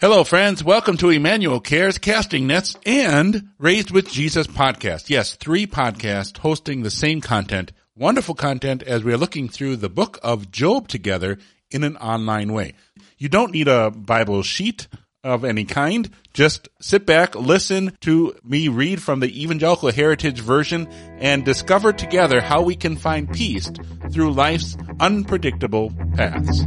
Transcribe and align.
Hello, 0.00 0.24
friends. 0.24 0.64
Welcome 0.64 0.96
to 0.96 1.10
Emmanuel 1.10 1.60
Cares, 1.60 1.98
Casting 1.98 2.46
Nets, 2.46 2.74
and 2.86 3.50
Raised 3.58 3.90
with 3.90 4.10
Jesus 4.10 4.46
podcast. 4.46 5.10
Yes, 5.10 5.34
three 5.34 5.66
podcasts 5.66 6.38
hosting 6.38 6.82
the 6.82 6.90
same 6.90 7.20
content, 7.20 7.72
wonderful 7.94 8.34
content 8.34 8.82
as 8.82 9.04
we 9.04 9.12
are 9.12 9.18
looking 9.18 9.50
through 9.50 9.76
the 9.76 9.90
book 9.90 10.18
of 10.22 10.50
Job 10.50 10.88
together 10.88 11.36
in 11.70 11.84
an 11.84 11.98
online 11.98 12.54
way. 12.54 12.72
You 13.18 13.28
don't 13.28 13.52
need 13.52 13.68
a 13.68 13.90
Bible 13.90 14.42
sheet 14.42 14.88
of 15.22 15.44
any 15.44 15.66
kind. 15.66 16.08
Just 16.32 16.70
sit 16.80 17.04
back, 17.04 17.34
listen 17.34 17.94
to 18.00 18.34
me 18.42 18.68
read 18.68 19.02
from 19.02 19.20
the 19.20 19.42
Evangelical 19.42 19.92
Heritage 19.92 20.40
Version, 20.40 20.86
and 21.18 21.44
discover 21.44 21.92
together 21.92 22.40
how 22.40 22.62
we 22.62 22.74
can 22.74 22.96
find 22.96 23.30
peace 23.30 23.70
through 24.10 24.32
life's 24.32 24.78
unpredictable 24.98 25.92
paths. 26.16 26.62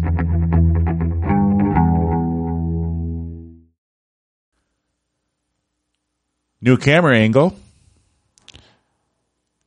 New 6.63 6.77
camera 6.77 7.17
angle. 7.17 7.53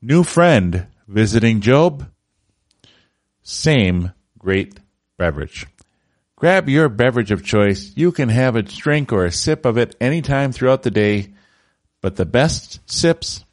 New 0.01 0.23
friend 0.23 0.87
visiting 1.07 1.61
Job. 1.61 2.11
Same 3.43 4.15
great 4.39 4.81
beverage. 5.19 5.67
Grab 6.37 6.71
your 6.71 6.89
beverage 6.89 7.31
of 7.31 7.45
choice. 7.45 7.93
You 7.97 8.13
can 8.13 8.31
have 8.31 8.57
a 8.57 8.63
drink 8.63 9.13
or 9.13 9.27
a 9.27 9.31
sip 9.31 9.67
of 9.67 9.77
it 9.77 9.95
anytime 10.01 10.53
throughout 10.53 10.85
the 10.85 10.91
day, 10.91 11.35
but 12.01 12.17
the 12.17 12.25
best 12.25 12.81
sips 12.91 13.45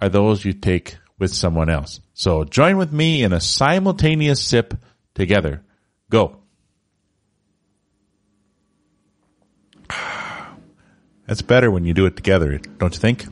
are 0.00 0.08
those 0.08 0.44
you 0.44 0.52
take 0.52 0.98
with 1.18 1.34
someone 1.34 1.68
else. 1.68 1.98
So 2.14 2.44
join 2.44 2.76
with 2.76 2.92
me 2.92 3.24
in 3.24 3.32
a 3.32 3.40
simultaneous 3.40 4.40
sip 4.40 4.72
together. 5.16 5.62
Go. 6.10 6.36
That's 11.28 11.42
better 11.42 11.70
when 11.70 11.84
you 11.84 11.92
do 11.92 12.06
it 12.06 12.16
together, 12.16 12.56
don't 12.78 12.94
you 12.94 13.00
think? 13.00 13.26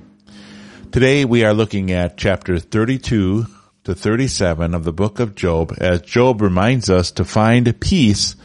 Today 0.93 1.25
we 1.25 1.45
are 1.45 1.55
looking 1.55 1.93
at 1.93 2.19
chapter 2.19 2.59
32 2.59 3.47
to 3.85 3.95
37 3.95 4.75
of 4.75 4.85
the 4.85 4.93
book 4.93 5.19
of 5.19 5.35
Job 5.35 5.73
as 5.79 6.03
Job 6.03 6.43
reminds 6.43 6.91
us 6.91 7.11
to 7.13 7.25
find 7.25 7.81
peace 7.81 8.37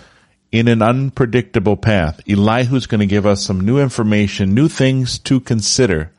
in 0.53 0.69
an 0.69 0.81
unpredictable 0.81 1.75
path. 1.75 2.21
Elihu's 2.25 2.85
going 2.85 3.01
to 3.01 3.05
give 3.05 3.25
us 3.25 3.43
some 3.43 3.59
new 3.59 3.77
information, 3.77 4.55
new 4.55 4.69
things 4.69 5.19
to 5.19 5.41
consider. 5.41 6.13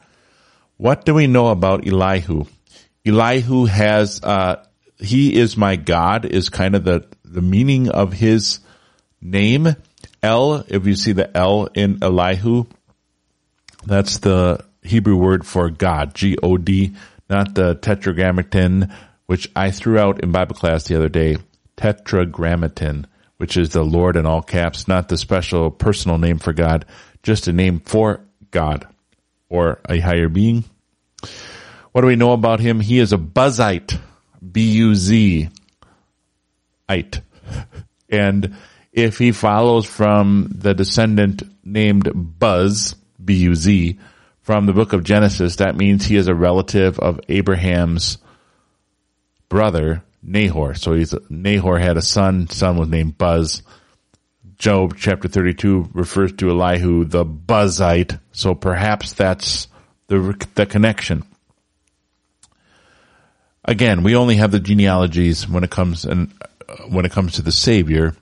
What 0.77 1.07
do 1.07 1.15
we 1.15 1.27
know 1.27 1.49
about 1.49 1.87
Elihu? 1.87 2.45
Elihu 3.07 3.65
has, 3.65 4.23
uh, 4.23 4.63
he 4.99 5.35
is 5.35 5.57
my 5.57 5.77
God 5.77 6.27
is 6.27 6.51
kind 6.51 6.77
of 6.77 6.85
the, 6.85 7.07
the 7.25 7.41
meaning 7.41 7.89
of 7.89 8.13
his 8.13 8.61
name. 9.23 9.75
L, 10.23 10.65
if 10.69 10.87
you 10.87 10.97
see 10.97 11.13
the 11.13 11.35
L 11.35 11.71
in 11.75 12.03
Elihu, 12.03 12.67
that's 13.85 14.19
the 14.19 14.65
Hebrew 14.83 15.17
word 15.17 15.47
for 15.47 15.71
God, 15.71 16.15
G-O-D, 16.15 16.93
not 17.31 17.55
the 17.55 17.75
tetragrammaton, 17.75 18.93
which 19.27 19.51
I 19.55 19.71
threw 19.71 19.99
out 19.99 20.23
in 20.23 20.33
Bible 20.33 20.55
class 20.55 20.85
the 20.85 20.97
other 20.97 21.09
day. 21.09 21.39
Tetragrammaton, 21.77 23.07
which 23.39 23.57
is 23.57 23.71
the 23.71 23.85
Lord 23.85 24.17
in 24.17 24.27
all 24.27 24.43
caps, 24.43 24.87
not 24.87 25.09
the 25.09 25.17
special 25.17 25.71
personal 25.71 26.19
name 26.19 26.39
for 26.39 26.53
God, 26.53 26.85
just 27.23 27.49
a 27.49 27.53
name 27.53 27.81
for 27.81 28.21
God 28.51 28.87
or 29.49 29.81
a 29.89 29.99
higher 29.99 30.29
being. 30.29 30.65
What 31.93 32.03
do 32.03 32.07
we 32.07 32.17
know 32.17 32.33
about 32.33 32.61
him? 32.61 32.81
He 32.81 32.99
is 32.99 33.13
a 33.13 33.19
Buzzite, 33.19 33.99
B-U-Z, 34.51 35.49
ite. 36.89 37.21
And 38.09 38.57
if 38.93 39.19
he 39.19 39.33
follows 39.33 39.87
from 39.87 40.49
the 40.55 40.75
descendant 40.75 41.43
named 41.65 42.11
Buz, 42.15 42.95
B-U-Z, 43.25 43.99
from 44.43 44.67
the 44.67 44.73
book 44.73 44.93
of 44.93 45.05
Genesis, 45.05 45.57
that 45.57 45.77
means 45.77 46.05
he 46.05 46.17
is 46.17 46.27
a 46.27 46.35
relative 46.35 46.99
of 46.99 47.21
Abraham's 47.29 48.19
brother, 49.49 50.03
Nahor. 50.23 50.75
So 50.75 50.95
he's, 50.95 51.15
Nahor 51.29 51.79
had 51.79 51.97
a 51.97 52.03
son, 52.03 52.49
son 52.49 52.77
was 52.77 52.89
named 52.89 53.19
Buz. 53.19 53.63
Job 54.59 54.97
chapter 54.97 55.29
32 55.29 55.91
refers 55.93 56.33
to 56.35 56.51
Elihu, 56.51 57.05
the 57.05 57.25
Buzzite. 57.25 58.19
So 58.33 58.55
perhaps 58.55 59.13
that's 59.13 59.69
the, 60.09 60.35
the 60.55 60.67
connection. 60.67 61.25
Again, 63.65 64.03
we 64.03 64.17
only 64.17 64.37
have 64.37 64.51
the 64.51 64.61
genealogies 64.61 65.49
when 65.49 65.63
it 65.63 65.71
comes 65.71 66.05
and 66.05 66.33
uh, 66.69 66.77
when 66.89 67.05
it 67.05 67.13
comes 67.13 67.35
to 67.35 67.43
the 67.43 67.53
Savior 67.53 68.17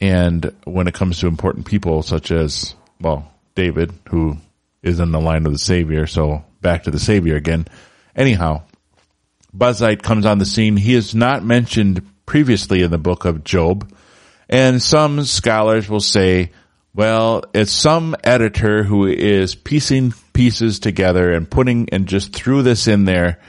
and 0.00 0.52
when 0.64 0.88
it 0.88 0.94
comes 0.94 1.20
to 1.20 1.28
important 1.28 1.66
people 1.66 2.02
such 2.02 2.32
as, 2.32 2.74
well, 3.00 3.33
David, 3.54 3.92
who 4.10 4.38
is 4.82 5.00
in 5.00 5.12
the 5.12 5.20
line 5.20 5.46
of 5.46 5.52
the 5.52 5.58
Savior. 5.58 6.06
So 6.06 6.44
back 6.60 6.84
to 6.84 6.90
the 6.90 6.98
Savior 6.98 7.36
again. 7.36 7.66
Anyhow, 8.14 8.62
Buzzite 9.56 10.02
comes 10.02 10.26
on 10.26 10.38
the 10.38 10.44
scene. 10.44 10.76
He 10.76 10.94
is 10.94 11.14
not 11.14 11.44
mentioned 11.44 12.06
previously 12.26 12.82
in 12.82 12.90
the 12.90 12.98
book 12.98 13.24
of 13.24 13.44
Job. 13.44 13.90
And 14.48 14.82
some 14.82 15.24
scholars 15.24 15.88
will 15.88 16.00
say, 16.00 16.50
well, 16.94 17.44
it's 17.54 17.72
some 17.72 18.14
editor 18.22 18.84
who 18.84 19.06
is 19.06 19.54
piecing 19.54 20.14
pieces 20.32 20.78
together 20.78 21.32
and 21.32 21.50
putting 21.50 21.88
and 21.90 22.06
just 22.06 22.34
threw 22.34 22.62
this 22.62 22.86
in 22.86 23.04
there 23.04 23.40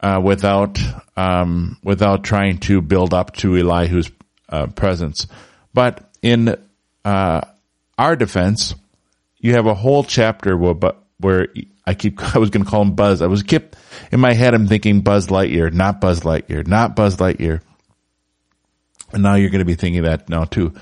uh, 0.00 0.20
without 0.22 0.78
um, 1.16 1.76
without 1.82 2.24
trying 2.24 2.58
to 2.58 2.80
build 2.80 3.12
up 3.12 3.34
to 3.36 3.56
Elihu's 3.56 4.10
uh, 4.48 4.68
presence. 4.68 5.26
But 5.74 6.08
in 6.22 6.56
uh, 7.04 7.40
our 7.98 8.16
defense, 8.16 8.74
you 9.40 9.54
have 9.54 9.66
a 9.66 9.74
whole 9.74 10.04
chapter 10.04 10.56
where, 10.56 10.74
where 11.18 11.48
I 11.86 11.94
keep, 11.94 12.22
I 12.34 12.38
was 12.38 12.50
going 12.50 12.64
to 12.64 12.70
call 12.70 12.82
him 12.82 12.94
Buzz. 12.94 13.22
I 13.22 13.26
was 13.26 13.42
kept 13.42 13.76
in 14.12 14.20
my 14.20 14.34
head. 14.34 14.54
I'm 14.54 14.66
thinking 14.66 15.00
Buzz 15.00 15.28
Lightyear, 15.28 15.72
not 15.72 16.00
Buzz 16.00 16.20
Lightyear, 16.20 16.66
not 16.66 16.96
Buzz 16.96 17.16
Lightyear. 17.16 17.60
And 19.12 19.22
now 19.22 19.36
you're 19.36 19.50
going 19.50 19.60
to 19.60 19.64
be 19.64 19.74
thinking 19.74 20.02
that 20.02 20.28
now 20.28 20.44
too. 20.44 20.74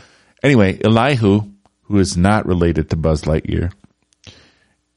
Anyway, 0.43 0.78
Elihu, 0.84 1.43
who 1.83 1.99
is 1.99 2.16
not 2.16 2.47
related 2.47 2.91
to 2.91 2.97
Buzz 2.97 3.22
Lightyear, 3.22 3.72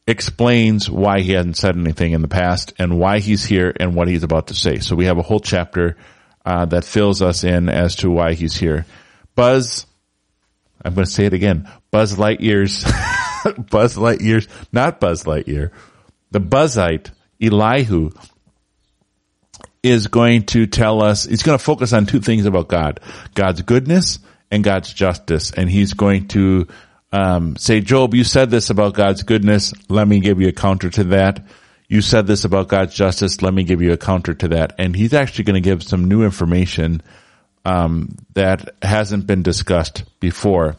explains 0.07 0.89
why 0.89 1.19
he 1.19 1.33
hasn't 1.33 1.57
said 1.57 1.75
anything 1.75 2.13
in 2.13 2.23
the 2.23 2.27
past 2.27 2.73
and 2.79 2.97
why 2.97 3.19
he's 3.19 3.45
here 3.45 3.71
and 3.79 3.93
what 3.93 4.07
he's 4.07 4.23
about 4.23 4.47
to 4.47 4.55
say. 4.55 4.79
So 4.79 4.95
we 4.95 5.05
have 5.05 5.19
a 5.19 5.23
whole 5.23 5.39
chapter 5.39 5.97
uh, 6.43 6.65
that 6.65 6.83
fills 6.83 7.21
us 7.21 7.43
in 7.43 7.69
as 7.69 7.97
to 7.97 8.09
why 8.09 8.33
he's 8.33 8.57
here. 8.57 8.87
Buzz, 9.35 9.85
I'm 10.83 10.95
going 10.95 11.05
to 11.05 11.11
say 11.11 11.25
it 11.25 11.33
again. 11.33 11.69
Buzz 11.91 12.15
Lightyear's 12.15 12.83
Buzz 13.69 13.95
Lightyear's, 13.95 14.47
not 14.71 14.99
Buzz 14.99 15.23
Lightyear, 15.23 15.71
the 16.31 16.39
Buzzite, 16.39 17.11
Elihu, 17.41 18.11
is 19.81 20.07
going 20.07 20.45
to 20.47 20.67
tell 20.67 21.01
us, 21.01 21.23
he's 21.25 21.43
going 21.43 21.57
to 21.57 21.63
focus 21.63 21.93
on 21.93 22.05
two 22.05 22.19
things 22.19 22.45
about 22.45 22.67
God. 22.67 22.99
God's 23.33 23.61
goodness 23.61 24.19
and 24.51 24.63
God's 24.63 24.91
justice. 24.93 25.51
And 25.51 25.69
he's 25.69 25.93
going 25.93 26.27
to 26.29 26.67
um, 27.11 27.55
say, 27.55 27.81
Job, 27.81 28.13
you 28.13 28.23
said 28.23 28.49
this 28.49 28.69
about 28.69 28.93
God's 28.93 29.23
goodness. 29.23 29.73
Let 29.89 30.07
me 30.07 30.19
give 30.19 30.41
you 30.41 30.49
a 30.49 30.53
counter 30.53 30.89
to 30.91 31.03
that. 31.05 31.45
You 31.87 32.01
said 32.01 32.27
this 32.27 32.45
about 32.45 32.67
God's 32.67 32.93
justice. 32.93 33.41
Let 33.41 33.53
me 33.53 33.63
give 33.63 33.81
you 33.81 33.93
a 33.93 33.97
counter 33.97 34.33
to 34.35 34.49
that. 34.49 34.73
And 34.77 34.95
he's 34.95 35.13
actually 35.13 35.45
going 35.45 35.61
to 35.63 35.67
give 35.69 35.81
some 35.81 36.07
new 36.07 36.23
information 36.23 37.01
um, 37.65 38.15
that 38.33 38.75
hasn't 38.81 39.25
been 39.25 39.43
discussed 39.43 40.03
before. 40.19 40.75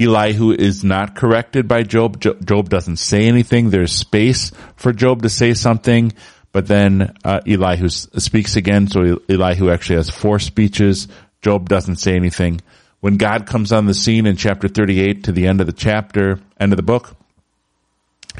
Elihu 0.00 0.52
is 0.52 0.84
not 0.84 1.16
corrected 1.16 1.66
by 1.66 1.82
Job. 1.82 2.20
Job 2.20 2.68
doesn't 2.68 2.96
say 2.98 3.26
anything. 3.26 3.70
There's 3.70 3.92
space 3.92 4.52
for 4.76 4.92
Job 4.92 5.22
to 5.22 5.28
say 5.28 5.54
something, 5.54 6.12
but 6.52 6.68
then 6.68 7.14
uh, 7.24 7.40
Elihu 7.46 7.88
speaks 7.88 8.56
again. 8.56 8.86
So 8.86 9.20
Elihu 9.28 9.70
actually 9.70 9.96
has 9.96 10.10
four 10.10 10.38
speeches. 10.38 11.08
Job 11.42 11.68
doesn't 11.68 11.96
say 11.96 12.14
anything. 12.14 12.60
When 13.00 13.16
God 13.16 13.46
comes 13.46 13.72
on 13.72 13.86
the 13.86 13.94
scene 13.94 14.26
in 14.26 14.36
chapter 14.36 14.68
38 14.68 15.24
to 15.24 15.32
the 15.32 15.46
end 15.46 15.60
of 15.60 15.66
the 15.66 15.72
chapter, 15.72 16.40
end 16.60 16.72
of 16.72 16.76
the 16.76 16.82
book, 16.82 17.16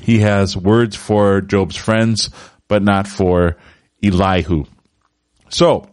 he 0.01 0.21
has 0.21 0.57
words 0.57 0.97
for 0.97 1.41
Job's 1.41 1.77
friends, 1.77 2.31
but 2.69 2.83
not 2.83 3.09
for 3.09 3.57
Elihu. 4.03 4.65
So 5.49 5.89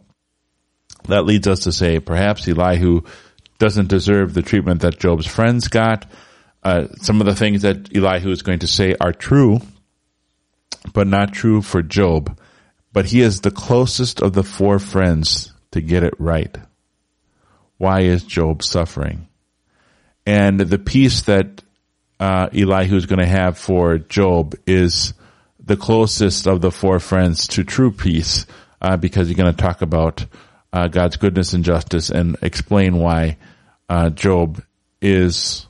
that 1.07 1.25
leads 1.25 1.47
us 1.47 1.61
to 1.61 1.71
say 1.71 2.00
perhaps 2.00 2.47
Elihu 2.47 3.01
doesn't 3.57 3.90
deserve 3.90 4.34
the 4.34 4.42
treatment 4.42 4.81
that 4.81 5.00
Job's 5.00 5.28
friends 5.28 5.68
got. 5.68 6.06
Uh, 6.63 6.88
some 7.02 7.22
of 7.22 7.28
the 7.28 7.36
things 7.36 7.62
that 7.62 7.96
Elihu 7.96 8.31
is 8.31 8.42
going 8.42 8.60
to 8.60 8.68
say 8.68 8.96
are 9.00 9.13
true, 9.13 9.60
but 10.94 11.07
not 11.07 11.34
true 11.34 11.62
for 11.62 11.81
Job. 11.81 12.40
But 12.92 13.06
he 13.06 13.22
is 13.22 13.42
the 13.42 13.52
closest 13.52 14.22
of 14.22 14.34
the 14.34 14.44
four 14.44 14.80
friends 14.80 15.54
to 15.72 15.81
get 15.81 16.04
it 16.04 16.13
right. 16.18 16.57
Why 17.78 18.02
is 18.02 18.24
Job 18.24 18.63
suffering? 18.63 19.28
And 20.25 20.60
the 20.60 20.80
peace 20.80 21.24
that 21.24 21.62
uh, 22.19 22.50
Elihu 22.54 22.96
is 22.96 23.06
going 23.06 23.19
to 23.19 23.25
have 23.25 23.57
for 23.57 23.98
Job 23.98 24.56
is 24.66 25.13
the 25.60 25.78
closest 25.78 26.48
of 26.48 26.62
the 26.62 26.72
four 26.72 27.00
friends 27.00 27.48
to 27.50 27.63
true 27.63 27.92
peace, 27.92 28.46
uh, 28.81 28.98
because 28.98 29.28
you're 29.28 29.36
going 29.36 29.54
to 29.54 29.62
talk 29.62 29.81
about 29.81 30.25
uh, 30.75 30.89
God's 30.89 31.16
goodness 31.16 31.54
and 31.54 31.63
justice 31.63 32.10
and 32.10 32.36
explain 32.42 32.98
why 32.98 33.38
uh, 33.88 34.10
Job 34.10 34.62
is 35.01 35.68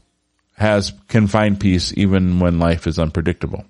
has 0.58 0.94
can 1.08 1.28
find 1.28 1.60
peace 1.60 1.94
even 1.96 2.40
when 2.40 2.58
life 2.58 2.88
is 2.88 2.98
unpredictable. 2.98 3.66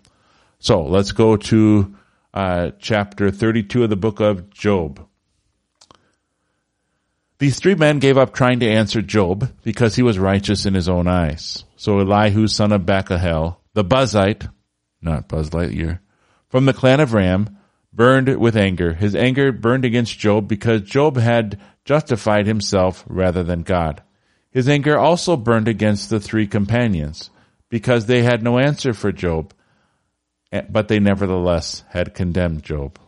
So 0.59 0.83
let's 0.83 1.11
go 1.11 1.35
to 1.35 1.93
uh, 2.33 2.71
chapter 2.79 3.31
32 3.31 3.83
of 3.83 3.89
the 3.89 3.97
book 3.97 4.21
of 4.21 4.49
Job. 4.49 5.05
These 7.37 7.59
three 7.59 7.75
men 7.75 7.99
gave 7.99 8.17
up 8.17 8.33
trying 8.33 8.61
to 8.61 8.69
answer 8.69 9.01
Job 9.01 9.51
because 9.63 9.95
he 9.95 10.03
was 10.03 10.17
righteous 10.17 10.65
in 10.65 10.73
his 10.73 10.87
own 10.87 11.05
eyes. 11.05 11.65
So 11.75 11.99
Elihu, 11.99 12.47
son 12.47 12.71
of 12.71 12.83
Barachel, 12.83 13.57
the 13.73 13.83
Buzzite, 13.83 14.47
not 15.01 15.27
Buzz 15.27 15.49
Lightyear, 15.49 15.99
from 16.47 16.65
the 16.65 16.73
clan 16.73 17.01
of 17.01 17.11
Ram, 17.11 17.57
burned 17.95 18.37
with 18.37 18.57
anger. 18.57 18.93
His 18.93 19.15
anger 19.15 19.51
burned 19.51 19.85
against 19.85 20.19
Job 20.19 20.47
because 20.47 20.81
Job 20.81 21.17
had 21.17 21.59
justified 21.85 22.45
himself 22.45 23.03
rather 23.07 23.43
than 23.43 23.61
God. 23.61 24.03
His 24.51 24.67
anger 24.67 24.97
also 24.97 25.37
burned 25.37 25.67
against 25.67 26.09
the 26.09 26.19
three 26.19 26.47
companions 26.47 27.29
because 27.69 28.05
they 28.05 28.23
had 28.23 28.43
no 28.43 28.59
answer 28.59 28.93
for 28.93 29.11
Job, 29.11 29.53
eh, 30.51 30.61
but 30.69 30.87
they 30.87 30.99
nevertheless 30.99 31.83
had 31.89 32.13
condemned 32.13 32.63
Job. 32.63 32.99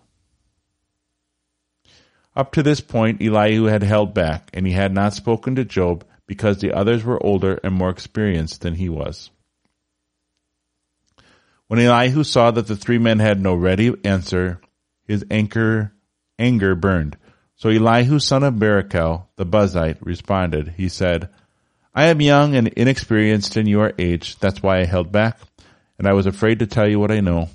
Up 2.36 2.52
to 2.54 2.64
this 2.64 2.82
point, 2.82 3.22
Elihu 3.22 3.64
had 3.66 3.82
held 3.82 4.14
back, 4.14 4.50
and 4.54 4.68
he 4.68 4.74
had 4.74 4.94
not 4.94 5.14
spoken 5.14 5.56
to 5.56 5.66
Job 5.66 6.06
because 6.28 6.60
the 6.60 6.72
others 6.72 7.04
were 7.04 7.24
older 7.26 7.60
and 7.64 7.74
more 7.74 7.90
experienced 7.90 8.62
than 8.62 8.76
he 8.76 8.90
was. 8.90 9.32
When 11.68 11.80
Elihu 11.80 12.24
saw 12.24 12.52
that 12.52 12.68
the 12.68 12.76
three 12.76 13.00
men 13.00 13.20
had 13.20 13.42
no 13.42 13.56
ready 13.56 13.94
answer, 14.04 14.62
his 15.08 15.26
anger, 15.32 15.94
anger 16.38 16.76
burned. 16.76 17.18
So 17.56 17.70
Elihu, 17.70 18.20
son 18.20 18.44
of 18.44 18.56
Barachel, 18.56 19.26
the 19.36 19.46
Buzzite, 19.46 19.98
responded. 20.02 20.76
He 20.78 20.90
said, 20.90 21.30
I 21.96 22.08
am 22.08 22.22
young 22.22 22.56
and 22.56 22.68
inexperienced 22.68 23.58
in 23.58 23.66
your 23.66 23.94
age. 23.98 24.38
That's 24.38 24.62
why 24.62 24.80
I 24.80 24.86
held 24.86 25.12
back, 25.12 25.40
and 25.98 26.08
I 26.08 26.14
was 26.14 26.28
afraid 26.28 26.60
to 26.60 26.68
tell 26.68 26.88
you 26.88 27.00
what 27.00 27.12
I 27.12 27.22
know. 27.22 27.50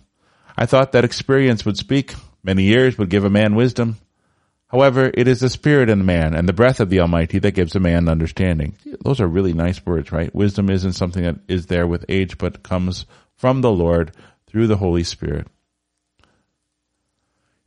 I 0.57 0.67
thought 0.67 0.93
that 0.93 1.05
experience 1.05 1.65
would 1.65 1.77
speak. 1.77 2.15
Many 2.43 2.65
years 2.65 2.99
would 2.99 3.11
give 3.11 3.25
a 3.25 3.31
man 3.31 3.55
wisdom. 3.55 3.99
However, 4.67 5.11
it 5.13 5.29
is 5.29 5.41
the 5.41 5.49
spirit 5.49 5.91
in 5.91 5.99
the 5.99 6.05
man 6.05 6.35
and 6.35 6.49
the 6.49 6.53
breath 6.55 6.81
of 6.81 6.89
the 6.89 7.01
Almighty 7.01 7.39
that 7.39 7.53
gives 7.53 7.77
a 7.77 7.81
man 7.81 8.09
understanding. 8.09 8.75
Those 9.05 9.21
are 9.21 9.29
really 9.29 9.53
nice 9.53 9.85
words, 9.85 10.11
right? 10.11 10.35
Wisdom 10.35 10.71
isn't 10.71 10.95
something 10.95 11.23
that 11.23 11.39
is 11.47 11.67
there 11.67 11.87
with 11.87 12.07
age, 12.09 12.39
but 12.39 12.63
comes 12.63 13.07
from 13.37 13.61
the 13.61 13.71
Lord 13.71 14.13
through 14.47 14.67
the 14.67 14.79
Holy 14.79 15.05
Spirit. 15.05 15.47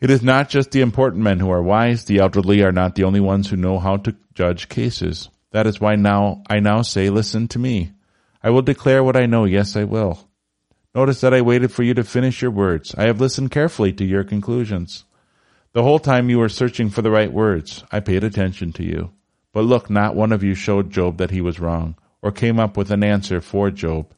It 0.02 0.10
is 0.10 0.22
not 0.22 0.50
just 0.50 0.72
the 0.72 0.82
important 0.82 1.24
men 1.24 1.40
who 1.40 1.50
are 1.50 1.64
wise. 1.64 2.06
The 2.06 2.20
elderly 2.20 2.62
are 2.64 2.72
not 2.72 2.96
the 2.96 3.06
only 3.06 3.22
ones 3.22 3.50
who 3.50 3.56
know 3.56 3.80
how 3.80 3.98
to 3.98 4.16
judge 4.34 4.68
cases. 4.68 5.30
That 5.52 5.68
is 5.68 5.80
why 5.80 5.96
now 5.96 6.44
I 6.50 6.60
now 6.60 6.82
say, 6.82 7.10
listen 7.10 7.48
to 7.50 7.60
me. 7.60 7.94
I 8.44 8.50
will 8.50 8.62
declare 8.62 9.04
what 9.04 9.16
I 9.16 9.26
know. 9.26 9.46
Yes, 9.46 9.76
I 9.76 9.86
will. 9.86 10.20
Notice 10.94 11.22
that 11.22 11.34
I 11.34 11.42
waited 11.42 11.72
for 11.72 11.84
you 11.84 11.94
to 11.94 12.04
finish 12.04 12.42
your 12.42 12.52
words. 12.52 12.94
I 12.96 13.04
have 13.04 13.20
listened 13.22 13.52
carefully 13.52 13.94
to 13.94 14.06
your 14.06 14.24
conclusions. 14.24 15.06
The 15.74 15.84
whole 15.84 16.00
time 16.00 16.30
you 16.30 16.40
were 16.40 16.50
searching 16.50 16.90
for 16.90 17.02
the 17.02 17.12
right 17.12 17.32
words, 17.32 17.84
I 17.92 18.00
paid 18.00 18.24
attention 18.24 18.72
to 18.74 18.84
you. 18.84 19.12
But 19.52 19.66
look, 19.66 19.90
not 19.90 20.16
one 20.16 20.32
of 20.32 20.44
you 20.44 20.56
showed 20.56 20.92
Job 20.92 21.18
that 21.18 21.32
he 21.32 21.42
was 21.42 21.60
wrong, 21.60 21.96
or 22.22 22.32
came 22.32 22.60
up 22.60 22.78
with 22.78 22.92
an 22.92 23.04
answer 23.04 23.42
for 23.42 23.72
Job. 23.72 24.14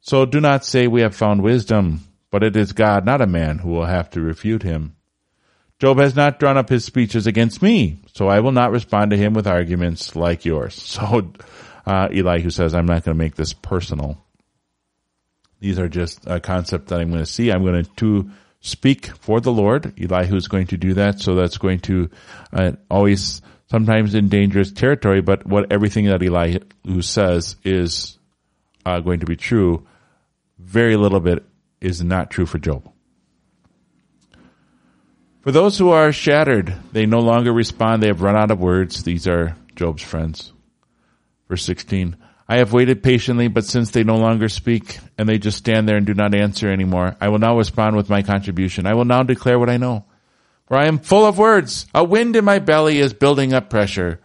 So 0.00 0.24
do 0.24 0.40
not 0.40 0.64
say 0.64 0.86
we 0.86 1.02
have 1.02 1.14
found 1.14 1.42
wisdom, 1.42 2.00
but 2.30 2.42
it 2.42 2.56
is 2.56 2.72
God, 2.72 3.04
not 3.04 3.20
a 3.20 3.26
man, 3.26 3.58
who 3.58 3.70
will 3.70 3.86
have 3.86 4.10
to 4.10 4.20
refute 4.20 4.62
him. 4.62 4.96
Job 5.78 5.98
has 5.98 6.16
not 6.16 6.40
drawn 6.40 6.56
up 6.56 6.68
his 6.68 6.84
speeches 6.84 7.26
against 7.26 7.62
me, 7.62 7.98
so 8.12 8.28
I 8.28 8.40
will 8.40 8.52
not 8.52 8.72
respond 8.72 9.12
to 9.12 9.16
him 9.16 9.32
with 9.32 9.46
arguments 9.46 10.16
like 10.16 10.44
yours. 10.44 10.74
So, 10.98 11.32
uh, 11.86 12.08
Elihu 12.12 12.50
says, 12.50 12.74
I'm 12.74 12.84
not 12.84 13.04
going 13.04 13.16
to 13.16 13.18
make 13.18 13.34
this 13.34 13.54
personal. 13.54 14.18
These 15.60 15.78
are 15.78 15.88
just 15.88 16.26
a 16.26 16.38
concept 16.38 16.88
that 16.88 17.00
I'm 17.00 17.08
going 17.08 17.22
to 17.22 17.30
see. 17.30 17.50
I'm 17.50 17.64
going 17.64 17.84
to 17.84 18.30
speak 18.60 19.06
for 19.06 19.40
the 19.40 19.52
Lord. 19.52 19.94
Elihu 19.98 20.36
is 20.36 20.48
going 20.48 20.66
to 20.68 20.76
do 20.76 20.94
that, 20.94 21.20
so 21.20 21.34
that's 21.34 21.56
going 21.56 21.80
to 21.80 22.10
uh, 22.52 22.72
always 22.90 23.40
sometimes 23.70 24.14
in 24.14 24.28
dangerous 24.28 24.70
territory. 24.70 25.22
But 25.22 25.46
what 25.46 25.72
everything 25.72 26.06
that 26.06 26.22
Elihu 26.22 27.00
says 27.00 27.56
is 27.64 28.18
uh, 28.84 29.00
going 29.00 29.20
to 29.20 29.26
be 29.26 29.36
true. 29.36 29.86
Very 30.58 30.96
little 30.96 31.20
bit 31.20 31.44
is 31.80 32.02
not 32.02 32.30
true 32.30 32.46
for 32.46 32.58
Job. 32.58 32.90
For 35.48 35.52
those 35.52 35.78
who 35.78 35.88
are 35.92 36.12
shattered, 36.12 36.74
they 36.92 37.06
no 37.06 37.20
longer 37.20 37.54
respond. 37.54 38.02
They 38.02 38.08
have 38.08 38.20
run 38.20 38.36
out 38.36 38.50
of 38.50 38.60
words. 38.60 39.02
These 39.02 39.26
are 39.26 39.56
Job's 39.76 40.02
friends. 40.02 40.52
Verse 41.48 41.64
16. 41.64 42.18
I 42.46 42.58
have 42.58 42.74
waited 42.74 43.02
patiently, 43.02 43.48
but 43.48 43.64
since 43.64 43.90
they 43.90 44.04
no 44.04 44.16
longer 44.16 44.50
speak 44.50 44.98
and 45.16 45.26
they 45.26 45.38
just 45.38 45.56
stand 45.56 45.88
there 45.88 45.96
and 45.96 46.04
do 46.04 46.12
not 46.12 46.34
answer 46.34 46.70
anymore, 46.70 47.16
I 47.18 47.30
will 47.30 47.38
now 47.38 47.56
respond 47.56 47.96
with 47.96 48.10
my 48.10 48.20
contribution. 48.20 48.84
I 48.84 48.92
will 48.92 49.06
now 49.06 49.22
declare 49.22 49.58
what 49.58 49.70
I 49.70 49.78
know. 49.78 50.04
For 50.66 50.76
I 50.76 50.84
am 50.84 50.98
full 50.98 51.24
of 51.24 51.38
words. 51.38 51.86
A 51.94 52.04
wind 52.04 52.36
in 52.36 52.44
my 52.44 52.58
belly 52.58 52.98
is 52.98 53.14
building 53.14 53.54
up 53.54 53.70
pressure. 53.70 54.20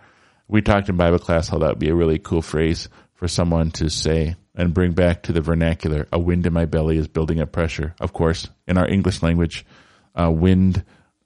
We 0.49 0.61
talked 0.61 0.89
in 0.89 0.97
Bible 0.97 1.19
class 1.19 1.47
how 1.47 1.59
that 1.59 1.69
would 1.69 1.79
be 1.79 1.87
a 1.87 1.95
really 1.95 2.19
cool 2.19 2.41
phrase 2.41 2.89
for 3.13 3.29
someone 3.29 3.71
to 3.71 3.89
say 3.89 4.35
and 4.55 4.73
bring 4.73 4.91
back 4.91 5.23
to 5.23 5.31
the 5.31 5.39
vernacular. 5.39 6.05
A 6.11 6.19
wind 6.19 6.45
in 6.45 6.51
my 6.51 6.65
belly 6.65 6.97
is 6.97 7.07
building 7.07 7.39
up 7.39 7.53
pressure. 7.53 7.95
Of 8.01 8.11
course, 8.11 8.49
in 8.67 8.77
our 8.77 8.89
English 8.89 9.23
language, 9.23 9.65
uh, 10.15 10.29
wind 10.29 10.83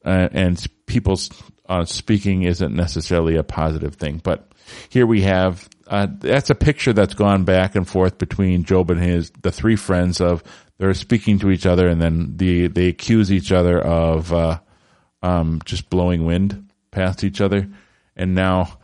uh, 0.07 0.29
and 0.31 0.65
people 0.85 1.19
uh, 1.67 1.85
speaking 1.85 2.43
isn't 2.43 2.73
necessarily 2.73 3.35
a 3.35 3.43
positive 3.43 3.95
thing, 3.95 4.21
but 4.23 4.51
here 4.89 5.05
we 5.05 5.21
have 5.21 5.67
uh, 5.87 6.07
that's 6.19 6.49
a 6.49 6.55
picture 6.55 6.93
that's 6.93 7.13
gone 7.13 7.43
back 7.43 7.75
and 7.75 7.87
forth 7.87 8.17
between 8.17 8.63
Job 8.63 8.89
and 8.89 8.99
his 8.99 9.31
the 9.41 9.51
three 9.51 9.75
friends 9.75 10.21
of 10.21 10.43
they're 10.77 10.93
speaking 10.93 11.39
to 11.39 11.49
each 11.49 11.65
other 11.65 11.87
and 11.87 12.01
then 12.01 12.37
the 12.37 12.67
they 12.67 12.87
accuse 12.87 13.31
each 13.31 13.51
other 13.51 13.79
of 13.79 14.31
uh, 14.33 14.59
um, 15.21 15.61
just 15.65 15.89
blowing 15.89 16.25
wind 16.25 16.69
past 16.91 17.23
each 17.23 17.41
other, 17.41 17.69
and 18.15 18.33
now 18.33 18.77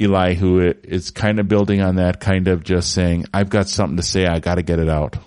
Elihu 0.00 0.74
is 0.82 1.10
kind 1.10 1.38
of 1.38 1.48
building 1.48 1.80
on 1.80 1.96
that, 1.96 2.20
kind 2.20 2.48
of 2.48 2.62
just 2.62 2.92
saying, 2.92 3.26
"I've 3.32 3.50
got 3.50 3.68
something 3.68 3.96
to 3.96 4.02
say. 4.02 4.26
I 4.26 4.38
got 4.38 4.56
to 4.56 4.62
get 4.62 4.78
it 4.78 4.88
out." 4.88 5.18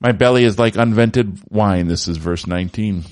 My 0.00 0.12
belly 0.12 0.44
is 0.44 0.58
like 0.58 0.74
unvented 0.74 1.40
wine. 1.50 1.86
This 1.86 2.08
is 2.08 2.16
verse 2.16 2.46
19. 2.46 3.04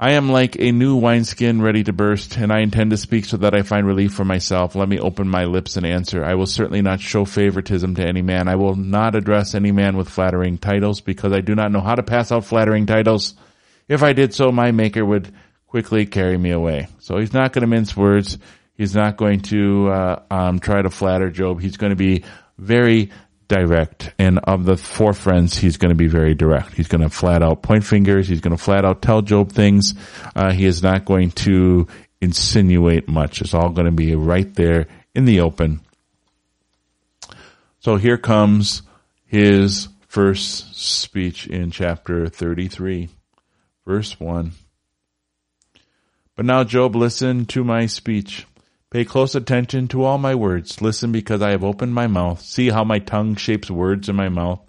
I 0.00 0.12
am 0.12 0.30
like 0.30 0.56
a 0.58 0.72
new 0.72 0.96
wineskin 0.96 1.62
ready 1.62 1.84
to 1.84 1.92
burst, 1.92 2.36
and 2.36 2.52
I 2.52 2.60
intend 2.60 2.90
to 2.90 2.96
speak 2.96 3.24
so 3.24 3.36
that 3.38 3.54
I 3.54 3.62
find 3.62 3.86
relief 3.86 4.14
for 4.14 4.24
myself. 4.24 4.74
Let 4.74 4.88
me 4.88 4.98
open 4.98 5.28
my 5.28 5.44
lips 5.44 5.76
and 5.76 5.86
answer. 5.86 6.24
I 6.24 6.34
will 6.34 6.46
certainly 6.46 6.82
not 6.82 7.00
show 7.00 7.24
favoritism 7.24 7.94
to 7.96 8.06
any 8.06 8.22
man. 8.22 8.48
I 8.48 8.56
will 8.56 8.74
not 8.74 9.14
address 9.14 9.54
any 9.54 9.70
man 9.70 9.96
with 9.96 10.08
flattering 10.08 10.58
titles, 10.58 11.00
because 11.00 11.32
I 11.32 11.40
do 11.40 11.54
not 11.54 11.70
know 11.70 11.80
how 11.80 11.94
to 11.94 12.02
pass 12.02 12.32
out 12.32 12.44
flattering 12.44 12.86
titles. 12.86 13.34
If 13.88 14.02
I 14.02 14.12
did 14.12 14.34
so, 14.34 14.50
my 14.50 14.72
maker 14.72 15.04
would 15.04 15.32
quickly 15.66 16.06
carry 16.06 16.36
me 16.36 16.50
away. 16.50 16.88
So 16.98 17.18
he's 17.18 17.32
not 17.32 17.52
going 17.52 17.62
to 17.62 17.68
mince 17.68 17.96
words. 17.96 18.38
He's 18.74 18.94
not 18.94 19.16
going 19.16 19.40
to 19.42 19.88
uh, 19.88 20.22
um, 20.30 20.58
try 20.60 20.82
to 20.82 20.90
flatter 20.90 21.30
Job. 21.30 21.60
He's 21.60 21.76
going 21.76 21.90
to 21.90 21.96
be 21.96 22.24
very 22.56 23.10
direct. 23.48 24.12
And 24.18 24.38
of 24.40 24.64
the 24.64 24.76
four 24.76 25.12
friends, 25.12 25.56
he's 25.56 25.78
going 25.78 25.90
to 25.90 25.96
be 25.96 26.06
very 26.06 26.34
direct. 26.34 26.74
He's 26.74 26.88
going 26.88 27.00
to 27.00 27.10
flat 27.10 27.42
out 27.42 27.62
point 27.62 27.84
fingers. 27.84 28.28
He's 28.28 28.40
going 28.40 28.56
to 28.56 28.62
flat 28.62 28.84
out 28.84 29.02
tell 29.02 29.22
Job 29.22 29.52
things. 29.52 29.94
Uh, 30.36 30.52
he 30.52 30.66
is 30.66 30.82
not 30.82 31.04
going 31.04 31.30
to 31.32 31.88
insinuate 32.20 33.08
much. 33.08 33.40
It's 33.40 33.54
all 33.54 33.70
going 33.70 33.86
to 33.86 33.92
be 33.92 34.14
right 34.14 34.52
there 34.54 34.86
in 35.14 35.24
the 35.24 35.40
open. 35.40 35.80
So 37.80 37.96
here 37.96 38.18
comes 38.18 38.82
his 39.24 39.88
first 40.06 40.76
speech 40.76 41.46
in 41.46 41.70
chapter 41.70 42.28
33, 42.28 43.08
verse 43.86 44.18
1. 44.18 44.52
But 46.36 46.44
now, 46.44 46.64
Job, 46.64 46.94
listen 46.94 47.46
to 47.46 47.64
my 47.64 47.86
speech. 47.86 48.46
Pay 48.90 49.04
close 49.04 49.34
attention 49.34 49.86
to 49.88 50.02
all 50.02 50.16
my 50.16 50.34
words. 50.34 50.80
Listen 50.80 51.12
because 51.12 51.42
I 51.42 51.50
have 51.50 51.62
opened 51.62 51.94
my 51.94 52.06
mouth. 52.06 52.40
See 52.40 52.70
how 52.70 52.84
my 52.84 52.98
tongue 52.98 53.36
shapes 53.36 53.70
words 53.70 54.08
in 54.08 54.16
my 54.16 54.30
mouth. 54.30 54.60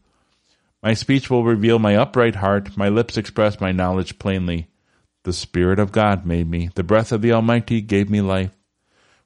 My 0.83 0.93
speech 0.93 1.29
will 1.29 1.45
reveal 1.45 1.79
my 1.79 1.95
upright 1.95 2.35
heart. 2.35 2.75
My 2.75 2.89
lips 2.89 3.17
express 3.17 3.61
my 3.61 3.71
knowledge 3.71 4.19
plainly. 4.19 4.67
The 5.23 5.31
Spirit 5.31 5.79
of 5.79 5.93
God 5.93 6.25
made 6.25 6.49
me. 6.49 6.69
The 6.75 6.83
breath 6.83 7.13
of 7.13 7.21
the 7.21 7.31
Almighty 7.31 7.79
gave 7.79 8.09
me 8.09 8.19
life. 8.19 8.51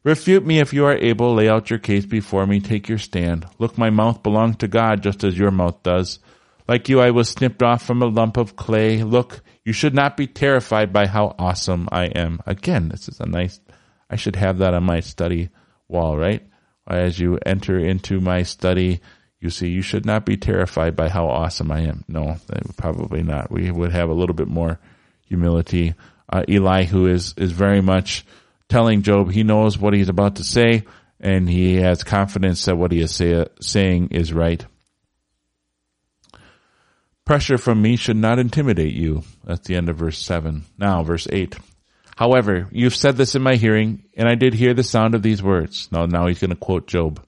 Refute 0.04 0.46
me 0.46 0.60
if 0.60 0.74
you 0.74 0.86
are 0.86 0.98
able. 0.98 1.34
Lay 1.34 1.50
out 1.50 1.72
your 1.72 1.80
case 1.80 2.06
before 2.06 2.46
me. 2.46 2.60
Take 2.60 2.88
your 2.88 3.00
stand. 3.00 3.48
Look, 3.58 3.80
my 3.80 3.90
mouth 3.90 4.22
belongs 4.22 4.58
to 4.58 4.68
God 4.68 5.02
just 5.02 5.24
as 5.24 5.38
your 5.38 5.52
mouth 5.52 5.82
does. 5.82 6.20
Like 6.68 6.88
you, 6.88 7.00
I 7.02 7.12
was 7.12 7.30
snipped 7.30 7.64
off 7.64 7.84
from 7.84 8.04
a 8.04 8.08
lump 8.08 8.38
of 8.38 8.56
clay. 8.56 9.02
Look, 9.04 9.42
you 9.66 9.74
should 9.74 9.96
not 9.96 10.18
be 10.18 10.28
terrified 10.28 10.94
by 10.94 11.08
how 11.08 11.36
awesome 11.40 11.90
I 11.92 12.06
am. 12.06 12.42
Again, 12.46 12.90
this 12.90 13.08
is 13.08 13.20
a 13.20 13.26
nice 13.26 13.60
I 14.13 14.15
should 14.15 14.36
have 14.36 14.60
that 14.60 14.75
on 14.75 14.84
my 14.84 15.00
study 15.00 15.50
wall, 15.88 16.15
right? 16.15 16.43
As 16.88 17.20
you 17.20 17.39
enter 17.43 17.79
into 17.79 18.20
my 18.20 18.43
study, 18.43 19.01
you 19.39 19.50
see, 19.50 19.70
you 19.70 19.82
should 19.82 20.05
not 20.05 20.24
be 20.24 20.38
terrified 20.38 20.96
by 20.96 21.10
how 21.10 21.29
awesome 21.29 21.72
I 21.72 21.79
am. 21.82 22.03
No, 22.08 22.38
probably 22.77 23.24
not. 23.24 23.50
We 23.50 23.72
would 23.72 23.91
have 23.91 24.10
a 24.10 24.13
little 24.13 24.36
bit 24.36 24.48
more 24.48 24.79
humility. 25.25 25.96
Uh, 26.32 26.43
Elihu 26.48 27.08
is, 27.08 27.34
is 27.38 27.51
very 27.51 27.82
much 27.82 28.24
telling 28.70 29.01
Job 29.01 29.32
he 29.32 29.41
knows 29.41 29.79
what 29.79 29.96
he's 29.96 30.10
about 30.10 30.36
to 30.36 30.43
say, 30.43 30.84
and 31.20 31.50
he 31.50 31.77
has 31.77 32.03
confidence 32.03 32.65
that 32.65 32.77
what 32.77 32.91
he 32.91 33.00
is 33.01 33.15
say, 33.15 33.48
saying 33.62 34.10
is 34.12 34.32
right. 34.32 34.63
Pressure 37.25 37.58
from 37.58 37.82
me 37.82 37.96
should 37.96 38.17
not 38.17 38.38
intimidate 38.38 38.93
you. 38.93 39.24
That's 39.43 39.67
the 39.67 39.75
end 39.75 39.89
of 39.89 39.98
verse 39.98 40.20
7. 40.20 40.65
Now, 40.77 41.01
verse 41.01 41.27
8. 41.32 41.58
However, 42.24 42.70
you've 42.72 42.96
said 42.96 43.18
this 43.18 43.36
in 43.36 43.42
my 43.42 43.56
hearing, 43.56 44.06
and 44.15 44.30
I 44.30 44.36
did 44.36 44.53
hear 44.53 44.74
the 44.74 44.82
sound 44.82 45.13
of 45.13 45.22
these 45.22 45.44
words. 45.44 45.89
Now, 45.92 46.06
now 46.06 46.27
he's 46.27 46.39
going 46.39 46.51
to 46.51 46.56
quote 46.56 46.88
Job. 46.88 47.22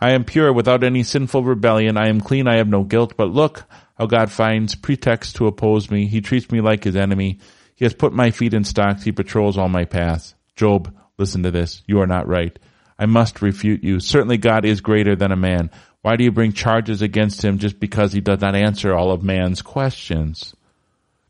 I 0.00 0.12
am 0.12 0.24
pure 0.24 0.54
without 0.54 0.84
any 0.84 1.02
sinful 1.02 1.44
rebellion. 1.44 1.98
I 1.98 2.08
am 2.08 2.22
clean. 2.22 2.48
I 2.48 2.56
have 2.56 2.66
no 2.66 2.82
guilt. 2.82 3.14
But 3.18 3.28
look 3.28 3.66
how 3.98 4.06
God 4.06 4.32
finds 4.32 4.74
pretext 4.74 5.36
to 5.36 5.48
oppose 5.48 5.90
me. 5.90 6.06
He 6.06 6.22
treats 6.22 6.50
me 6.50 6.62
like 6.62 6.82
his 6.82 6.96
enemy. 6.96 7.40
He 7.74 7.84
has 7.84 7.92
put 7.92 8.14
my 8.14 8.30
feet 8.30 8.54
in 8.54 8.64
stocks. 8.64 9.02
He 9.02 9.12
patrols 9.12 9.58
all 9.58 9.68
my 9.68 9.84
paths. 9.84 10.34
Job, 10.56 10.96
listen 11.18 11.42
to 11.42 11.50
this. 11.50 11.82
You 11.86 12.00
are 12.00 12.06
not 12.06 12.26
right. 12.26 12.58
I 12.98 13.04
must 13.04 13.42
refute 13.42 13.84
you. 13.84 14.00
Certainly 14.00 14.38
God 14.38 14.64
is 14.64 14.80
greater 14.80 15.14
than 15.14 15.30
a 15.30 15.36
man. 15.36 15.70
Why 16.00 16.16
do 16.16 16.24
you 16.24 16.32
bring 16.32 16.54
charges 16.54 17.02
against 17.02 17.44
him 17.44 17.58
just 17.58 17.78
because 17.78 18.14
he 18.14 18.22
does 18.22 18.40
not 18.40 18.56
answer 18.56 18.94
all 18.94 19.12
of 19.12 19.22
man's 19.22 19.60
questions? 19.60 20.54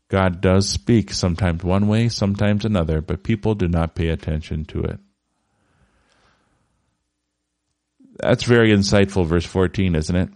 God 0.09 0.41
does 0.41 0.67
speak, 0.67 1.13
sometimes 1.13 1.63
one 1.63 1.87
way, 1.87 2.09
sometimes 2.09 2.65
another, 2.65 2.99
but 2.99 3.23
people 3.23 3.53
do 3.53 3.67
not 3.67 3.95
pay 3.95 4.09
attention 4.09 4.65
to 4.65 4.81
it. 4.81 4.99
That's 8.19 8.43
very 8.43 8.71
insightful, 8.71 9.25
verse 9.25 9.45
14, 9.45 9.95
isn't 9.95 10.15
it? 10.15 10.29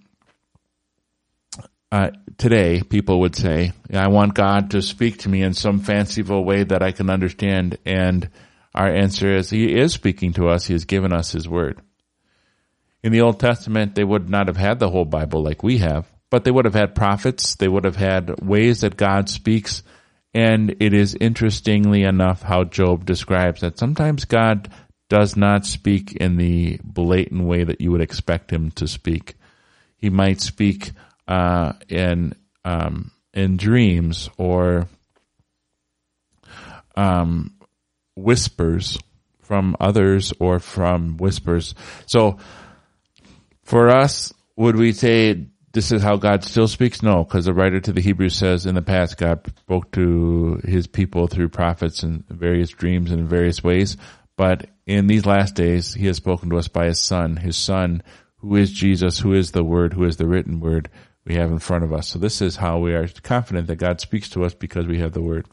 Uh, 1.92 2.12
today, 2.38 2.82
people 2.82 3.20
would 3.20 3.36
say, 3.36 3.74
I 3.94 4.08
want 4.08 4.36
God 4.36 4.72
to 4.72 4.82
speak 4.82 5.20
to 5.20 5.30
me 5.30 5.42
in 5.42 5.54
some 5.54 5.80
fanciful 5.80 6.46
way 6.46 6.64
that 6.64 6.82
I 6.82 6.92
can 6.92 7.10
understand. 7.10 7.78
And 7.86 8.30
our 8.74 8.90
answer 8.90 9.36
is, 9.36 9.50
He 9.50 9.76
is 9.76 9.94
speaking 9.94 10.34
to 10.34 10.50
us. 10.50 10.68
He 10.68 10.74
has 10.74 10.86
given 10.86 11.12
us 11.14 11.32
His 11.32 11.48
Word. 11.50 11.82
In 13.04 13.12
the 13.12 13.22
Old 13.22 13.40
Testament, 13.40 13.96
they 13.96 14.04
would 14.04 14.30
not 14.30 14.48
have 14.48 14.58
had 14.58 14.80
the 14.80 14.90
whole 14.90 15.06
Bible 15.06 15.44
like 15.44 15.62
we 15.62 15.80
have, 15.80 16.08
but 16.34 16.46
they 16.46 16.50
would 16.50 16.66
have 16.66 16.74
had 16.74 16.96
prophets. 16.96 17.54
They 17.58 17.68
would 17.68 17.84
have 17.84 17.96
had 17.96 18.42
ways 18.42 18.82
that 18.82 18.98
God 18.98 19.30
speaks. 19.30 19.84
And 20.34 20.78
it 20.80 20.92
is 20.92 21.14
interestingly 21.14 22.02
enough 22.02 22.42
how 22.42 22.64
Job 22.64 23.06
describes 23.06 23.62
that 23.62 23.78
sometimes 23.78 24.26
God 24.26 24.68
does 25.10 25.38
not 25.38 25.64
speak 25.68 26.14
in 26.14 26.38
the 26.38 26.80
blatant 26.84 27.44
way 27.44 27.64
that 27.64 27.82
you 27.82 27.92
would 27.92 28.02
expect 28.02 28.52
him 28.52 28.72
to 28.72 28.88
speak. 28.88 29.36
He 29.96 30.10
might 30.10 30.42
speak 30.42 30.94
uh, 31.28 31.74
in 31.88 32.34
um, 32.66 33.12
in 33.32 33.56
dreams 33.56 34.28
or 34.36 34.88
um, 36.96 37.54
whispers 38.16 38.98
from 39.44 39.76
others 39.80 40.34
or 40.40 40.58
from 40.58 41.18
whispers. 41.18 41.76
So 42.08 42.40
for 43.62 43.90
us, 43.90 44.34
would 44.56 44.76
we 44.76 44.94
say 44.94 45.53
this 45.74 45.92
is 45.92 46.04
how 46.04 46.18
God 46.18 46.44
still 46.44 46.68
speaks? 46.68 47.02
No, 47.02 47.24
because 47.24 47.46
the 47.46 47.54
writer 47.54 47.80
to 47.80 47.92
the 47.92 48.02
Hebrews 48.02 48.36
says 48.36 48.66
in 48.68 48.76
the 48.76 48.82
past 48.82 49.18
God 49.18 49.52
spoke 49.58 49.92
to 49.94 50.62
his 50.64 50.86
people 50.86 51.28
through 51.28 51.50
prophets 51.50 52.04
and 52.04 52.24
various 52.30 52.70
dreams 52.70 53.12
and 53.12 53.22
in 53.22 53.28
various 53.28 53.64
ways. 53.64 53.98
But 54.38 54.68
in 54.86 55.08
these 55.08 55.26
last 55.26 55.56
days, 55.56 55.94
he 55.94 56.06
has 56.08 56.18
spoken 56.18 56.50
to 56.52 56.58
us 56.58 56.68
by 56.68 56.86
his 56.86 57.00
son, 57.00 57.38
his 57.38 57.58
son, 57.58 58.04
who 58.38 58.56
is 58.56 58.72
Jesus, 58.72 59.20
who 59.20 59.34
is 59.34 59.52
the 59.52 59.64
word, 59.64 59.94
who 59.94 60.04
is 60.04 60.18
the 60.18 60.28
written 60.28 60.60
word 60.60 60.90
we 61.26 61.36
have 61.36 61.52
in 61.52 61.60
front 61.60 61.84
of 61.84 61.94
us. 61.94 62.08
So 62.08 62.20
this 62.20 62.42
is 62.42 62.56
how 62.56 62.78
we 62.80 62.94
are 62.94 63.08
confident 63.08 63.68
that 63.68 63.78
God 63.78 64.00
speaks 64.00 64.30
to 64.30 64.44
us 64.44 64.54
because 64.54 64.86
we 64.86 65.00
have 65.00 65.14
the 65.14 65.22
word. 65.22 65.48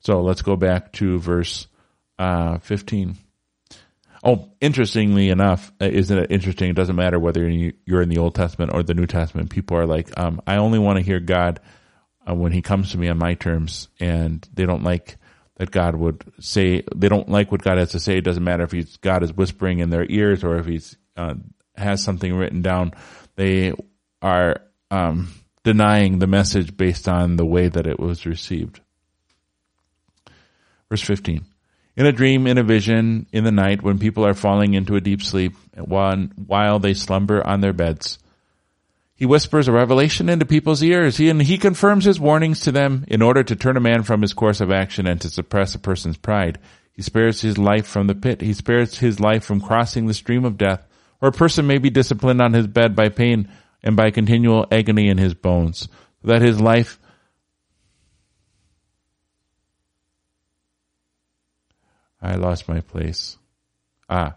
So 0.00 0.22
let's 0.22 0.42
go 0.42 0.56
back 0.56 0.92
to 0.94 1.18
verse 1.18 1.66
uh, 2.18 2.58
15. 2.58 3.16
Oh, 4.28 4.50
interestingly 4.60 5.28
enough, 5.28 5.72
uh, 5.80 5.84
isn't 5.84 6.18
it 6.18 6.32
interesting? 6.32 6.68
It 6.68 6.74
doesn't 6.74 6.96
matter 6.96 7.16
whether 7.16 7.48
you're 7.48 8.02
in 8.02 8.08
the 8.08 8.18
Old 8.18 8.34
Testament 8.34 8.72
or 8.74 8.82
the 8.82 8.92
New 8.92 9.06
Testament. 9.06 9.50
People 9.50 9.76
are 9.76 9.86
like, 9.86 10.18
um, 10.18 10.40
I 10.48 10.56
only 10.56 10.80
want 10.80 10.98
to 10.98 11.04
hear 11.04 11.20
God 11.20 11.60
uh, 12.28 12.34
when 12.34 12.50
He 12.50 12.60
comes 12.60 12.90
to 12.90 12.98
me 12.98 13.06
on 13.06 13.18
my 13.18 13.34
terms, 13.34 13.86
and 14.00 14.44
they 14.52 14.66
don't 14.66 14.82
like 14.82 15.18
that 15.58 15.70
God 15.70 15.94
would 15.94 16.24
say. 16.40 16.82
They 16.92 17.08
don't 17.08 17.28
like 17.28 17.52
what 17.52 17.62
God 17.62 17.78
has 17.78 17.92
to 17.92 18.00
say. 18.00 18.16
It 18.16 18.24
doesn't 18.24 18.42
matter 18.42 18.64
if 18.64 18.72
He's 18.72 18.96
God 18.96 19.22
is 19.22 19.32
whispering 19.32 19.78
in 19.78 19.90
their 19.90 20.04
ears 20.10 20.42
or 20.42 20.58
if 20.58 20.66
He's 20.66 20.96
uh, 21.16 21.34
has 21.76 22.02
something 22.02 22.34
written 22.34 22.62
down. 22.62 22.94
They 23.36 23.74
are 24.20 24.60
um, 24.90 25.28
denying 25.62 26.18
the 26.18 26.26
message 26.26 26.76
based 26.76 27.08
on 27.08 27.36
the 27.36 27.46
way 27.46 27.68
that 27.68 27.86
it 27.86 28.00
was 28.00 28.26
received. 28.26 28.80
Verse 30.90 31.02
15. 31.02 31.44
In 31.96 32.04
a 32.04 32.12
dream, 32.12 32.46
in 32.46 32.58
a 32.58 32.62
vision, 32.62 33.26
in 33.32 33.44
the 33.44 33.50
night, 33.50 33.82
when 33.82 33.98
people 33.98 34.26
are 34.26 34.34
falling 34.34 34.74
into 34.74 34.96
a 34.96 35.00
deep 35.00 35.22
sleep, 35.22 35.54
while 35.76 36.78
they 36.78 36.92
slumber 36.92 37.44
on 37.46 37.62
their 37.62 37.72
beds, 37.72 38.18
he 39.14 39.24
whispers 39.24 39.66
a 39.66 39.72
revelation 39.72 40.28
into 40.28 40.44
people's 40.44 40.82
ears. 40.82 41.16
He, 41.16 41.30
and 41.30 41.40
he 41.40 41.56
confirms 41.56 42.04
his 42.04 42.20
warnings 42.20 42.60
to 42.60 42.72
them 42.72 43.06
in 43.08 43.22
order 43.22 43.42
to 43.42 43.56
turn 43.56 43.78
a 43.78 43.80
man 43.80 44.02
from 44.02 44.20
his 44.20 44.34
course 44.34 44.60
of 44.60 44.70
action 44.70 45.06
and 45.06 45.18
to 45.22 45.30
suppress 45.30 45.74
a 45.74 45.78
person's 45.78 46.18
pride. 46.18 46.58
He 46.92 47.00
spares 47.00 47.40
his 47.40 47.56
life 47.56 47.86
from 47.86 48.08
the 48.08 48.14
pit. 48.14 48.42
He 48.42 48.52
spares 48.52 48.98
his 48.98 49.18
life 49.18 49.42
from 49.42 49.62
crossing 49.62 50.06
the 50.06 50.12
stream 50.12 50.44
of 50.44 50.58
death. 50.58 50.86
Or 51.22 51.30
a 51.30 51.32
person 51.32 51.66
may 51.66 51.78
be 51.78 51.88
disciplined 51.88 52.42
on 52.42 52.52
his 52.52 52.66
bed 52.66 52.94
by 52.94 53.08
pain 53.08 53.48
and 53.82 53.96
by 53.96 54.10
continual 54.10 54.66
agony 54.70 55.08
in 55.08 55.16
his 55.16 55.32
bones, 55.32 55.88
so 56.20 56.28
that 56.28 56.42
his 56.42 56.60
life 56.60 56.98
I 62.20 62.36
lost 62.36 62.68
my 62.68 62.80
place. 62.80 63.36
Ah. 64.08 64.34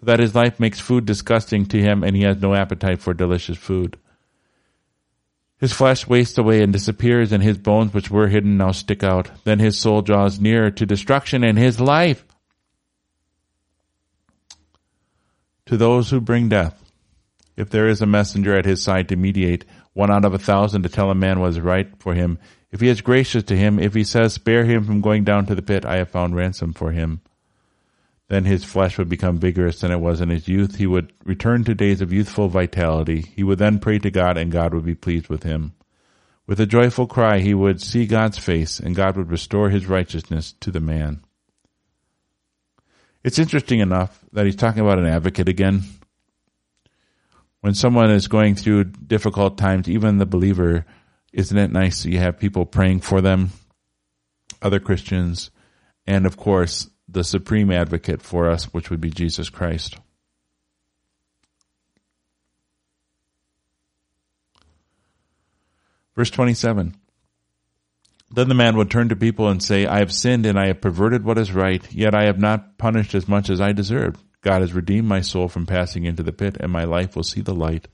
So 0.00 0.06
that 0.06 0.20
his 0.20 0.34
life 0.34 0.58
makes 0.58 0.80
food 0.80 1.06
disgusting 1.06 1.66
to 1.66 1.80
him 1.80 2.02
and 2.02 2.16
he 2.16 2.22
has 2.22 2.40
no 2.40 2.54
appetite 2.54 3.00
for 3.00 3.14
delicious 3.14 3.58
food. 3.58 3.98
His 5.62 5.72
flesh 5.72 6.08
wastes 6.08 6.38
away 6.38 6.60
and 6.60 6.72
disappears, 6.72 7.30
and 7.30 7.40
his 7.40 7.56
bones 7.56 7.94
which 7.94 8.10
were 8.10 8.26
hidden 8.26 8.56
now 8.56 8.72
stick 8.72 9.04
out. 9.04 9.30
Then 9.44 9.60
his 9.60 9.78
soul 9.78 10.02
draws 10.02 10.40
near 10.40 10.72
to 10.72 10.84
destruction, 10.84 11.44
and 11.44 11.56
his 11.56 11.78
life 11.78 12.24
to 15.66 15.76
those 15.76 16.10
who 16.10 16.20
bring 16.20 16.48
death. 16.48 16.81
If 17.62 17.70
there 17.70 17.86
is 17.86 18.02
a 18.02 18.06
messenger 18.06 18.56
at 18.56 18.64
his 18.64 18.82
side 18.82 19.08
to 19.10 19.16
mediate, 19.16 19.64
one 19.92 20.10
out 20.10 20.24
of 20.24 20.34
a 20.34 20.38
thousand 20.38 20.82
to 20.82 20.88
tell 20.88 21.12
a 21.12 21.14
man 21.14 21.38
what 21.38 21.50
is 21.50 21.60
right 21.60 21.88
for 22.00 22.12
him, 22.12 22.40
if 22.72 22.80
he 22.80 22.88
is 22.88 23.00
gracious 23.02 23.44
to 23.44 23.56
him, 23.56 23.78
if 23.78 23.94
he 23.94 24.02
says, 24.02 24.32
spare 24.32 24.64
him 24.64 24.84
from 24.84 25.00
going 25.00 25.22
down 25.22 25.46
to 25.46 25.54
the 25.54 25.62
pit, 25.62 25.84
I 25.84 25.98
have 25.98 26.10
found 26.10 26.34
ransom 26.34 26.72
for 26.72 26.90
him. 26.90 27.20
Then 28.26 28.46
his 28.46 28.64
flesh 28.64 28.98
would 28.98 29.08
become 29.08 29.38
vigorous 29.38 29.78
than 29.78 29.92
it 29.92 30.00
was 30.00 30.20
in 30.20 30.28
his 30.28 30.48
youth. 30.48 30.74
He 30.74 30.88
would 30.88 31.12
return 31.24 31.62
to 31.62 31.74
days 31.76 32.00
of 32.00 32.12
youthful 32.12 32.48
vitality. 32.48 33.20
He 33.36 33.44
would 33.44 33.60
then 33.60 33.78
pray 33.78 34.00
to 34.00 34.10
God 34.10 34.36
and 34.36 34.50
God 34.50 34.74
would 34.74 34.84
be 34.84 34.96
pleased 34.96 35.28
with 35.28 35.44
him. 35.44 35.72
With 36.48 36.58
a 36.58 36.66
joyful 36.66 37.06
cry, 37.06 37.38
he 37.38 37.54
would 37.54 37.80
see 37.80 38.06
God's 38.08 38.38
face 38.38 38.80
and 38.80 38.96
God 38.96 39.16
would 39.16 39.30
restore 39.30 39.70
his 39.70 39.86
righteousness 39.86 40.52
to 40.58 40.72
the 40.72 40.80
man. 40.80 41.22
It's 43.22 43.38
interesting 43.38 43.78
enough 43.78 44.18
that 44.32 44.46
he's 44.46 44.56
talking 44.56 44.82
about 44.82 44.98
an 44.98 45.06
advocate 45.06 45.48
again 45.48 45.84
when 47.62 47.74
someone 47.74 48.10
is 48.10 48.26
going 48.26 48.56
through 48.56 48.84
difficult 48.84 49.56
times, 49.56 49.88
even 49.88 50.18
the 50.18 50.26
believer, 50.26 50.84
isn't 51.32 51.56
it 51.56 51.70
nice 51.70 52.02
that 52.02 52.10
you 52.10 52.18
have 52.18 52.38
people 52.38 52.66
praying 52.66 53.00
for 53.00 53.20
them, 53.20 53.50
other 54.60 54.80
Christians, 54.80 55.52
and 56.04 56.26
of 56.26 56.36
course, 56.36 56.90
the 57.08 57.22
supreme 57.22 57.70
advocate 57.70 58.20
for 58.20 58.50
us, 58.50 58.64
which 58.74 58.90
would 58.90 59.00
be 59.00 59.10
Jesus 59.10 59.48
Christ. 59.48 59.96
Verse 66.16 66.30
27. 66.30 66.96
Then 68.34 68.48
the 68.48 68.54
man 68.56 68.76
would 68.76 68.90
turn 68.90 69.08
to 69.10 69.16
people 69.16 69.48
and 69.48 69.62
say, 69.62 69.86
I 69.86 69.98
have 69.98 70.12
sinned 70.12 70.46
and 70.46 70.58
I 70.58 70.66
have 70.66 70.80
perverted 70.80 71.24
what 71.24 71.38
is 71.38 71.52
right, 71.52 71.80
yet 71.92 72.12
I 72.12 72.24
have 72.24 72.40
not 72.40 72.76
punished 72.76 73.14
as 73.14 73.28
much 73.28 73.50
as 73.50 73.60
I 73.60 73.70
deserved. 73.70 74.20
God 74.42 74.60
has 74.60 74.74
redeemed 74.74 75.08
my 75.08 75.20
soul 75.20 75.48
from 75.48 75.66
passing 75.66 76.04
into 76.04 76.22
the 76.22 76.32
pit, 76.32 76.56
and 76.60 76.70
my 76.70 76.84
life 76.84 77.16
will 77.16 77.22
see 77.22 77.40
the 77.40 77.54
light. 77.54 77.88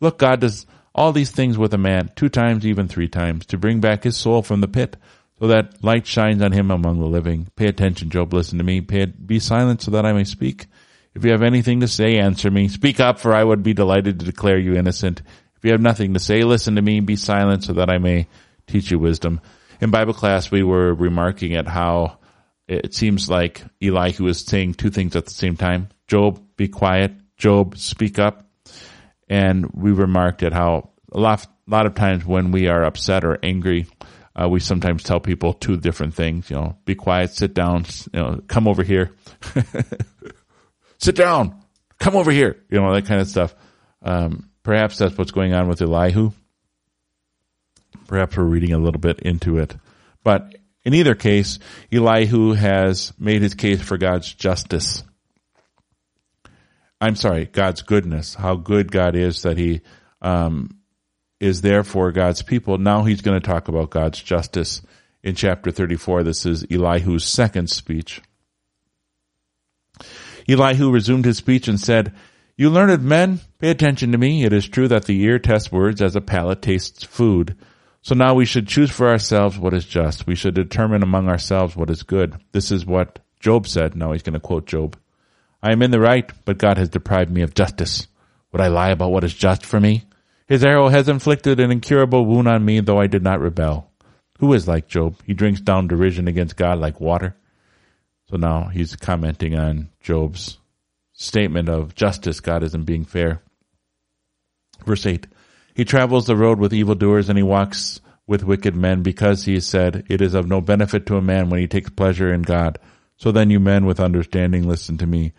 Look, 0.00 0.18
God 0.18 0.40
does 0.40 0.66
all 0.94 1.12
these 1.12 1.30
things 1.30 1.58
with 1.58 1.74
a 1.74 1.78
man, 1.78 2.10
two 2.14 2.28
times, 2.28 2.66
even 2.66 2.86
three 2.86 3.08
times, 3.08 3.46
to 3.46 3.58
bring 3.58 3.80
back 3.80 4.04
his 4.04 4.16
soul 4.16 4.42
from 4.42 4.60
the 4.60 4.68
pit, 4.68 4.96
so 5.38 5.48
that 5.48 5.82
light 5.82 6.06
shines 6.06 6.42
on 6.42 6.52
him 6.52 6.70
among 6.70 6.98
the 7.00 7.06
living. 7.06 7.48
Pay 7.56 7.66
attention, 7.66 8.08
Job, 8.08 8.32
listen 8.32 8.58
to 8.58 8.64
me. 8.64 8.80
Pay, 8.80 9.06
be 9.06 9.38
silent 9.38 9.82
so 9.82 9.90
that 9.90 10.06
I 10.06 10.12
may 10.12 10.24
speak. 10.24 10.66
If 11.14 11.24
you 11.24 11.30
have 11.32 11.42
anything 11.42 11.80
to 11.80 11.88
say, 11.88 12.18
answer 12.18 12.50
me. 12.50 12.68
Speak 12.68 13.00
up, 13.00 13.18
for 13.18 13.34
I 13.34 13.42
would 13.42 13.62
be 13.62 13.72
delighted 13.72 14.20
to 14.20 14.26
declare 14.26 14.58
you 14.58 14.74
innocent. 14.74 15.22
If 15.56 15.64
you 15.64 15.72
have 15.72 15.80
nothing 15.80 16.12
to 16.12 16.20
say, 16.20 16.42
listen 16.42 16.76
to 16.76 16.82
me. 16.82 17.00
Be 17.00 17.16
silent 17.16 17.64
so 17.64 17.72
that 17.74 17.90
I 17.90 17.96
may 17.96 18.28
teach 18.66 18.90
you 18.90 18.98
wisdom. 18.98 19.40
In 19.80 19.90
Bible 19.90 20.12
class, 20.12 20.50
we 20.50 20.62
were 20.62 20.94
remarking 20.94 21.54
at 21.54 21.66
how 21.66 22.18
it 22.68 22.94
seems 22.94 23.28
like 23.30 23.62
Elihu 23.82 24.24
was 24.24 24.40
saying 24.40 24.74
two 24.74 24.90
things 24.90 25.14
at 25.14 25.26
the 25.26 25.34
same 25.34 25.56
time. 25.56 25.88
Job, 26.08 26.40
be 26.56 26.68
quiet. 26.68 27.12
Job, 27.36 27.76
speak 27.78 28.18
up. 28.18 28.48
And 29.28 29.70
we 29.72 29.92
remarked 29.92 30.42
at 30.42 30.52
how 30.52 30.90
a 31.12 31.18
lot, 31.18 31.44
a 31.44 31.70
lot 31.70 31.86
of 31.86 31.94
times 31.94 32.24
when 32.24 32.52
we 32.52 32.68
are 32.68 32.84
upset 32.84 33.24
or 33.24 33.38
angry, 33.42 33.86
uh, 34.34 34.48
we 34.48 34.60
sometimes 34.60 35.02
tell 35.02 35.20
people 35.20 35.52
two 35.52 35.76
different 35.76 36.14
things. 36.14 36.50
You 36.50 36.56
know, 36.56 36.76
be 36.84 36.94
quiet, 36.94 37.30
sit 37.30 37.54
down, 37.54 37.86
you 38.12 38.20
know, 38.20 38.40
come 38.46 38.68
over 38.68 38.82
here. 38.82 39.12
sit 40.98 41.16
down, 41.16 41.60
come 41.98 42.16
over 42.16 42.30
here, 42.30 42.62
you 42.68 42.80
know, 42.80 42.92
that 42.92 43.06
kind 43.06 43.20
of 43.20 43.28
stuff. 43.28 43.54
Um, 44.02 44.50
perhaps 44.62 44.98
that's 44.98 45.16
what's 45.16 45.30
going 45.30 45.54
on 45.54 45.68
with 45.68 45.80
Elihu. 45.80 46.32
Perhaps 48.06 48.36
we're 48.36 48.44
reading 48.44 48.72
a 48.72 48.78
little 48.78 49.00
bit 49.00 49.20
into 49.20 49.58
it. 49.58 49.74
But 50.22 50.54
in 50.86 50.94
either 50.94 51.16
case, 51.16 51.58
Elihu 51.92 52.52
has 52.52 53.12
made 53.18 53.42
his 53.42 53.54
case 53.54 53.82
for 53.82 53.98
God's 53.98 54.32
justice. 54.32 55.02
I'm 57.00 57.16
sorry, 57.16 57.46
God's 57.46 57.82
goodness, 57.82 58.36
how 58.36 58.54
good 58.54 58.92
God 58.92 59.16
is 59.16 59.42
that 59.42 59.58
he 59.58 59.80
um, 60.22 60.78
is 61.40 61.60
there 61.60 61.82
for 61.82 62.12
God's 62.12 62.42
people. 62.42 62.78
Now 62.78 63.02
he's 63.02 63.20
going 63.20 63.38
to 63.38 63.44
talk 63.44 63.66
about 63.66 63.90
God's 63.90 64.22
justice 64.22 64.80
in 65.24 65.34
chapter 65.34 65.72
34. 65.72 66.22
This 66.22 66.46
is 66.46 66.62
Elihu's 66.62 67.24
second 67.24 67.68
speech. 67.68 68.22
Elihu 70.48 70.92
resumed 70.92 71.24
his 71.24 71.38
speech 71.38 71.66
and 71.66 71.80
said, 71.80 72.14
You 72.56 72.70
learned 72.70 73.02
men, 73.02 73.40
pay 73.58 73.70
attention 73.70 74.12
to 74.12 74.18
me. 74.18 74.44
It 74.44 74.52
is 74.52 74.68
true 74.68 74.86
that 74.86 75.06
the 75.06 75.20
ear 75.20 75.40
tests 75.40 75.72
words 75.72 76.00
as 76.00 76.14
a 76.14 76.20
palate 76.20 76.62
tastes 76.62 77.02
food. 77.02 77.56
So 78.06 78.14
now 78.14 78.34
we 78.34 78.44
should 78.44 78.68
choose 78.68 78.92
for 78.92 79.08
ourselves 79.08 79.58
what 79.58 79.74
is 79.74 79.84
just. 79.84 80.28
We 80.28 80.36
should 80.36 80.54
determine 80.54 81.02
among 81.02 81.28
ourselves 81.28 81.74
what 81.74 81.90
is 81.90 82.04
good. 82.04 82.36
This 82.52 82.70
is 82.70 82.86
what 82.86 83.18
Job 83.40 83.66
said. 83.66 83.96
Now 83.96 84.12
he's 84.12 84.22
going 84.22 84.34
to 84.34 84.38
quote 84.38 84.68
Job. 84.68 84.96
I 85.60 85.72
am 85.72 85.82
in 85.82 85.90
the 85.90 85.98
right, 85.98 86.30
but 86.44 86.56
God 86.56 86.78
has 86.78 86.88
deprived 86.88 87.32
me 87.32 87.42
of 87.42 87.52
justice. 87.52 88.06
Would 88.52 88.60
I 88.60 88.68
lie 88.68 88.90
about 88.90 89.10
what 89.10 89.24
is 89.24 89.34
just 89.34 89.66
for 89.66 89.80
me? 89.80 90.04
His 90.46 90.64
arrow 90.64 90.86
has 90.86 91.08
inflicted 91.08 91.58
an 91.58 91.72
incurable 91.72 92.24
wound 92.24 92.46
on 92.46 92.64
me, 92.64 92.78
though 92.78 93.00
I 93.00 93.08
did 93.08 93.24
not 93.24 93.40
rebel. 93.40 93.90
Who 94.38 94.52
is 94.52 94.68
like 94.68 94.86
Job? 94.86 95.16
He 95.24 95.34
drinks 95.34 95.60
down 95.60 95.88
derision 95.88 96.28
against 96.28 96.54
God 96.54 96.78
like 96.78 97.00
water. 97.00 97.34
So 98.30 98.36
now 98.36 98.68
he's 98.68 98.94
commenting 98.94 99.56
on 99.56 99.88
Job's 100.00 100.58
statement 101.12 101.68
of 101.68 101.96
justice. 101.96 102.38
God 102.38 102.62
isn't 102.62 102.84
being 102.84 103.04
fair. 103.04 103.42
Verse 104.84 105.04
8. 105.04 105.26
He 105.76 105.84
travels 105.84 106.24
the 106.24 106.36
road 106.36 106.58
with 106.58 106.72
evildoers 106.72 107.28
and 107.28 107.36
he 107.36 107.42
walks 107.42 108.00
with 108.26 108.42
wicked 108.42 108.74
men 108.74 109.02
because 109.02 109.44
he 109.44 109.60
said, 109.60 110.06
It 110.08 110.22
is 110.22 110.32
of 110.32 110.48
no 110.48 110.62
benefit 110.62 111.04
to 111.04 111.18
a 111.18 111.22
man 111.22 111.50
when 111.50 111.60
he 111.60 111.66
takes 111.66 111.90
pleasure 111.90 112.32
in 112.32 112.40
God. 112.40 112.78
So 113.18 113.30
then 113.30 113.50
you 113.50 113.60
men 113.60 113.84
with 113.84 114.00
understanding 114.00 114.66
listen 114.66 114.96
to 114.96 115.06
me. 115.06 115.34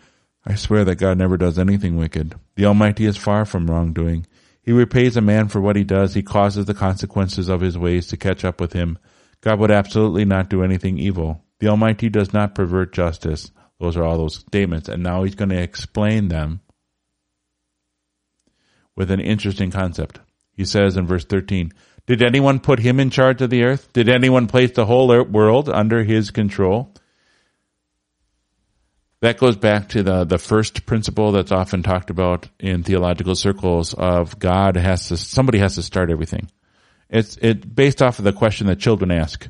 I 0.46 0.54
swear 0.54 0.84
that 0.84 1.00
God 1.00 1.18
never 1.18 1.36
does 1.36 1.58
anything 1.58 1.96
wicked. 1.96 2.36
The 2.54 2.66
Almighty 2.66 3.04
is 3.04 3.16
far 3.16 3.46
from 3.46 3.68
wrongdoing. 3.68 4.28
He 4.62 4.70
repays 4.70 5.16
a 5.16 5.20
man 5.20 5.48
for 5.48 5.60
what 5.60 5.74
he 5.74 5.82
does. 5.82 6.14
He 6.14 6.22
causes 6.22 6.66
the 6.66 6.72
consequences 6.72 7.48
of 7.48 7.60
his 7.60 7.76
ways 7.76 8.06
to 8.06 8.16
catch 8.16 8.44
up 8.44 8.60
with 8.60 8.74
him. 8.74 8.96
God 9.40 9.58
would 9.58 9.72
absolutely 9.72 10.24
not 10.24 10.50
do 10.50 10.62
anything 10.62 10.98
evil. 10.98 11.42
The 11.58 11.66
Almighty 11.66 12.10
does 12.10 12.32
not 12.32 12.54
pervert 12.54 12.92
justice. 12.92 13.50
Those 13.80 13.96
are 13.96 14.04
all 14.04 14.18
those 14.18 14.36
statements. 14.36 14.88
And 14.88 15.02
now 15.02 15.24
he's 15.24 15.34
going 15.34 15.48
to 15.48 15.60
explain 15.60 16.28
them 16.28 16.60
with 18.94 19.10
an 19.10 19.18
interesting 19.20 19.72
concept. 19.72 20.20
He 20.58 20.64
says 20.64 20.96
in 20.96 21.06
verse 21.06 21.24
13, 21.24 21.72
Did 22.06 22.20
anyone 22.20 22.58
put 22.58 22.80
him 22.80 22.98
in 22.98 23.10
charge 23.10 23.40
of 23.40 23.48
the 23.48 23.62
earth? 23.62 23.92
Did 23.92 24.08
anyone 24.08 24.48
place 24.48 24.72
the 24.72 24.84
whole 24.84 25.06
world 25.24 25.68
under 25.68 26.02
his 26.02 26.32
control? 26.32 26.92
That 29.20 29.38
goes 29.38 29.56
back 29.56 29.90
to 29.90 30.02
the, 30.02 30.24
the 30.24 30.36
first 30.36 30.84
principle 30.84 31.30
that's 31.30 31.52
often 31.52 31.84
talked 31.84 32.10
about 32.10 32.48
in 32.58 32.82
theological 32.82 33.36
circles 33.36 33.94
of 33.94 34.40
God 34.40 34.76
has 34.76 35.06
to, 35.08 35.16
somebody 35.16 35.58
has 35.58 35.76
to 35.76 35.82
start 35.84 36.10
everything. 36.10 36.50
It's, 37.08 37.36
it 37.36 37.72
based 37.72 38.02
off 38.02 38.18
of 38.18 38.24
the 38.24 38.32
question 38.32 38.66
that 38.66 38.80
children 38.80 39.12
ask, 39.12 39.46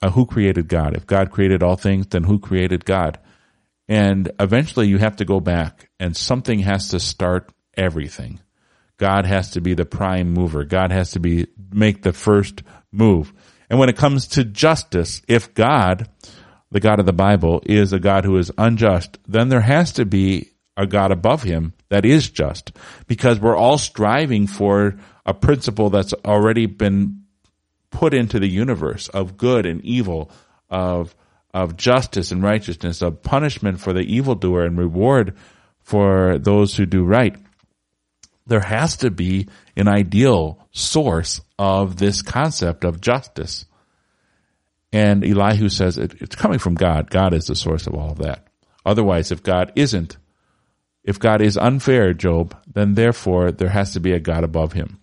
uh, 0.00 0.10
who 0.10 0.24
created 0.24 0.68
God? 0.68 0.96
If 0.96 1.06
God 1.06 1.30
created 1.30 1.62
all 1.62 1.76
things, 1.76 2.06
then 2.06 2.24
who 2.24 2.38
created 2.38 2.86
God? 2.86 3.18
And 3.88 4.32
eventually 4.40 4.88
you 4.88 4.96
have 4.96 5.16
to 5.16 5.26
go 5.26 5.38
back 5.38 5.90
and 6.00 6.16
something 6.16 6.60
has 6.60 6.88
to 6.88 7.00
start 7.00 7.52
everything. 7.76 8.40
God 8.98 9.26
has 9.26 9.50
to 9.52 9.60
be 9.60 9.74
the 9.74 9.84
prime 9.84 10.32
mover. 10.32 10.64
God 10.64 10.90
has 10.90 11.12
to 11.12 11.20
be, 11.20 11.46
make 11.70 12.02
the 12.02 12.12
first 12.12 12.62
move. 12.90 13.32
And 13.68 13.78
when 13.78 13.88
it 13.88 13.96
comes 13.96 14.28
to 14.28 14.44
justice, 14.44 15.22
if 15.28 15.54
God, 15.54 16.08
the 16.70 16.80
God 16.80 17.00
of 17.00 17.06
the 17.06 17.12
Bible, 17.12 17.62
is 17.66 17.92
a 17.92 18.00
God 18.00 18.24
who 18.24 18.38
is 18.38 18.52
unjust, 18.56 19.18
then 19.26 19.48
there 19.48 19.60
has 19.60 19.92
to 19.94 20.04
be 20.04 20.50
a 20.76 20.86
God 20.86 21.10
above 21.10 21.42
him 21.42 21.72
that 21.88 22.04
is 22.04 22.30
just 22.30 22.72
because 23.06 23.40
we're 23.40 23.56
all 23.56 23.78
striving 23.78 24.46
for 24.46 24.96
a 25.24 25.34
principle 25.34 25.90
that's 25.90 26.14
already 26.24 26.66
been 26.66 27.22
put 27.90 28.14
into 28.14 28.38
the 28.38 28.48
universe 28.48 29.08
of 29.08 29.36
good 29.36 29.66
and 29.66 29.82
evil, 29.84 30.30
of, 30.68 31.14
of 31.52 31.76
justice 31.76 32.30
and 32.30 32.42
righteousness, 32.42 33.02
of 33.02 33.22
punishment 33.22 33.80
for 33.80 33.92
the 33.92 34.00
evildoer 34.00 34.64
and 34.64 34.78
reward 34.78 35.34
for 35.80 36.38
those 36.38 36.76
who 36.76 36.84
do 36.84 37.04
right 37.04 37.36
there 38.46 38.60
has 38.60 38.98
to 38.98 39.10
be 39.10 39.48
an 39.76 39.88
ideal 39.88 40.64
source 40.70 41.40
of 41.58 41.96
this 41.96 42.22
concept 42.22 42.84
of 42.84 43.00
justice. 43.00 43.66
And 44.92 45.24
Elihu 45.24 45.68
says 45.68 45.98
it, 45.98 46.14
it's 46.20 46.36
coming 46.36 46.58
from 46.58 46.74
God. 46.74 47.10
God 47.10 47.34
is 47.34 47.46
the 47.46 47.56
source 47.56 47.86
of 47.86 47.94
all 47.94 48.12
of 48.12 48.18
that. 48.18 48.46
Otherwise, 48.84 49.32
if 49.32 49.42
God 49.42 49.72
isn't, 49.74 50.16
if 51.02 51.18
God 51.18 51.40
is 51.40 51.56
unfair, 51.56 52.12
Job, 52.12 52.56
then 52.72 52.94
therefore 52.94 53.50
there 53.50 53.68
has 53.68 53.92
to 53.92 54.00
be 54.00 54.12
a 54.12 54.20
God 54.20 54.44
above 54.44 54.72
him, 54.72 55.00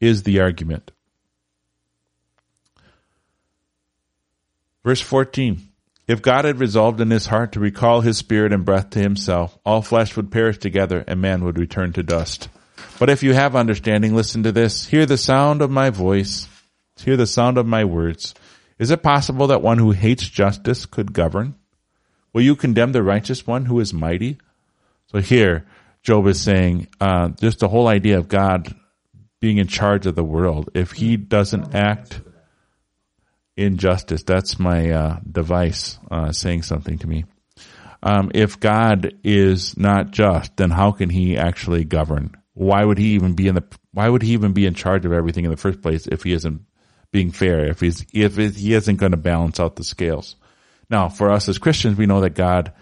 is 0.00 0.22
the 0.22 0.40
argument. 0.40 0.90
Verse 4.84 5.00
14. 5.00 5.69
If 6.10 6.22
God 6.22 6.44
had 6.44 6.58
resolved 6.58 7.00
in 7.00 7.12
his 7.12 7.26
heart 7.26 7.52
to 7.52 7.60
recall 7.60 8.00
his 8.00 8.18
spirit 8.18 8.52
and 8.52 8.64
breath 8.64 8.90
to 8.90 8.98
himself, 8.98 9.56
all 9.64 9.80
flesh 9.80 10.16
would 10.16 10.32
perish 10.32 10.58
together 10.58 11.04
and 11.06 11.20
man 11.20 11.44
would 11.44 11.56
return 11.56 11.92
to 11.92 12.02
dust. 12.02 12.48
But 12.98 13.10
if 13.10 13.22
you 13.22 13.32
have 13.32 13.54
understanding, 13.54 14.16
listen 14.16 14.42
to 14.42 14.50
this. 14.50 14.86
Hear 14.86 15.06
the 15.06 15.16
sound 15.16 15.62
of 15.62 15.70
my 15.70 15.90
voice. 15.90 16.48
Hear 16.96 17.16
the 17.16 17.28
sound 17.28 17.58
of 17.58 17.66
my 17.68 17.84
words. 17.84 18.34
Is 18.76 18.90
it 18.90 19.04
possible 19.04 19.46
that 19.46 19.62
one 19.62 19.78
who 19.78 19.92
hates 19.92 20.28
justice 20.28 20.84
could 20.84 21.12
govern? 21.12 21.54
Will 22.32 22.42
you 22.42 22.56
condemn 22.56 22.90
the 22.90 23.04
righteous 23.04 23.46
one 23.46 23.66
who 23.66 23.78
is 23.78 23.94
mighty? 23.94 24.38
So 25.12 25.20
here, 25.20 25.64
Job 26.02 26.26
is 26.26 26.40
saying, 26.40 26.88
uh, 27.00 27.28
just 27.28 27.60
the 27.60 27.68
whole 27.68 27.86
idea 27.86 28.18
of 28.18 28.26
God 28.26 28.74
being 29.40 29.58
in 29.58 29.68
charge 29.68 30.06
of 30.06 30.16
the 30.16 30.24
world. 30.24 30.70
If 30.74 30.90
he 30.90 31.16
doesn't 31.16 31.72
act 31.72 32.20
injustice. 33.60 34.22
That's 34.22 34.58
my 34.58 34.90
uh, 34.90 35.20
device 35.30 35.98
uh, 36.10 36.32
saying 36.32 36.62
something 36.62 36.98
to 36.98 37.06
me. 37.06 37.24
Um, 38.02 38.30
if 38.34 38.58
God 38.58 39.14
is 39.22 39.76
not 39.76 40.10
just, 40.10 40.56
then 40.56 40.70
how 40.70 40.92
can 40.92 41.10
He 41.10 41.36
actually 41.36 41.84
govern? 41.84 42.34
Why 42.54 42.84
would 42.84 42.98
He 42.98 43.14
even 43.14 43.34
be 43.34 43.48
in 43.48 43.54
the? 43.54 43.64
Why 43.92 44.08
would 44.08 44.22
He 44.22 44.32
even 44.32 44.52
be 44.52 44.66
in 44.66 44.74
charge 44.74 45.04
of 45.04 45.12
everything 45.12 45.44
in 45.44 45.50
the 45.50 45.56
first 45.56 45.82
place 45.82 46.06
if 46.06 46.22
He 46.22 46.32
isn't 46.32 46.62
being 47.12 47.30
fair? 47.30 47.66
If 47.66 47.80
He's 47.80 48.06
if 48.12 48.36
He 48.36 48.72
isn't 48.72 48.96
going 48.96 49.12
to 49.12 49.18
balance 49.18 49.60
out 49.60 49.76
the 49.76 49.84
scales? 49.84 50.36
Now, 50.88 51.08
for 51.08 51.30
us 51.30 51.48
as 51.48 51.58
Christians, 51.58 51.98
we 51.98 52.06
know 52.06 52.22
that 52.22 52.34
God 52.34 52.72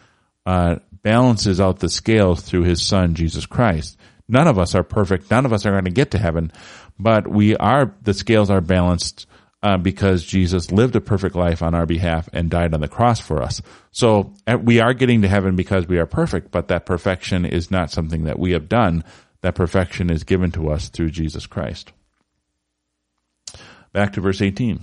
uh, 0.46 0.76
balances 1.02 1.60
out 1.60 1.80
the 1.80 1.88
scales 1.88 2.42
through 2.42 2.62
His 2.62 2.80
Son 2.80 3.14
Jesus 3.14 3.44
Christ. 3.44 3.98
None 4.28 4.46
of 4.46 4.58
us 4.58 4.74
are 4.74 4.84
perfect. 4.84 5.30
None 5.30 5.46
of 5.46 5.52
us 5.52 5.66
are 5.66 5.72
going 5.72 5.84
to 5.84 5.90
get 5.90 6.12
to 6.12 6.18
heaven, 6.18 6.52
but 6.98 7.26
we 7.26 7.56
are. 7.56 7.94
The 8.02 8.14
scales 8.14 8.50
are 8.50 8.60
balanced 8.60 9.26
uh, 9.62 9.76
because 9.76 10.24
Jesus 10.24 10.70
lived 10.70 10.94
a 10.96 11.00
perfect 11.00 11.34
life 11.34 11.62
on 11.62 11.74
our 11.74 11.86
behalf 11.86 12.28
and 12.32 12.50
died 12.50 12.74
on 12.74 12.80
the 12.80 12.88
cross 12.88 13.20
for 13.20 13.42
us. 13.42 13.60
So 13.90 14.32
uh, 14.46 14.58
we 14.58 14.80
are 14.80 14.94
getting 14.94 15.22
to 15.22 15.28
heaven 15.28 15.56
because 15.56 15.88
we 15.88 15.98
are 15.98 16.06
perfect, 16.06 16.50
but 16.50 16.68
that 16.68 16.86
perfection 16.86 17.44
is 17.44 17.70
not 17.70 17.90
something 17.90 18.24
that 18.24 18.38
we 18.38 18.52
have 18.52 18.68
done. 18.68 19.04
That 19.40 19.54
perfection 19.54 20.10
is 20.10 20.24
given 20.24 20.52
to 20.52 20.70
us 20.70 20.88
through 20.88 21.10
Jesus 21.10 21.46
Christ. 21.46 21.92
Back 23.92 24.12
to 24.12 24.20
verse 24.20 24.42
18. 24.42 24.80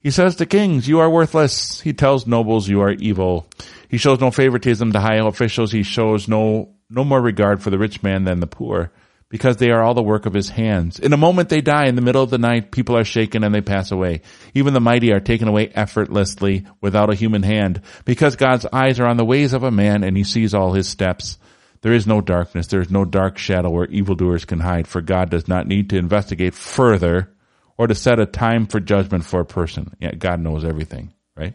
He 0.00 0.10
says 0.10 0.36
to 0.36 0.46
kings, 0.46 0.88
you 0.88 1.00
are 1.00 1.10
worthless. 1.10 1.80
He 1.80 1.92
tells 1.92 2.26
nobles, 2.26 2.68
you 2.68 2.80
are 2.80 2.92
evil. 2.92 3.46
He 3.88 3.98
shows 3.98 4.18
no 4.18 4.30
favoritism 4.30 4.92
to 4.92 5.00
high 5.00 5.16
officials. 5.16 5.70
He 5.70 5.82
shows 5.82 6.26
no, 6.26 6.74
no 6.88 7.04
more 7.04 7.20
regard 7.20 7.62
for 7.62 7.70
the 7.70 7.78
rich 7.78 8.02
man 8.02 8.24
than 8.24 8.40
the 8.40 8.46
poor 8.46 8.90
because 9.30 9.56
they 9.56 9.70
are 9.70 9.82
all 9.82 9.94
the 9.94 10.02
work 10.02 10.26
of 10.26 10.34
his 10.34 10.50
hands. 10.50 10.98
In 10.98 11.12
a 11.12 11.16
moment 11.16 11.48
they 11.48 11.60
die. 11.60 11.86
In 11.86 11.94
the 11.94 12.02
middle 12.02 12.22
of 12.22 12.30
the 12.30 12.38
night, 12.38 12.72
people 12.72 12.96
are 12.96 13.04
shaken 13.04 13.44
and 13.44 13.54
they 13.54 13.60
pass 13.60 13.92
away. 13.92 14.22
Even 14.54 14.74
the 14.74 14.80
mighty 14.80 15.12
are 15.12 15.20
taken 15.20 15.48
away 15.48 15.68
effortlessly 15.68 16.66
without 16.80 17.10
a 17.10 17.16
human 17.16 17.44
hand 17.44 17.80
because 18.04 18.36
God's 18.36 18.66
eyes 18.66 18.98
are 18.98 19.06
on 19.06 19.16
the 19.16 19.24
ways 19.24 19.52
of 19.52 19.62
a 19.62 19.70
man 19.70 20.02
and 20.02 20.16
he 20.16 20.24
sees 20.24 20.52
all 20.52 20.72
his 20.72 20.88
steps. 20.88 21.38
There 21.82 21.92
is 21.92 22.08
no 22.08 22.20
darkness. 22.20 22.66
There 22.66 22.80
is 22.80 22.90
no 22.90 23.04
dark 23.04 23.38
shadow 23.38 23.70
where 23.70 23.86
evildoers 23.86 24.44
can 24.44 24.58
hide 24.58 24.88
for 24.88 25.00
God 25.00 25.30
does 25.30 25.46
not 25.46 25.66
need 25.66 25.90
to 25.90 25.96
investigate 25.96 26.54
further 26.54 27.32
or 27.78 27.86
to 27.86 27.94
set 27.94 28.18
a 28.18 28.26
time 28.26 28.66
for 28.66 28.80
judgment 28.80 29.24
for 29.24 29.40
a 29.40 29.46
person. 29.46 29.94
Yet 30.00 30.18
God 30.18 30.40
knows 30.40 30.64
everything, 30.64 31.14
right? 31.36 31.54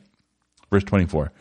Verse 0.71 0.85
24. 0.85 1.31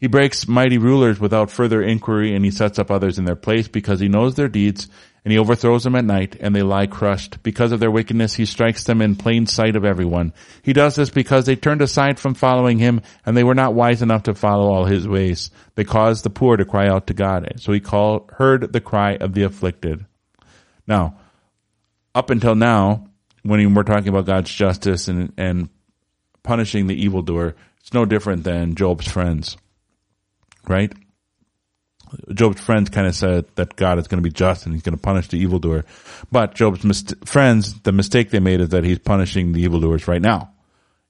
He 0.00 0.08
breaks 0.08 0.48
mighty 0.48 0.76
rulers 0.76 1.20
without 1.20 1.52
further 1.52 1.80
inquiry 1.80 2.34
and 2.34 2.44
he 2.44 2.50
sets 2.50 2.80
up 2.80 2.90
others 2.90 3.18
in 3.18 3.24
their 3.24 3.36
place 3.36 3.68
because 3.68 4.00
he 4.00 4.08
knows 4.08 4.34
their 4.34 4.48
deeds 4.48 4.88
and 5.24 5.32
he 5.32 5.38
overthrows 5.38 5.84
them 5.84 5.96
at 5.96 6.04
night, 6.04 6.36
and 6.38 6.54
they 6.54 6.62
lie 6.62 6.86
crushed. 6.86 7.42
Because 7.42 7.72
of 7.72 7.80
their 7.80 7.90
wickedness, 7.90 8.34
he 8.34 8.44
strikes 8.44 8.84
them 8.84 9.00
in 9.00 9.16
plain 9.16 9.46
sight 9.46 9.74
of 9.74 9.84
everyone. 9.84 10.34
He 10.62 10.74
does 10.74 10.96
this 10.96 11.08
because 11.08 11.46
they 11.46 11.56
turned 11.56 11.80
aside 11.80 12.18
from 12.18 12.34
following 12.34 12.78
him, 12.78 13.00
and 13.24 13.34
they 13.34 13.44
were 13.44 13.54
not 13.54 13.72
wise 13.72 14.02
enough 14.02 14.24
to 14.24 14.34
follow 14.34 14.70
all 14.70 14.84
his 14.84 15.08
ways. 15.08 15.50
They 15.76 15.84
caused 15.84 16.24
the 16.24 16.30
poor 16.30 16.58
to 16.58 16.66
cry 16.66 16.88
out 16.88 17.06
to 17.06 17.14
God. 17.14 17.54
So 17.56 17.72
he 17.72 17.80
called, 17.80 18.30
heard 18.36 18.72
the 18.72 18.82
cry 18.82 19.16
of 19.16 19.32
the 19.32 19.44
afflicted. 19.44 20.04
Now, 20.86 21.16
up 22.14 22.28
until 22.28 22.54
now, 22.54 23.06
when 23.42 23.74
we're 23.74 23.82
talking 23.82 24.08
about 24.08 24.26
God's 24.26 24.52
justice 24.52 25.08
and, 25.08 25.32
and 25.38 25.70
punishing 26.42 26.86
the 26.86 27.02
evildoer, 27.02 27.56
it's 27.80 27.94
no 27.94 28.04
different 28.04 28.44
than 28.44 28.74
Job's 28.74 29.08
friends, 29.08 29.56
right? 30.68 30.92
Job's 32.32 32.60
friends 32.60 32.90
kind 32.90 33.06
of 33.06 33.14
said 33.14 33.46
that 33.56 33.76
God 33.76 33.98
is 33.98 34.08
going 34.08 34.22
to 34.22 34.28
be 34.28 34.32
just 34.32 34.66
and 34.66 34.74
he's 34.74 34.82
going 34.82 34.96
to 34.96 35.02
punish 35.02 35.28
the 35.28 35.38
evildoer. 35.38 35.84
But 36.30 36.54
Job's 36.54 37.14
friends, 37.24 37.80
the 37.82 37.92
mistake 37.92 38.30
they 38.30 38.40
made 38.40 38.60
is 38.60 38.70
that 38.70 38.84
he's 38.84 38.98
punishing 38.98 39.52
the 39.52 39.62
evildoers 39.62 40.08
right 40.08 40.22
now. 40.22 40.50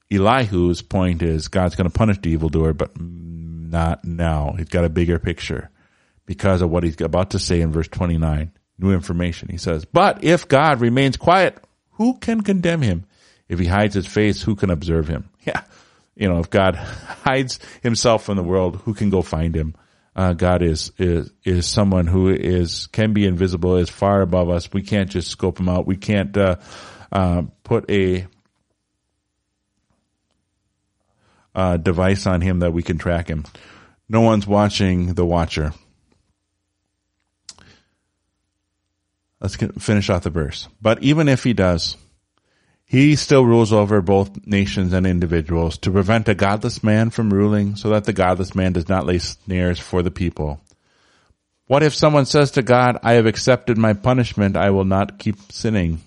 Elihu's 0.09 0.81
point 0.81 1.21
is 1.21 1.47
God's 1.47 1.75
going 1.75 1.89
to 1.89 1.97
punish 1.97 2.19
the 2.19 2.29
evildoer, 2.29 2.73
but 2.73 2.91
not 2.99 4.05
now. 4.05 4.53
He's 4.57 4.69
got 4.69 4.85
a 4.85 4.89
bigger 4.89 5.19
picture 5.19 5.69
because 6.25 6.61
of 6.61 6.69
what 6.69 6.83
he's 6.83 6.99
about 7.01 7.31
to 7.31 7.39
say 7.39 7.61
in 7.61 7.71
verse 7.71 7.87
29. 7.87 8.51
New 8.77 8.91
information. 8.91 9.49
He 9.49 9.57
says, 9.57 9.85
but 9.85 10.23
if 10.23 10.47
God 10.47 10.81
remains 10.81 11.17
quiet, 11.17 11.57
who 11.91 12.17
can 12.17 12.41
condemn 12.41 12.81
him? 12.81 13.05
If 13.47 13.59
he 13.59 13.65
hides 13.65 13.95
his 13.95 14.07
face, 14.07 14.41
who 14.41 14.55
can 14.55 14.69
observe 14.69 15.07
him? 15.07 15.29
Yeah. 15.45 15.61
You 16.15 16.29
know, 16.29 16.39
if 16.39 16.49
God 16.49 16.75
hides 17.23 17.59
himself 17.83 18.23
from 18.23 18.37
the 18.37 18.43
world, 18.43 18.77
who 18.77 18.93
can 18.93 19.09
go 19.09 19.21
find 19.21 19.55
him? 19.55 19.75
Uh, 20.15 20.33
God 20.33 20.61
is 20.61 20.91
is 20.97 21.31
is 21.43 21.67
someone 21.67 22.07
who 22.07 22.29
is 22.29 22.87
can 22.87 23.13
be 23.13 23.25
invisible, 23.25 23.75
is 23.75 23.89
far 23.89 24.21
above 24.21 24.49
us. 24.49 24.71
We 24.71 24.81
can't 24.81 25.09
just 25.09 25.29
scope 25.29 25.59
him 25.59 25.67
out. 25.67 25.85
We 25.85 25.97
can't 25.97 26.35
uh, 26.37 26.57
uh, 27.11 27.43
put 27.63 27.89
a 27.91 28.27
uh, 31.53 31.77
device 31.77 32.27
on 32.27 32.41
him 32.41 32.59
that 32.59 32.73
we 32.73 32.83
can 32.83 32.97
track 32.97 33.27
him. 33.27 33.45
No 34.07 34.21
one's 34.21 34.47
watching 34.47 35.13
the 35.15 35.25
watcher. 35.25 35.73
Let's 39.41 39.55
finish 39.55 40.09
off 40.09 40.23
the 40.23 40.29
verse. 40.29 40.69
But 40.81 41.03
even 41.03 41.27
if 41.27 41.43
he 41.43 41.53
does, 41.53 41.97
he 42.95 43.17
still 43.17 43.45
rules 43.45 43.73
over 43.73 44.01
both 44.01 44.47
nations 44.47 44.93
and 44.93 45.05
individuals 45.05 45.77
to 45.79 45.91
prevent 45.91 46.29
a 46.29 46.33
godless 46.33 46.81
man 46.81 47.09
from 47.09 47.33
ruling 47.33 47.75
so 47.75 47.89
that 47.89 48.05
the 48.05 48.13
godless 48.13 48.55
man 48.55 48.71
does 48.71 48.87
not 48.87 49.05
lay 49.05 49.19
snares 49.19 49.79
for 49.79 50.01
the 50.01 50.11
people. 50.11 50.61
What 51.67 51.83
if 51.83 51.93
someone 51.93 52.25
says 52.25 52.51
to 52.51 52.61
God, 52.61 52.97
I 53.03 53.13
have 53.13 53.25
accepted 53.25 53.77
my 53.77 53.93
punishment, 53.93 54.55
I 54.55 54.69
will 54.69 54.85
not 54.85 55.19
keep 55.19 55.51
sinning? 55.51 56.01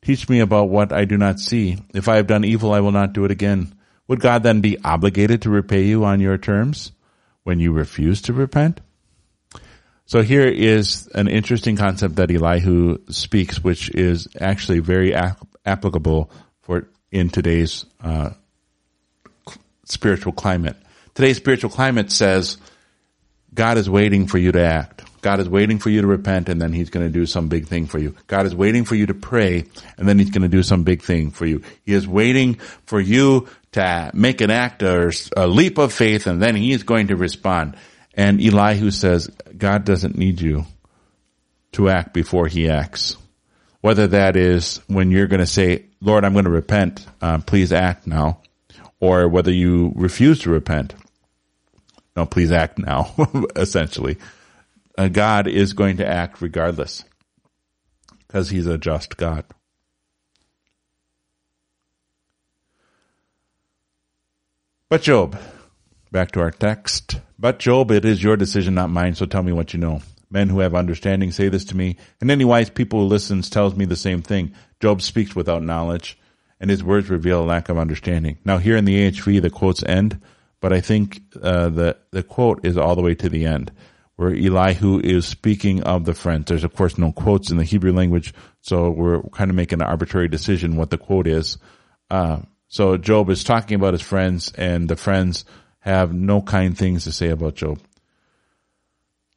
Teach 0.00 0.30
me 0.30 0.40
about 0.40 0.70
what 0.70 0.92
I 0.92 1.04
do 1.04 1.18
not 1.18 1.38
see. 1.38 1.76
If 1.92 2.08
I 2.08 2.16
have 2.16 2.26
done 2.26 2.44
evil, 2.44 2.72
I 2.72 2.80
will 2.80 2.92
not 2.92 3.12
do 3.12 3.26
it 3.26 3.30
again. 3.30 3.74
Would 4.08 4.20
God 4.20 4.42
then 4.42 4.62
be 4.62 4.78
obligated 4.82 5.42
to 5.42 5.50
repay 5.50 5.82
you 5.82 6.04
on 6.04 6.20
your 6.20 6.38
terms 6.38 6.92
when 7.42 7.60
you 7.60 7.72
refuse 7.72 8.22
to 8.22 8.32
repent? 8.32 8.80
So 10.06 10.22
here 10.22 10.48
is 10.48 11.06
an 11.14 11.28
interesting 11.28 11.76
concept 11.76 12.16
that 12.16 12.30
Elihu 12.30 12.98
speaks, 13.10 13.62
which 13.62 13.90
is 13.90 14.26
actually 14.40 14.80
very 14.80 15.14
applicable 15.64 16.30
for 16.62 16.88
in 17.10 17.28
today's 17.30 17.84
uh, 18.02 18.30
spiritual 19.84 20.32
climate. 20.32 20.76
Today's 21.14 21.36
spiritual 21.36 21.70
climate 21.70 22.10
says 22.12 22.58
God 23.52 23.78
is 23.78 23.90
waiting 23.90 24.26
for 24.26 24.38
you 24.38 24.52
to 24.52 24.62
act. 24.62 25.04
God 25.20 25.40
is 25.40 25.48
waiting 25.48 25.78
for 25.78 25.90
you 25.90 26.00
to 26.00 26.06
repent 26.06 26.48
and 26.48 26.60
then 26.60 26.72
he's 26.72 26.90
going 26.90 27.04
to 27.04 27.12
do 27.12 27.26
some 27.26 27.48
big 27.48 27.66
thing 27.66 27.86
for 27.86 27.98
you. 27.98 28.14
God 28.26 28.46
is 28.46 28.54
waiting 28.54 28.84
for 28.84 28.94
you 28.94 29.06
to 29.06 29.14
pray 29.14 29.66
and 29.98 30.08
then 30.08 30.18
he's 30.18 30.30
going 30.30 30.42
to 30.42 30.48
do 30.48 30.62
some 30.62 30.82
big 30.82 31.02
thing 31.02 31.30
for 31.30 31.44
you. 31.44 31.62
He 31.84 31.92
is 31.92 32.08
waiting 32.08 32.54
for 32.86 33.00
you 33.00 33.48
to 33.72 34.10
make 34.14 34.40
an 34.40 34.50
act 34.50 34.82
or 34.82 35.12
a 35.36 35.46
leap 35.46 35.78
of 35.78 35.92
faith 35.92 36.26
and 36.26 36.40
then 36.40 36.56
he 36.56 36.72
is 36.72 36.84
going 36.84 37.08
to 37.08 37.16
respond. 37.16 37.76
And 38.14 38.40
Elihu 38.40 38.90
says, 38.90 39.28
God 39.56 39.84
doesn't 39.84 40.16
need 40.16 40.40
you 40.40 40.64
to 41.72 41.88
act 41.90 42.14
before 42.14 42.46
he 42.46 42.68
acts. 42.68 43.16
Whether 43.80 44.08
that 44.08 44.36
is 44.36 44.80
when 44.88 45.10
you're 45.10 45.26
going 45.26 45.40
to 45.40 45.46
say, 45.46 45.86
Lord, 46.00 46.24
I'm 46.24 46.32
going 46.34 46.44
to 46.44 46.50
repent, 46.50 47.06
uh, 47.22 47.38
please 47.38 47.72
act 47.72 48.06
now. 48.06 48.40
Or 49.00 49.28
whether 49.28 49.50
you 49.50 49.92
refuse 49.96 50.40
to 50.40 50.50
repent, 50.50 50.94
no, 52.14 52.26
please 52.26 52.52
act 52.52 52.78
now, 52.78 53.14
essentially. 53.56 54.18
Uh, 54.98 55.08
God 55.08 55.46
is 55.46 55.72
going 55.72 55.96
to 55.98 56.06
act 56.06 56.42
regardless 56.42 57.04
because 58.26 58.50
he's 58.50 58.66
a 58.66 58.76
just 58.76 59.16
God. 59.16 59.44
But 64.90 65.02
Job, 65.02 65.40
back 66.10 66.32
to 66.32 66.40
our 66.40 66.50
text. 66.50 67.20
But 67.38 67.58
Job, 67.60 67.90
it 67.92 68.04
is 68.04 68.22
your 68.22 68.36
decision, 68.36 68.74
not 68.74 68.90
mine, 68.90 69.14
so 69.14 69.24
tell 69.24 69.42
me 69.42 69.52
what 69.52 69.72
you 69.72 69.78
know. 69.78 70.02
Men 70.30 70.48
who 70.48 70.60
have 70.60 70.74
understanding 70.74 71.32
say 71.32 71.48
this 71.48 71.64
to 71.66 71.76
me, 71.76 71.96
and 72.20 72.30
any 72.30 72.44
wise 72.44 72.70
people 72.70 73.00
who 73.00 73.06
listens 73.06 73.50
tells 73.50 73.74
me 73.74 73.84
the 73.84 73.96
same 73.96 74.22
thing. 74.22 74.54
Job 74.78 75.02
speaks 75.02 75.34
without 75.34 75.62
knowledge, 75.62 76.18
and 76.60 76.70
his 76.70 76.84
words 76.84 77.10
reveal 77.10 77.42
a 77.42 77.44
lack 77.44 77.68
of 77.68 77.78
understanding. 77.78 78.38
Now 78.44 78.58
here 78.58 78.76
in 78.76 78.84
the 78.84 79.10
EHV, 79.10 79.42
the 79.42 79.50
quotes 79.50 79.82
end, 79.82 80.20
but 80.60 80.72
I 80.72 80.80
think 80.80 81.22
uh, 81.42 81.70
the 81.70 81.96
the 82.12 82.22
quote 82.22 82.64
is 82.64 82.76
all 82.76 82.94
the 82.94 83.02
way 83.02 83.14
to 83.16 83.28
the 83.28 83.46
end, 83.46 83.72
where 84.16 84.30
Elihu 84.30 85.00
is 85.00 85.26
speaking 85.26 85.82
of 85.82 86.04
the 86.04 86.14
friends. 86.14 86.44
There's 86.46 86.64
of 86.64 86.74
course 86.74 86.96
no 86.96 87.12
quotes 87.12 87.50
in 87.50 87.56
the 87.56 87.64
Hebrew 87.64 87.92
language, 87.92 88.32
so 88.60 88.90
we're 88.90 89.22
kind 89.30 89.50
of 89.50 89.56
making 89.56 89.80
an 89.80 89.86
arbitrary 89.86 90.28
decision 90.28 90.76
what 90.76 90.90
the 90.90 90.98
quote 90.98 91.26
is. 91.26 91.58
Uh, 92.08 92.40
so 92.68 92.96
Job 92.96 93.30
is 93.30 93.42
talking 93.42 93.74
about 93.74 93.94
his 93.94 94.02
friends, 94.02 94.52
and 94.52 94.88
the 94.88 94.96
friends 94.96 95.44
have 95.80 96.12
no 96.12 96.40
kind 96.40 96.76
things 96.76 97.04
to 97.04 97.12
say 97.12 97.30
about 97.30 97.56
Job. 97.56 97.80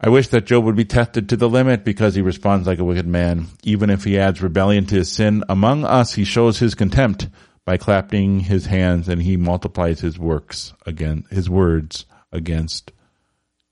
I 0.05 0.09
wish 0.09 0.27
that 0.27 0.43
Job 0.43 0.65
would 0.65 0.75
be 0.75 0.83
tested 0.83 1.29
to 1.29 1.37
the 1.37 1.47
limit 1.47 1.85
because 1.85 2.13
he 2.13 2.21
responds 2.21 2.67
like 2.67 2.77
a 2.77 2.83
wicked 2.83 3.07
man. 3.07 3.47
Even 3.63 3.89
if 3.89 4.03
he 4.03 4.19
adds 4.19 4.41
rebellion 4.41 4.85
to 4.87 4.95
his 4.95 5.09
sin, 5.09 5.45
among 5.47 5.85
us 5.85 6.15
he 6.15 6.25
shows 6.25 6.59
his 6.59 6.75
contempt 6.75 7.29
by 7.63 7.77
clapping 7.77 8.41
his 8.41 8.65
hands 8.65 9.07
and 9.07 9.21
he 9.21 9.37
multiplies 9.37 10.01
his 10.01 10.19
works 10.19 10.73
again, 10.85 11.23
his 11.29 11.49
words 11.49 12.05
against 12.33 12.91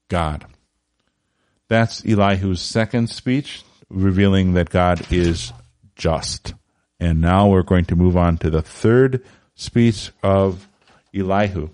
God. 0.07 0.45
That's 1.67 1.99
Elihu's 2.05 2.61
second 2.61 3.09
speech, 3.09 3.63
revealing 3.89 4.53
that 4.53 4.69
God 4.69 5.11
is 5.11 5.51
just. 5.97 6.53
And 6.97 7.19
now 7.19 7.49
we're 7.49 7.61
going 7.61 7.85
to 7.85 7.95
move 7.97 8.15
on 8.15 8.37
to 8.37 8.49
the 8.49 8.61
third 8.61 9.21
speech 9.55 10.11
of 10.23 10.69
Elihu. 11.13 11.71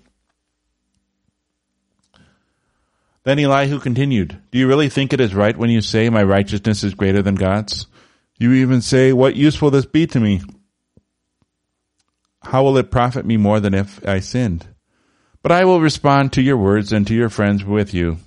Then 3.28 3.40
Elihu 3.40 3.80
continued, 3.80 4.42
Do 4.52 4.58
you 4.58 4.70
really 4.70 4.88
think 4.88 5.12
it 5.12 5.20
is 5.20 5.36
right 5.36 5.58
when 5.58 5.70
you 5.70 5.82
say 5.82 6.10
my 6.10 6.24
righteousness 6.24 6.86
is 6.86 6.94
greater 6.94 7.22
than 7.22 7.36
God's? 7.36 7.86
You 8.40 8.54
even 8.54 8.80
say, 8.80 9.12
What 9.12 9.36
use 9.36 9.62
will 9.62 9.70
this 9.70 9.86
be 9.86 10.08
to 10.08 10.20
me? 10.22 10.44
How 12.42 12.64
will 12.64 12.78
it 12.78 12.90
profit 12.90 13.26
me 13.26 13.36
more 13.36 13.60
than 13.60 13.74
if 13.74 14.00
I 14.08 14.22
sinned? 14.22 14.66
But 15.44 15.52
I 15.52 15.66
will 15.66 15.82
respond 15.82 16.32
to 16.34 16.42
your 16.42 16.56
words 16.56 16.94
and 16.94 17.06
to 17.08 17.14
your 17.14 17.28
friends 17.28 17.66
with 17.66 17.94
you. 17.94 18.20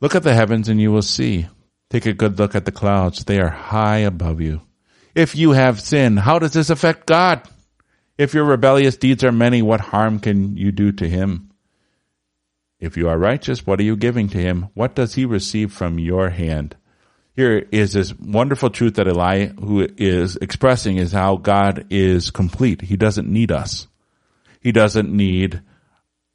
Look 0.00 0.14
at 0.14 0.22
the 0.22 0.34
heavens 0.34 0.68
and 0.68 0.80
you 0.80 0.92
will 0.92 1.02
see. 1.02 1.48
Take 1.90 2.06
a 2.06 2.12
good 2.12 2.38
look 2.38 2.54
at 2.54 2.66
the 2.66 2.70
clouds. 2.70 3.24
They 3.24 3.40
are 3.40 3.50
high 3.50 3.98
above 3.98 4.40
you. 4.40 4.60
If 5.12 5.34
you 5.34 5.54
have 5.54 5.80
sinned, 5.80 6.20
how 6.20 6.38
does 6.38 6.52
this 6.52 6.70
affect 6.70 7.06
God? 7.06 7.42
If 8.16 8.32
your 8.32 8.44
rebellious 8.44 8.96
deeds 8.96 9.24
are 9.24 9.32
many, 9.32 9.60
what 9.60 9.80
harm 9.80 10.20
can 10.20 10.56
you 10.56 10.70
do 10.70 10.92
to 10.92 11.08
him? 11.08 11.45
If 12.78 12.96
you 12.96 13.08
are 13.08 13.18
righteous, 13.18 13.66
what 13.66 13.80
are 13.80 13.84
you 13.84 13.96
giving 13.96 14.28
to 14.28 14.38
him? 14.38 14.68
What 14.74 14.94
does 14.94 15.14
he 15.14 15.24
receive 15.24 15.72
from 15.72 15.98
your 15.98 16.30
hand? 16.30 16.76
Here 17.34 17.66
is 17.70 17.92
this 17.92 18.14
wonderful 18.18 18.70
truth 18.70 18.94
that 18.94 19.08
Elihu 19.08 19.86
is 19.96 20.36
expressing 20.36 20.96
is 20.96 21.12
how 21.12 21.36
God 21.36 21.86
is 21.90 22.30
complete. 22.30 22.80
He 22.80 22.96
doesn't 22.96 23.28
need 23.28 23.52
us. 23.52 23.88
He 24.60 24.72
doesn't 24.72 25.10
need, 25.10 25.62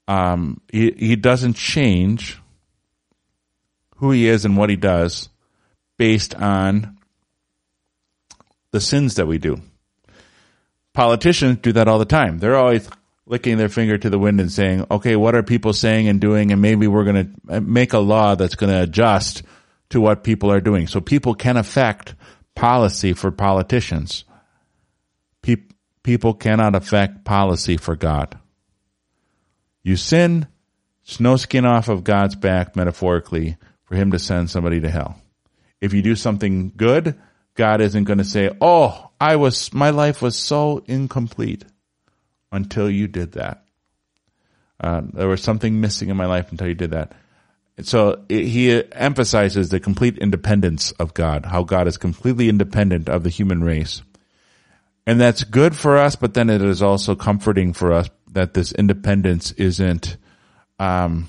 um, 0.08 0.62
he, 0.72 0.92
he 0.92 1.16
doesn't 1.16 1.56
change 1.56 2.40
who 3.98 4.12
he 4.12 4.28
is 4.28 4.46
and 4.46 4.58
what 4.58 4.70
he 4.70 4.76
does 4.76 5.30
based 5.98 6.34
on 6.36 6.98
the 8.72 8.82
sins 8.82 9.16
that 9.16 9.28
we 9.28 9.38
do. 9.38 9.62
Politicians 10.94 11.60
do 11.62 11.72
that 11.74 11.88
all 11.88 12.00
the 12.00 12.06
time. 12.06 12.38
They're 12.38 12.56
always 12.56 12.90
licking 13.26 13.58
their 13.58 13.70
finger 13.70 13.98
to 13.98 14.10
the 14.10 14.20
wind 14.20 14.42
and 14.42 14.52
saying, 14.52 14.86
okay, 14.90 15.16
what 15.16 15.36
are 15.36 15.44
people 15.44 15.74
saying 15.74 16.08
and 16.08 16.20
doing? 16.20 16.52
And 16.52 16.62
maybe 16.62 16.88
we're 16.88 17.04
going 17.04 17.36
to 17.48 17.62
make 17.62 17.94
a 17.94 18.00
law 18.00 18.36
that's 18.36 18.56
going 18.56 18.72
to 18.72 18.82
adjust 18.82 19.44
to 19.90 20.02
what 20.02 20.24
people 20.24 20.52
are 20.52 20.62
doing. 20.62 20.88
So 20.88 21.02
people 21.02 21.36
can 21.36 21.58
affect 21.58 22.16
policy 22.56 23.14
for 23.14 23.32
politicians. 23.32 24.26
Pe- 25.42 25.68
people 26.04 26.34
cannot 26.34 26.76
affect 26.76 27.24
policy 27.24 27.78
for 27.78 27.96
God. 27.96 28.38
You 29.84 29.96
sin, 29.96 30.48
no 31.20 31.38
skin 31.38 31.66
off 31.66 31.90
of 31.90 32.04
God's 32.04 32.36
back, 32.36 32.76
metaphorically, 32.76 33.58
for 33.86 33.96
him 33.96 34.12
to 34.12 34.20
send 34.20 34.50
somebody 34.50 34.80
to 34.80 34.90
hell. 34.90 35.20
If 35.80 35.94
you 35.94 36.02
do 36.02 36.16
something 36.16 36.72
good, 36.76 37.20
God 37.56 37.82
isn't 37.82 38.04
going 38.04 38.20
to 38.20 38.24
say, 38.24 38.56
"Oh, 38.62 39.10
I 39.20 39.36
was 39.36 39.74
my 39.74 39.90
life 39.90 40.22
was 40.22 40.38
so 40.38 40.84
incomplete 40.86 41.66
until 42.52 42.90
you 42.90 43.08
did 43.08 43.34
that." 43.34 43.66
Uh, 44.80 45.02
there 45.14 45.28
was 45.28 45.44
something 45.44 45.80
missing 45.80 46.10
in 46.10 46.18
my 46.18 46.26
life 46.26 46.52
until 46.52 46.68
you 46.68 46.74
did 46.74 46.92
that. 46.92 47.14
So 47.82 48.24
it, 48.30 48.46
he 48.46 48.84
emphasizes 48.94 49.70
the 49.70 49.80
complete 49.80 50.18
independence 50.18 50.92
of 50.94 51.14
God, 51.14 51.46
how 51.46 51.64
God 51.64 51.88
is 51.88 51.98
completely 51.98 52.50
independent 52.50 53.10
of 53.10 53.24
the 53.24 53.30
human 53.30 53.64
race. 53.64 54.02
And 55.06 55.20
that's 55.20 55.44
good 55.44 55.76
for 55.76 55.98
us, 55.98 56.16
but 56.16 56.34
then 56.34 56.50
it 56.50 56.62
is 56.62 56.82
also 56.82 57.16
comforting 57.16 57.74
for 57.74 57.92
us 57.92 58.10
that 58.32 58.54
this 58.54 58.72
independence 58.72 59.52
isn't, 59.54 60.18
um, 60.80 61.28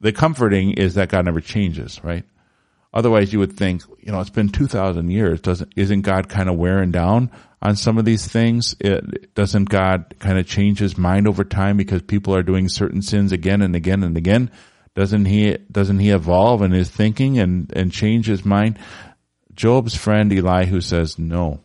the 0.00 0.12
comforting 0.12 0.72
is 0.72 0.94
that 0.94 1.08
God 1.08 1.24
never 1.24 1.40
changes, 1.40 2.02
right? 2.04 2.24
Otherwise 2.92 3.32
you 3.32 3.38
would 3.38 3.56
think, 3.56 3.82
you 4.00 4.12
know, 4.12 4.20
it's 4.20 4.30
been 4.30 4.50
2000 4.50 5.10
years. 5.10 5.40
Doesn't, 5.40 5.72
isn't 5.74 6.02
God 6.02 6.28
kind 6.28 6.48
of 6.48 6.56
wearing 6.56 6.90
down 6.90 7.30
on 7.64 7.76
some 7.76 7.98
of 7.98 8.04
these 8.04 8.28
things? 8.28 8.76
It, 8.78 9.34
doesn't 9.34 9.70
God 9.70 10.14
kind 10.20 10.38
of 10.38 10.46
change 10.46 10.78
his 10.78 10.98
mind 10.98 11.26
over 11.26 11.42
time 11.42 11.76
because 11.76 12.02
people 12.02 12.34
are 12.36 12.42
doing 12.42 12.68
certain 12.68 13.02
sins 13.02 13.32
again 13.32 13.62
and 13.62 13.74
again 13.74 14.04
and 14.04 14.16
again? 14.16 14.50
Doesn't 14.94 15.24
he, 15.24 15.56
doesn't 15.72 15.98
he 15.98 16.10
evolve 16.10 16.62
in 16.62 16.70
his 16.70 16.90
thinking 16.90 17.38
and, 17.38 17.72
and 17.74 17.90
change 17.90 18.26
his 18.26 18.44
mind? 18.44 18.78
Job's 19.54 19.96
friend 19.96 20.32
Elihu 20.32 20.80
says 20.80 21.18
no. 21.18 21.60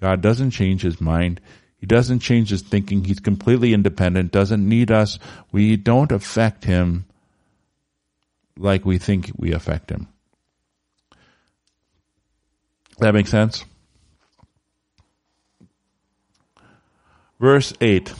God 0.00 0.20
doesn't 0.20 0.50
change 0.50 0.82
his 0.82 1.00
mind. 1.00 1.40
He 1.76 1.86
doesn't 1.86 2.20
change 2.20 2.50
his 2.50 2.62
thinking. 2.62 3.04
He's 3.04 3.20
completely 3.20 3.74
independent, 3.74 4.32
doesn't 4.32 4.66
need 4.66 4.90
us. 4.90 5.18
We 5.52 5.76
don't 5.76 6.10
affect 6.12 6.64
him 6.64 7.04
like 8.56 8.84
we 8.84 8.98
think 8.98 9.30
we 9.36 9.52
affect 9.52 9.90
him. 9.90 10.08
That 12.98 13.14
makes 13.14 13.30
sense? 13.30 13.64
Verse 17.44 17.74
8. 17.78 18.10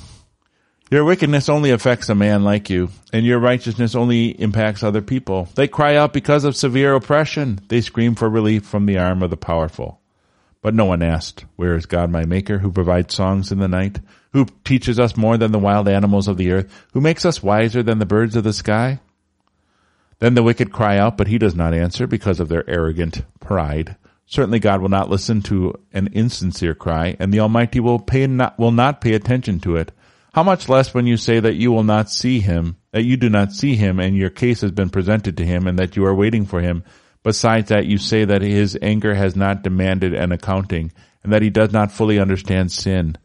Your 0.91 1.03
wickedness 1.03 1.49
only 1.49 1.71
affects 1.71 2.11
a 2.11 2.15
man 2.15 2.45
like 2.45 2.69
you, 2.69 2.91
and 3.11 3.25
your 3.25 3.39
righteousness 3.39 3.95
only 3.95 4.39
impacts 4.39 4.83
other 4.83 5.01
people. 5.01 5.49
They 5.55 5.67
cry 5.67 5.97
out 5.97 6.13
because 6.13 6.45
of 6.45 6.55
severe 6.55 6.95
oppression. 6.95 7.59
They 7.69 7.81
scream 7.81 8.17
for 8.17 8.29
relief 8.29 8.67
from 8.67 8.85
the 8.85 8.99
arm 8.99 9.23
of 9.23 9.31
the 9.31 9.39
powerful. 9.39 9.99
But 10.61 10.75
no 10.75 10.85
one 10.85 11.01
asked, 11.01 11.47
Where 11.57 11.75
is 11.75 11.87
God 11.87 12.11
my 12.11 12.27
maker, 12.27 12.59
who 12.59 12.71
provides 12.71 13.15
songs 13.15 13.51
in 13.51 13.61
the 13.61 13.67
night, 13.67 13.99
who 14.35 14.45
teaches 14.63 14.99
us 14.99 15.17
more 15.17 15.39
than 15.39 15.53
the 15.53 15.59
wild 15.59 15.89
animals 15.89 16.29
of 16.29 16.37
the 16.37 16.53
earth, 16.53 16.85
who 16.93 17.01
makes 17.01 17.25
us 17.25 17.43
wiser 17.43 17.83
than 17.83 18.01
the 18.01 18.05
birds 18.05 18.37
of 18.37 18.45
the 18.45 18.53
sky? 18.53 19.01
Then 20.19 20.35
the 20.35 20.43
wicked 20.43 20.71
cry 20.71 20.99
out, 20.99 21.17
but 21.17 21.29
he 21.29 21.39
does 21.39 21.55
not 21.55 21.73
answer 21.73 22.07
because 22.07 22.41
of 22.41 22.51
their 22.51 22.69
arrogant 22.69 23.23
pride. 23.41 23.97
Certainly 24.27 24.61
God 24.61 24.81
will 24.81 24.89
not 24.89 25.11
listen 25.11 25.43
to 25.43 25.75
an 25.93 26.09
insincere 26.13 26.75
cry, 26.75 27.17
and 27.19 27.33
the 27.33 27.41
Almighty 27.41 27.81
will 27.81 27.99
pay 27.99 28.27
not, 28.27 28.59
will 28.59 28.73
not 28.73 29.01
pay 29.01 29.15
attention 29.15 29.61
to 29.61 29.77
it. 29.77 29.93
How 30.35 30.43
much 30.43 30.69
less 30.69 30.93
when 30.93 31.07
you 31.07 31.17
say 31.17 31.39
that 31.39 31.55
you 31.55 31.71
will 31.71 31.85
not 31.85 32.11
see 32.11 32.41
him, 32.41 32.77
that 32.91 33.05
you 33.05 33.17
do 33.17 33.29
not 33.29 33.53
see 33.53 33.77
him 33.77 34.01
and 34.01 34.17
your 34.17 34.31
case 34.31 34.63
has 34.63 34.73
been 34.73 34.91
presented 34.91 35.37
to 35.37 35.45
him 35.45 35.69
and 35.69 35.79
that 35.79 35.95
you 35.95 36.05
are 36.07 36.15
waiting 36.15 36.45
for 36.45 36.61
him. 36.61 36.83
Besides 37.23 37.69
that, 37.69 37.87
you 37.87 37.99
say 37.99 38.25
that 38.25 38.43
his 38.43 38.77
anger 38.83 39.15
has 39.15 39.37
not 39.37 39.63
demanded 39.63 40.13
an 40.13 40.33
accounting 40.33 40.93
and 41.23 41.33
that 41.33 41.43
he 41.43 41.51
does 41.51 41.73
not 41.73 41.93
fully 41.93 42.19
understand 42.19 42.73
sin. 42.73 43.17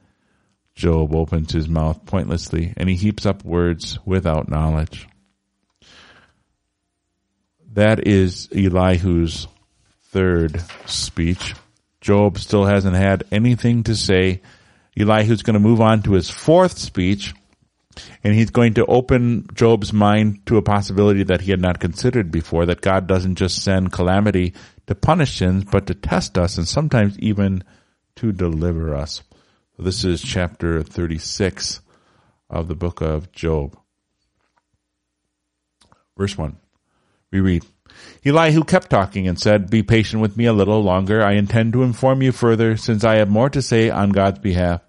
Job 0.76 1.16
opens 1.16 1.52
his 1.52 1.68
mouth 1.68 2.06
pointlessly 2.06 2.74
and 2.78 2.88
he 2.88 2.96
heaps 2.96 3.26
up 3.26 3.44
words 3.44 3.98
without 4.06 4.50
knowledge. 4.50 5.08
That 7.74 8.08
is 8.08 8.50
Elihu's 8.52 9.48
third 10.10 10.64
speech. 10.86 11.56
Job 12.02 12.38
still 12.38 12.66
hasn't 12.66 12.96
had 12.96 13.24
anything 13.32 13.84
to 13.84 13.96
say 13.96 14.42
Elihu's 14.96 15.44
going 15.44 15.54
to 15.54 15.60
move 15.60 15.82
on 15.82 16.02
to 16.04 16.14
his 16.14 16.30
fourth 16.30 16.78
speech, 16.78 17.34
and 18.24 18.34
he's 18.34 18.50
going 18.50 18.74
to 18.76 18.86
open 18.86 19.48
Job's 19.54 19.94
mind 19.94 20.46
to 20.48 20.58
a 20.58 20.62
possibility 20.62 21.24
that 21.24 21.42
he 21.42 21.52
had 21.52 21.62
not 21.62 21.80
considered 21.80 22.32
before, 22.32 22.66
that 22.66 22.82
God 22.82 23.08
doesn't 23.08 23.36
just 23.36 23.64
send 23.64 23.92
calamity 23.92 24.54
to 24.88 24.96
punish 24.96 25.38
sins, 25.38 25.66
but 25.66 25.88
to 25.88 25.94
test 25.94 26.38
us 26.38 26.58
and 26.58 26.68
sometimes 26.68 27.18
even 27.20 27.64
to 28.16 28.32
deliver 28.32 28.96
us. 28.96 29.22
This 29.78 30.04
is 30.04 30.22
chapter 30.22 30.82
36 30.84 31.82
of 32.50 32.68
the 32.68 32.76
book 32.76 33.02
of 33.02 33.32
Job. 33.32 33.78
Verse 36.18 36.38
1. 36.38 36.58
We 37.32 37.40
read, 37.40 37.66
Elihu 38.26 38.64
kept 38.64 38.90
talking 38.90 39.28
and 39.28 39.40
said, 39.40 39.70
Be 39.70 39.84
patient 39.84 40.22
with 40.22 40.36
me 40.38 40.46
a 40.46 40.54
little 40.54 40.82
longer. 40.82 41.24
I 41.24 41.34
intend 41.34 41.74
to 41.74 41.84
inform 41.84 42.22
you 42.22 42.32
further, 42.32 42.78
since 42.78 43.04
I 43.04 43.16
have 43.18 43.30
more 43.30 43.50
to 43.50 43.62
say 43.62 43.90
on 43.90 44.12
God's 44.12 44.40
behalf. 44.40 44.82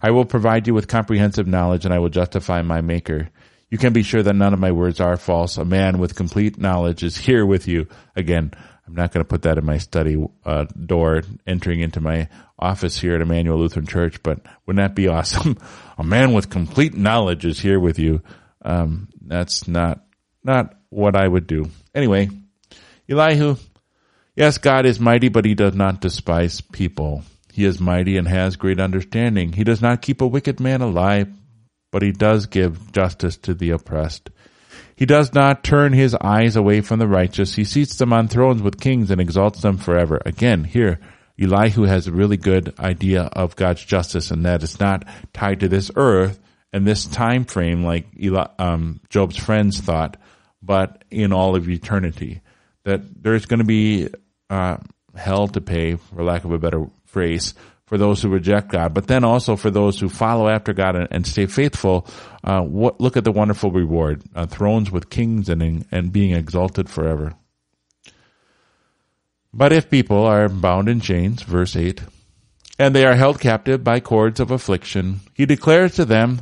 I 0.00 0.10
will 0.10 0.24
provide 0.24 0.66
you 0.66 0.74
with 0.74 0.88
comprehensive 0.88 1.46
knowledge 1.46 1.84
and 1.84 1.92
I 1.92 1.98
will 1.98 2.08
justify 2.08 2.62
my 2.62 2.80
maker. 2.80 3.30
You 3.70 3.78
can 3.78 3.92
be 3.92 4.02
sure 4.02 4.22
that 4.22 4.34
none 4.34 4.54
of 4.54 4.60
my 4.60 4.72
words 4.72 5.00
are 5.00 5.16
false. 5.16 5.58
A 5.58 5.64
man 5.64 5.98
with 5.98 6.14
complete 6.14 6.58
knowledge 6.58 7.02
is 7.02 7.16
here 7.16 7.44
with 7.44 7.68
you. 7.68 7.86
Again, 8.16 8.52
I'm 8.86 8.94
not 8.94 9.12
going 9.12 9.22
to 9.22 9.28
put 9.28 9.42
that 9.42 9.58
in 9.58 9.66
my 9.66 9.76
study 9.76 10.24
uh, 10.46 10.64
door 10.64 11.22
entering 11.46 11.80
into 11.80 12.00
my 12.00 12.28
office 12.58 12.98
here 12.98 13.14
at 13.14 13.20
Emmanuel 13.20 13.58
Lutheran 13.58 13.86
Church, 13.86 14.22
but 14.22 14.40
wouldn't 14.64 14.82
that 14.82 14.94
be 14.94 15.08
awesome? 15.08 15.58
A 15.98 16.04
man 16.04 16.32
with 16.32 16.48
complete 16.48 16.94
knowledge 16.94 17.44
is 17.44 17.60
here 17.60 17.78
with 17.78 17.98
you. 17.98 18.22
Um, 18.62 19.08
that's 19.20 19.68
not 19.68 20.04
not 20.42 20.74
what 20.88 21.16
I 21.16 21.28
would 21.28 21.46
do. 21.46 21.68
Anyway, 21.94 22.30
Elihu, 23.08 23.56
yes, 24.36 24.58
God 24.58 24.86
is 24.86 25.00
mighty, 25.00 25.28
but 25.28 25.44
he 25.44 25.54
does 25.54 25.74
not 25.74 26.00
despise 26.00 26.60
people. 26.60 27.22
He 27.52 27.64
is 27.64 27.80
mighty 27.80 28.16
and 28.16 28.28
has 28.28 28.56
great 28.56 28.78
understanding. 28.78 29.52
He 29.52 29.64
does 29.64 29.82
not 29.82 30.02
keep 30.02 30.20
a 30.20 30.26
wicked 30.26 30.60
man 30.60 30.80
alive, 30.80 31.28
but 31.90 32.02
he 32.02 32.12
does 32.12 32.46
give 32.46 32.92
justice 32.92 33.36
to 33.38 33.54
the 33.54 33.70
oppressed. 33.70 34.30
He 34.94 35.06
does 35.06 35.32
not 35.32 35.64
turn 35.64 35.92
his 35.92 36.14
eyes 36.20 36.56
away 36.56 36.80
from 36.80 36.98
the 36.98 37.06
righteous. 37.06 37.54
He 37.54 37.64
seats 37.64 37.96
them 37.96 38.12
on 38.12 38.28
thrones 38.28 38.62
with 38.62 38.80
kings 38.80 39.10
and 39.10 39.20
exalts 39.20 39.62
them 39.62 39.78
forever. 39.78 40.20
Again, 40.26 40.64
here, 40.64 41.00
Elihu 41.40 41.84
has 41.84 42.06
a 42.06 42.12
really 42.12 42.36
good 42.36 42.78
idea 42.80 43.22
of 43.22 43.56
God's 43.56 43.84
justice 43.84 44.30
and 44.30 44.44
that 44.44 44.62
it's 44.62 44.80
not 44.80 45.04
tied 45.32 45.60
to 45.60 45.68
this 45.68 45.90
earth 45.94 46.40
and 46.72 46.86
this 46.86 47.06
time 47.06 47.44
frame 47.44 47.84
like 47.84 48.06
Eli, 48.20 48.46
um, 48.58 49.00
Job's 49.08 49.36
friends 49.36 49.80
thought, 49.80 50.16
but 50.60 51.04
in 51.10 51.32
all 51.32 51.54
of 51.54 51.68
eternity. 51.68 52.40
That 52.88 53.02
there's 53.22 53.44
going 53.44 53.60
to 53.60 53.66
be 53.66 54.08
uh, 54.48 54.78
hell 55.14 55.46
to 55.48 55.60
pay, 55.60 55.96
for 55.96 56.24
lack 56.24 56.44
of 56.44 56.52
a 56.52 56.58
better 56.58 56.86
phrase 57.04 57.52
for 57.84 57.98
those 57.98 58.22
who 58.22 58.30
reject 58.30 58.68
God, 58.70 58.94
but 58.94 59.06
then 59.06 59.24
also 59.24 59.56
for 59.56 59.70
those 59.70 60.00
who 60.00 60.08
follow 60.08 60.48
after 60.48 60.72
God 60.72 60.96
and, 60.96 61.08
and 61.10 61.26
stay 61.26 61.44
faithful. 61.46 62.06
Uh, 62.42 62.62
what, 62.62 62.98
look 62.98 63.16
at 63.18 63.24
the 63.24 63.32
wonderful 63.32 63.70
reward: 63.70 64.22
uh, 64.34 64.46
thrones 64.46 64.90
with 64.90 65.10
kings 65.10 65.50
and 65.50 65.84
and 65.92 66.12
being 66.12 66.32
exalted 66.32 66.88
forever. 66.88 67.34
But 69.52 69.72
if 69.72 69.90
people 69.90 70.24
are 70.24 70.48
bound 70.48 70.88
in 70.88 71.00
chains, 71.00 71.42
verse 71.42 71.76
eight, 71.76 72.00
and 72.78 72.94
they 72.94 73.04
are 73.04 73.16
held 73.16 73.38
captive 73.38 73.84
by 73.84 74.00
cords 74.00 74.40
of 74.40 74.50
affliction, 74.50 75.20
he 75.34 75.44
declares 75.44 75.96
to 75.96 76.06
them 76.06 76.40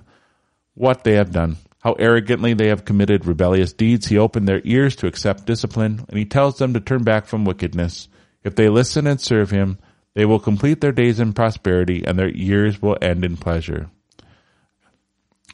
what 0.75 1.03
they 1.03 1.15
have 1.15 1.33
done. 1.33 1.57
How 1.87 1.93
arrogantly 1.93 2.53
they 2.53 2.67
have 2.67 2.85
committed 2.85 3.27
rebellious 3.27 3.73
deeds. 3.73 4.09
He 4.09 4.19
opened 4.19 4.49
their 4.49 4.61
ears 4.65 4.97
to 4.97 5.07
accept 5.07 5.47
discipline, 5.47 6.05
and 6.09 6.19
he 6.19 6.25
tells 6.25 6.59
them 6.59 6.75
to 6.75 6.81
turn 6.81 7.05
back 7.05 7.27
from 7.27 7.45
wickedness. 7.45 8.09
If 8.43 8.57
they 8.57 8.69
listen 8.69 9.07
and 9.07 9.21
serve 9.21 9.53
him, 9.53 9.79
they 10.15 10.25
will 10.25 10.41
complete 10.41 10.81
their 10.81 10.91
days 10.91 11.21
in 11.21 11.33
prosperity 11.33 12.05
and 12.05 12.19
their 12.19 12.29
years 12.29 12.83
will 12.83 12.99
end 13.01 13.25
in 13.25 13.37
pleasure. 13.37 13.89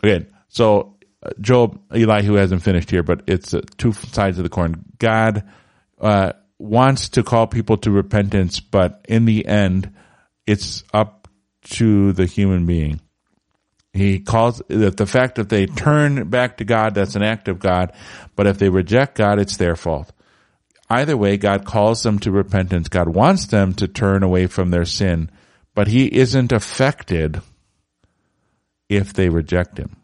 Again, 0.03 0.27
so 0.49 0.97
uh, 1.23 1.33
Job, 1.39 1.79
Elihu 1.91 2.33
hasn't 2.33 2.63
finished 2.63 2.91
here, 2.91 3.03
but 3.03 3.25
it's 3.27 3.53
uh, 3.53 3.61
two 3.77 3.93
sides 3.93 4.39
of 4.39 4.45
the 4.45 4.49
coin. 4.49 4.87
God 4.99 5.47
uh, 6.01 6.33
wants 6.59 7.11
to 7.11 7.23
call 7.23 7.47
people 7.47 7.77
to 7.77 7.91
repentance, 7.91 8.59
but 8.59 9.05
in 9.07 9.27
the 9.27 9.47
end, 9.47 9.93
it's 10.47 10.83
up 10.95 11.29
to 11.73 12.15
the 12.15 12.25
human 12.25 12.65
being. 12.65 13.03
He 13.93 14.21
calls 14.21 14.63
that 14.69 14.97
the 14.97 15.07
fact 15.07 15.35
that 15.35 15.51
they 15.51 15.67
turn 15.67 16.31
back 16.31 16.57
to 16.59 16.65
God, 16.65 16.95
that's 16.95 17.15
an 17.15 17.23
act 17.23 17.49
of 17.49 17.59
God, 17.59 17.93
but 18.35 18.47
if 18.47 18.59
they 18.59 18.71
reject 18.71 19.17
God, 19.17 19.39
it's 19.39 19.59
their 19.59 19.77
fault. 19.77 20.11
Either 20.89 21.17
way, 21.17 21.37
God 21.37 21.65
calls 21.65 22.03
them 22.03 22.19
to 22.21 22.31
repentance. 22.31 22.89
God 22.89 23.09
wants 23.09 23.47
them 23.47 23.75
to 23.75 23.89
turn 23.89 24.23
away 24.23 24.47
from 24.47 24.71
their 24.71 24.85
sin, 24.85 25.31
but 25.75 25.89
He 25.89 26.07
isn't 26.07 26.53
affected 26.53 27.41
if 28.89 29.13
they 29.13 29.29
reject 29.29 29.79
Him. 29.79 29.97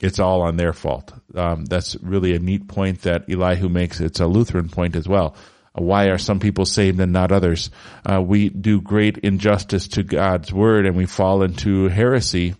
It's 0.00 0.18
all 0.20 0.42
on 0.42 0.56
their 0.56 0.72
fault. 0.72 1.12
Um, 1.34 1.64
that's 1.64 1.96
really 2.02 2.34
a 2.34 2.38
neat 2.38 2.68
point 2.68 3.02
that 3.02 3.28
Elihu 3.28 3.68
makes. 3.68 4.00
It's 4.00 4.20
a 4.20 4.26
Lutheran 4.26 4.68
point 4.68 4.94
as 4.94 5.08
well. 5.08 5.36
Uh, 5.76 5.82
why 5.82 6.06
are 6.06 6.18
some 6.18 6.38
people 6.38 6.66
saved 6.66 7.00
and 7.00 7.12
not 7.12 7.32
others? 7.32 7.70
Uh, 8.04 8.22
we 8.22 8.48
do 8.48 8.80
great 8.80 9.18
injustice 9.18 9.88
to 9.88 10.04
God's 10.04 10.52
word 10.52 10.86
and 10.86 10.96
we 10.96 11.06
fall 11.06 11.42
into 11.42 11.88
heresy 11.88 12.54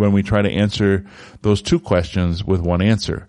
when 0.00 0.12
we 0.12 0.22
try 0.22 0.42
to 0.42 0.50
answer 0.50 1.06
those 1.42 1.62
two 1.62 1.78
questions 1.78 2.44
with 2.44 2.60
one 2.60 2.82
answer. 2.82 3.28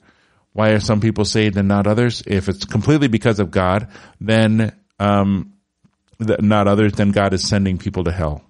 Why 0.54 0.70
are 0.70 0.80
some 0.80 1.00
people 1.00 1.26
saved 1.26 1.58
and 1.58 1.68
not 1.68 1.88
others? 1.88 2.24
If 2.26 2.50
it's 2.50 2.66
completely 2.66 3.08
because 3.08 3.40
of 3.40 3.52
God, 3.52 3.88
then 4.20 4.76
um, 5.00 5.54
not 6.20 6.68
others, 6.68 6.94
then 6.94 7.12
God 7.12 7.34
is 7.34 7.48
sending 7.48 7.78
people 7.78 8.04
to 8.06 8.12
hell. 8.12 8.44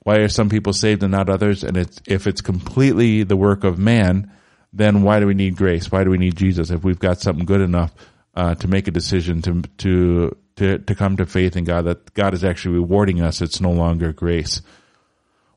Why 0.00 0.16
are 0.16 0.28
some 0.28 0.48
people 0.48 0.72
saved 0.72 1.02
and 1.02 1.12
not 1.12 1.28
others? 1.28 1.62
And 1.62 1.76
it's, 1.76 2.00
if 2.06 2.26
it's 2.26 2.40
completely 2.40 3.24
the 3.24 3.36
work 3.36 3.62
of 3.64 3.78
man, 3.78 4.32
then 4.72 5.02
why 5.02 5.20
do 5.20 5.26
we 5.26 5.34
need 5.34 5.56
grace? 5.56 5.90
Why 5.90 6.04
do 6.04 6.10
we 6.10 6.18
need 6.18 6.36
Jesus? 6.36 6.70
If 6.70 6.84
we've 6.84 6.98
got 6.98 7.20
something 7.20 7.44
good 7.44 7.60
enough 7.60 7.94
uh, 8.34 8.54
to 8.56 8.68
make 8.68 8.86
a 8.86 8.92
decision 8.92 9.42
to 9.42 9.62
to 9.78 10.36
to 10.56 10.78
to 10.78 10.94
come 10.94 11.16
to 11.16 11.26
faith 11.26 11.56
in 11.56 11.64
God, 11.64 11.86
that 11.86 12.14
God 12.14 12.34
is 12.34 12.44
actually 12.44 12.74
rewarding 12.74 13.20
us. 13.20 13.40
It's 13.40 13.60
no 13.60 13.72
longer 13.72 14.12
grace. 14.12 14.62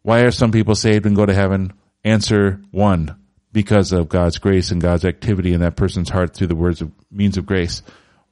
Why 0.02 0.22
are 0.22 0.32
some 0.32 0.52
people 0.52 0.76
saved 0.76 1.06
and 1.06 1.16
go 1.16 1.26
to 1.26 1.34
heaven? 1.34 1.74
Answer 2.04 2.60
one: 2.72 3.16
because 3.54 3.92
of 3.92 4.10
God's 4.10 4.38
grace 4.38 4.72
and 4.72 4.82
God's 4.82 5.06
activity 5.06 5.54
in 5.54 5.62
that 5.62 5.76
person's 5.76 6.10
heart 6.10 6.34
through 6.34 6.48
the 6.48 6.56
words 6.56 6.82
of 6.82 6.92
means 7.12 7.38
of 7.38 7.46
grace. 7.46 7.84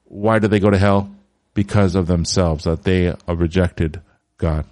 Why 0.06 0.40
do 0.40 0.48
they 0.48 0.60
go 0.60 0.70
to 0.70 0.78
hell? 0.78 1.14
Because 1.54 1.96
of 1.96 2.08
themselves, 2.08 2.64
that 2.64 2.84
they 2.84 3.04
have 3.04 3.40
rejected 3.40 4.02
God. 4.38 4.66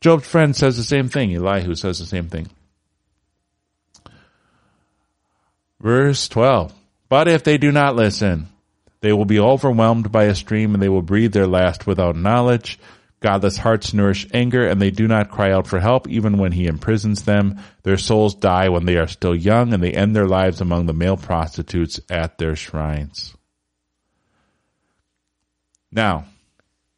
Job's 0.00 0.26
friend 0.26 0.54
says 0.54 0.76
the 0.76 0.82
same 0.82 1.08
thing. 1.08 1.34
Elihu 1.34 1.74
says 1.74 1.98
the 1.98 2.06
same 2.06 2.28
thing. 2.28 2.48
Verse 5.80 6.28
12. 6.28 6.72
But 7.08 7.28
if 7.28 7.44
they 7.44 7.58
do 7.58 7.70
not 7.70 7.96
listen, 7.96 8.48
they 9.00 9.12
will 9.12 9.24
be 9.24 9.38
overwhelmed 9.38 10.10
by 10.10 10.24
a 10.24 10.34
stream 10.34 10.74
and 10.74 10.82
they 10.82 10.88
will 10.88 11.02
breathe 11.02 11.32
their 11.32 11.46
last 11.46 11.86
without 11.86 12.16
knowledge. 12.16 12.78
Godless 13.26 13.56
hearts 13.56 13.92
nourish 13.92 14.24
anger 14.32 14.68
and 14.68 14.80
they 14.80 14.92
do 14.92 15.08
not 15.08 15.32
cry 15.32 15.50
out 15.50 15.66
for 15.66 15.80
help 15.80 16.06
even 16.06 16.38
when 16.38 16.52
he 16.52 16.68
imprisons 16.68 17.24
them. 17.24 17.58
Their 17.82 17.98
souls 17.98 18.36
die 18.36 18.68
when 18.68 18.86
they 18.86 18.98
are 18.98 19.08
still 19.08 19.34
young 19.34 19.72
and 19.72 19.82
they 19.82 19.90
end 19.90 20.14
their 20.14 20.28
lives 20.28 20.60
among 20.60 20.86
the 20.86 20.92
male 20.92 21.16
prostitutes 21.16 21.98
at 22.08 22.38
their 22.38 22.54
shrines. 22.54 23.36
Now, 25.90 26.26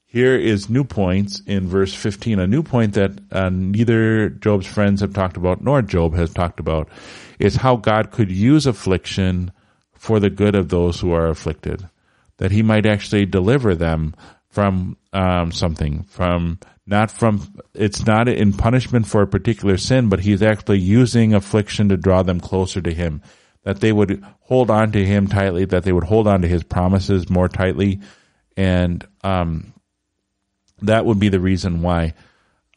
here 0.04 0.36
is 0.36 0.68
new 0.68 0.84
points 0.84 1.40
in 1.46 1.66
verse 1.66 1.94
15, 1.94 2.40
a 2.40 2.46
new 2.46 2.62
point 2.62 2.92
that 2.92 3.12
uh, 3.32 3.48
neither 3.48 4.28
Job's 4.28 4.66
friends 4.66 5.00
have 5.00 5.14
talked 5.14 5.38
about 5.38 5.64
nor 5.64 5.80
Job 5.80 6.14
has 6.14 6.30
talked 6.34 6.60
about 6.60 6.90
is 7.38 7.56
how 7.56 7.76
God 7.76 8.10
could 8.10 8.30
use 8.30 8.66
affliction 8.66 9.50
for 9.94 10.20
the 10.20 10.28
good 10.28 10.54
of 10.54 10.68
those 10.68 11.00
who 11.00 11.10
are 11.10 11.28
afflicted. 11.28 11.88
That 12.36 12.50
he 12.50 12.62
might 12.62 12.84
actually 12.84 13.24
deliver 13.24 13.74
them 13.74 14.14
from 14.50 14.96
um, 15.12 15.52
something, 15.52 16.04
from 16.04 16.58
not 16.87 17.11
from, 17.11 17.54
it's 17.74 18.06
not 18.06 18.28
in 18.28 18.52
punishment 18.54 19.06
for 19.06 19.22
a 19.22 19.26
particular 19.26 19.76
sin, 19.76 20.08
but 20.08 20.20
he's 20.20 20.42
actually 20.42 20.78
using 20.78 21.34
affliction 21.34 21.90
to 21.90 21.96
draw 21.96 22.22
them 22.22 22.40
closer 22.40 22.80
to 22.80 22.92
him. 22.94 23.22
That 23.64 23.80
they 23.80 23.92
would 23.92 24.24
hold 24.40 24.70
on 24.70 24.92
to 24.92 25.04
him 25.04 25.26
tightly, 25.26 25.66
that 25.66 25.84
they 25.84 25.92
would 25.92 26.04
hold 26.04 26.26
on 26.26 26.42
to 26.42 26.48
his 26.48 26.62
promises 26.62 27.28
more 27.28 27.48
tightly, 27.48 28.00
and 28.56 29.06
um, 29.22 29.74
that 30.80 31.04
would 31.04 31.18
be 31.18 31.28
the 31.28 31.40
reason 31.40 31.82
why 31.82 32.14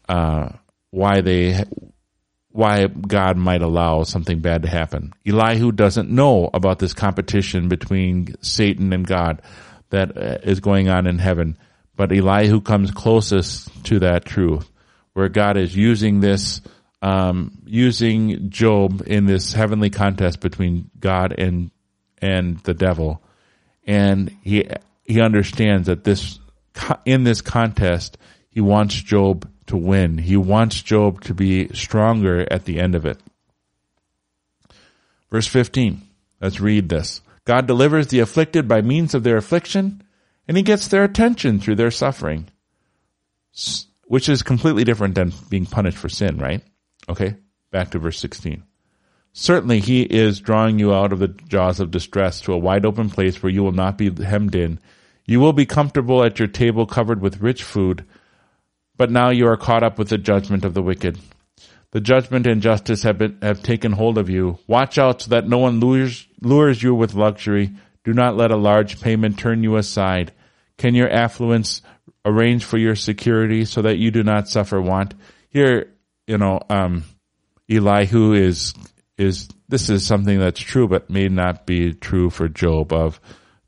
uh, 0.10 0.50
why 0.90 1.22
they 1.22 1.64
why 2.50 2.88
God 2.88 3.38
might 3.38 3.62
allow 3.62 4.04
something 4.04 4.42
bad 4.42 4.64
to 4.64 4.68
happen. 4.68 5.14
Elihu 5.26 5.72
doesn't 5.72 6.10
know 6.10 6.50
about 6.54 6.80
this 6.80 6.94
competition 6.94 7.70
between 7.70 8.36
Satan 8.42 8.92
and 8.92 9.08
God 9.08 9.42
that 9.92 10.18
uh, 10.18 10.54
going 10.56 10.90
on 10.90 11.08
in 11.08 11.20
heaven, 11.20 11.58
but 11.96 12.12
Elihu 12.12 12.62
comes 12.62 12.92
closest 12.92 13.86
to 13.86 14.00
that 14.00 14.26
truth, 14.26 14.70
where 15.14 15.30
God 15.30 15.58
is 15.58 15.76
using 15.76 16.20
this, 16.20 16.62
um, 17.02 17.60
using 17.66 18.50
Job 18.50 19.04
in 19.06 19.26
this 19.26 19.54
heavenly 19.54 19.90
contest 19.90 20.40
between 20.40 20.90
God 21.00 21.34
and 21.38 21.72
and 22.18 22.60
the 22.60 22.74
devil, 22.74 23.22
and 23.86 24.36
he 24.42 24.68
he 25.04 25.22
understands 25.22 25.88
that 25.88 26.04
this 26.04 26.40
in 27.06 27.24
this 27.24 27.42
contest 27.42 28.18
he 28.52 28.62
wants 28.62 28.96
Job 28.96 29.50
to 29.68 29.78
win. 29.78 30.18
He 30.18 30.36
wants 30.36 30.82
Job 30.82 31.22
to 31.22 31.34
be 31.34 31.70
stronger 31.70 32.46
at 32.52 32.66
the 32.66 32.80
end 32.80 32.96
of 32.96 33.06
it. 33.06 33.18
Verse 35.32 35.48
15. 35.48 36.02
Let's 36.42 36.60
read 36.60 36.90
this. 36.90 37.22
God 37.46 37.68
delivers 37.68 38.08
the 38.08 38.20
afflicted 38.20 38.68
by 38.68 38.82
means 38.82 39.14
of 39.14 39.24
their 39.24 39.38
affliction, 39.38 40.04
and 40.48 40.58
he 40.58 40.64
gets 40.64 40.88
their 40.88 41.04
attention 41.04 41.60
through 41.60 41.76
their 41.76 41.92
suffering, 41.92 42.48
which 44.06 44.30
is 44.30 44.44
completely 44.44 44.84
different 44.84 45.16
than 45.16 45.34
being 45.50 45.66
punished 45.66 45.98
for 45.98 46.10
sin, 46.10 46.38
right? 46.38 46.64
Okay, 47.10 47.36
back 47.72 47.92
to 47.92 48.00
verse 48.00 48.20
16. 48.20 48.64
Certainly 49.34 49.80
he 49.80 50.02
is 50.02 50.42
drawing 50.42 50.78
you 50.78 50.94
out 50.94 51.14
of 51.14 51.20
the 51.20 51.30
jaws 51.30 51.80
of 51.80 51.90
distress 51.90 52.42
to 52.42 52.54
a 52.54 52.58
wide 52.58 52.86
open 52.86 53.10
place 53.10 53.42
where 53.42 53.52
you 53.52 53.64
will 53.64 53.72
not 53.72 53.98
be 53.98 54.12
hemmed 54.24 54.56
in. 54.56 54.80
You 55.26 55.40
will 55.40 55.54
be 55.54 55.66
comfortable 55.66 56.24
at 56.24 56.38
your 56.38 56.50
table 56.50 56.86
covered 56.86 57.22
with 57.22 57.42
rich 57.42 57.64
food, 57.64 58.04
but 58.98 59.10
now 59.10 59.30
you 59.30 59.48
are 59.48 59.58
caught 59.58 59.84
up 59.84 59.98
with 59.98 60.10
the 60.10 60.18
judgment 60.18 60.66
of 60.66 60.74
the 60.74 60.82
wicked. 60.82 61.18
The 61.92 62.02
judgment 62.02 62.48
and 62.48 62.62
justice 62.62 63.04
have 63.04 63.18
been, 63.18 63.38
have 63.42 63.62
taken 63.62 63.92
hold 63.92 64.18
of 64.18 64.30
you. 64.30 64.58
Watch 64.66 64.98
out 64.98 65.22
so 65.22 65.30
that 65.32 65.48
no 65.48 65.58
one 65.58 65.80
lures, 65.80 66.26
lures 66.42 66.82
you 66.82 66.96
with 66.96 67.14
luxury. 67.14 67.72
Do 68.04 68.14
not 68.14 68.38
let 68.38 68.52
a 68.52 68.58
large 68.58 69.02
payment 69.02 69.38
turn 69.38 69.62
you 69.62 69.76
aside. 69.76 70.32
Can 70.78 70.96
your 70.96 71.10
affluence 71.10 71.82
arrange 72.26 72.64
for 72.64 72.78
your 72.78 72.96
security 72.96 73.66
so 73.66 73.82
that 73.82 73.98
you 73.98 74.10
do 74.10 74.24
not 74.24 74.48
suffer 74.48 74.82
want? 74.82 75.14
Here, 75.50 75.94
you 76.28 76.38
know, 76.38 76.62
um, 76.70 77.04
Elihu 77.70 78.34
is, 78.34 78.74
is, 79.18 79.50
this 79.68 79.90
is 79.90 80.06
something 80.06 80.40
that's 80.40 80.62
true, 80.62 80.88
but 80.88 81.10
may 81.10 81.28
not 81.28 81.66
be 81.66 81.94
true 81.94 82.30
for 82.30 82.48
Job 82.48 82.94
of 82.94 83.20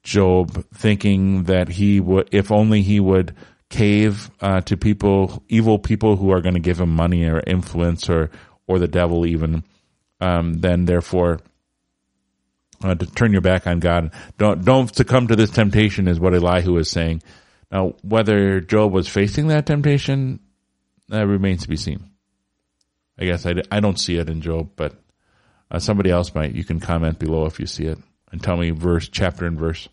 Job 0.02 0.66
thinking 0.74 1.44
that 1.44 1.70
he 1.70 2.00
would, 2.00 2.30
if 2.32 2.52
only 2.52 2.82
he 2.82 3.00
would 3.00 3.36
cave 3.74 4.30
uh, 4.40 4.62
to 4.62 4.78
people, 4.78 5.42
evil 5.50 5.80
people 5.80 6.16
who 6.16 6.32
are 6.32 6.42
going 6.42 6.54
to 6.54 6.60
give 6.60 6.80
him 6.80 6.90
money 6.96 7.26
or 7.26 7.42
influence 7.46 8.08
or 8.08 8.30
or 8.68 8.78
the 8.80 8.88
devil 8.88 9.26
even, 9.26 9.64
um, 10.22 10.54
then 10.54 10.86
therefore 10.86 11.40
uh, 12.84 12.94
to 12.94 13.06
turn 13.08 13.32
your 13.32 13.42
back 13.42 13.66
on 13.66 13.80
God. 13.80 14.12
Don't 14.38 14.64
don't 14.64 14.96
succumb 14.96 15.28
to 15.28 15.36
this 15.36 15.50
temptation 15.50 16.08
is 16.08 16.20
what 16.20 16.36
Elihu 16.36 16.78
is 16.78 16.90
saying. 16.90 17.24
Now, 17.72 17.96
whether 18.04 18.60
Job 18.60 18.94
was 18.94 19.08
facing 19.08 19.48
that 19.48 19.66
temptation, 19.66 20.40
that 21.10 21.26
remains 21.26 21.64
to 21.64 21.68
be 21.68 21.76
seen. 21.76 22.12
I 23.18 23.26
guess 23.26 23.46
I, 23.48 23.56
I 23.72 23.80
don't 23.80 24.00
see 24.00 24.18
it 24.18 24.30
in 24.30 24.42
Job, 24.42 24.70
but 24.76 24.94
uh, 25.72 25.80
somebody 25.80 26.12
else 26.12 26.36
might. 26.36 26.54
You 26.54 26.64
can 26.64 26.80
comment 26.80 27.18
below 27.18 27.46
if 27.48 27.60
you 27.60 27.66
see 27.66 27.86
it 27.86 27.98
and 28.32 28.42
tell 28.42 28.58
me 28.58 28.70
verse, 28.70 29.10
chapter, 29.10 29.48
and 29.48 29.58
verse. 29.58 29.90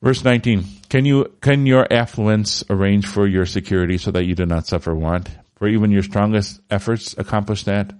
Verse 0.00 0.22
19, 0.22 0.64
can 0.88 1.04
you, 1.04 1.32
can 1.40 1.66
your 1.66 1.92
affluence 1.92 2.62
arrange 2.70 3.06
for 3.06 3.26
your 3.26 3.46
security 3.46 3.98
so 3.98 4.12
that 4.12 4.24
you 4.24 4.34
do 4.34 4.46
not 4.46 4.66
suffer 4.66 4.94
want? 4.94 5.28
For 5.56 5.66
even 5.66 5.90
your 5.90 6.04
strongest 6.04 6.60
efforts 6.70 7.16
accomplish 7.18 7.64
that? 7.64 7.92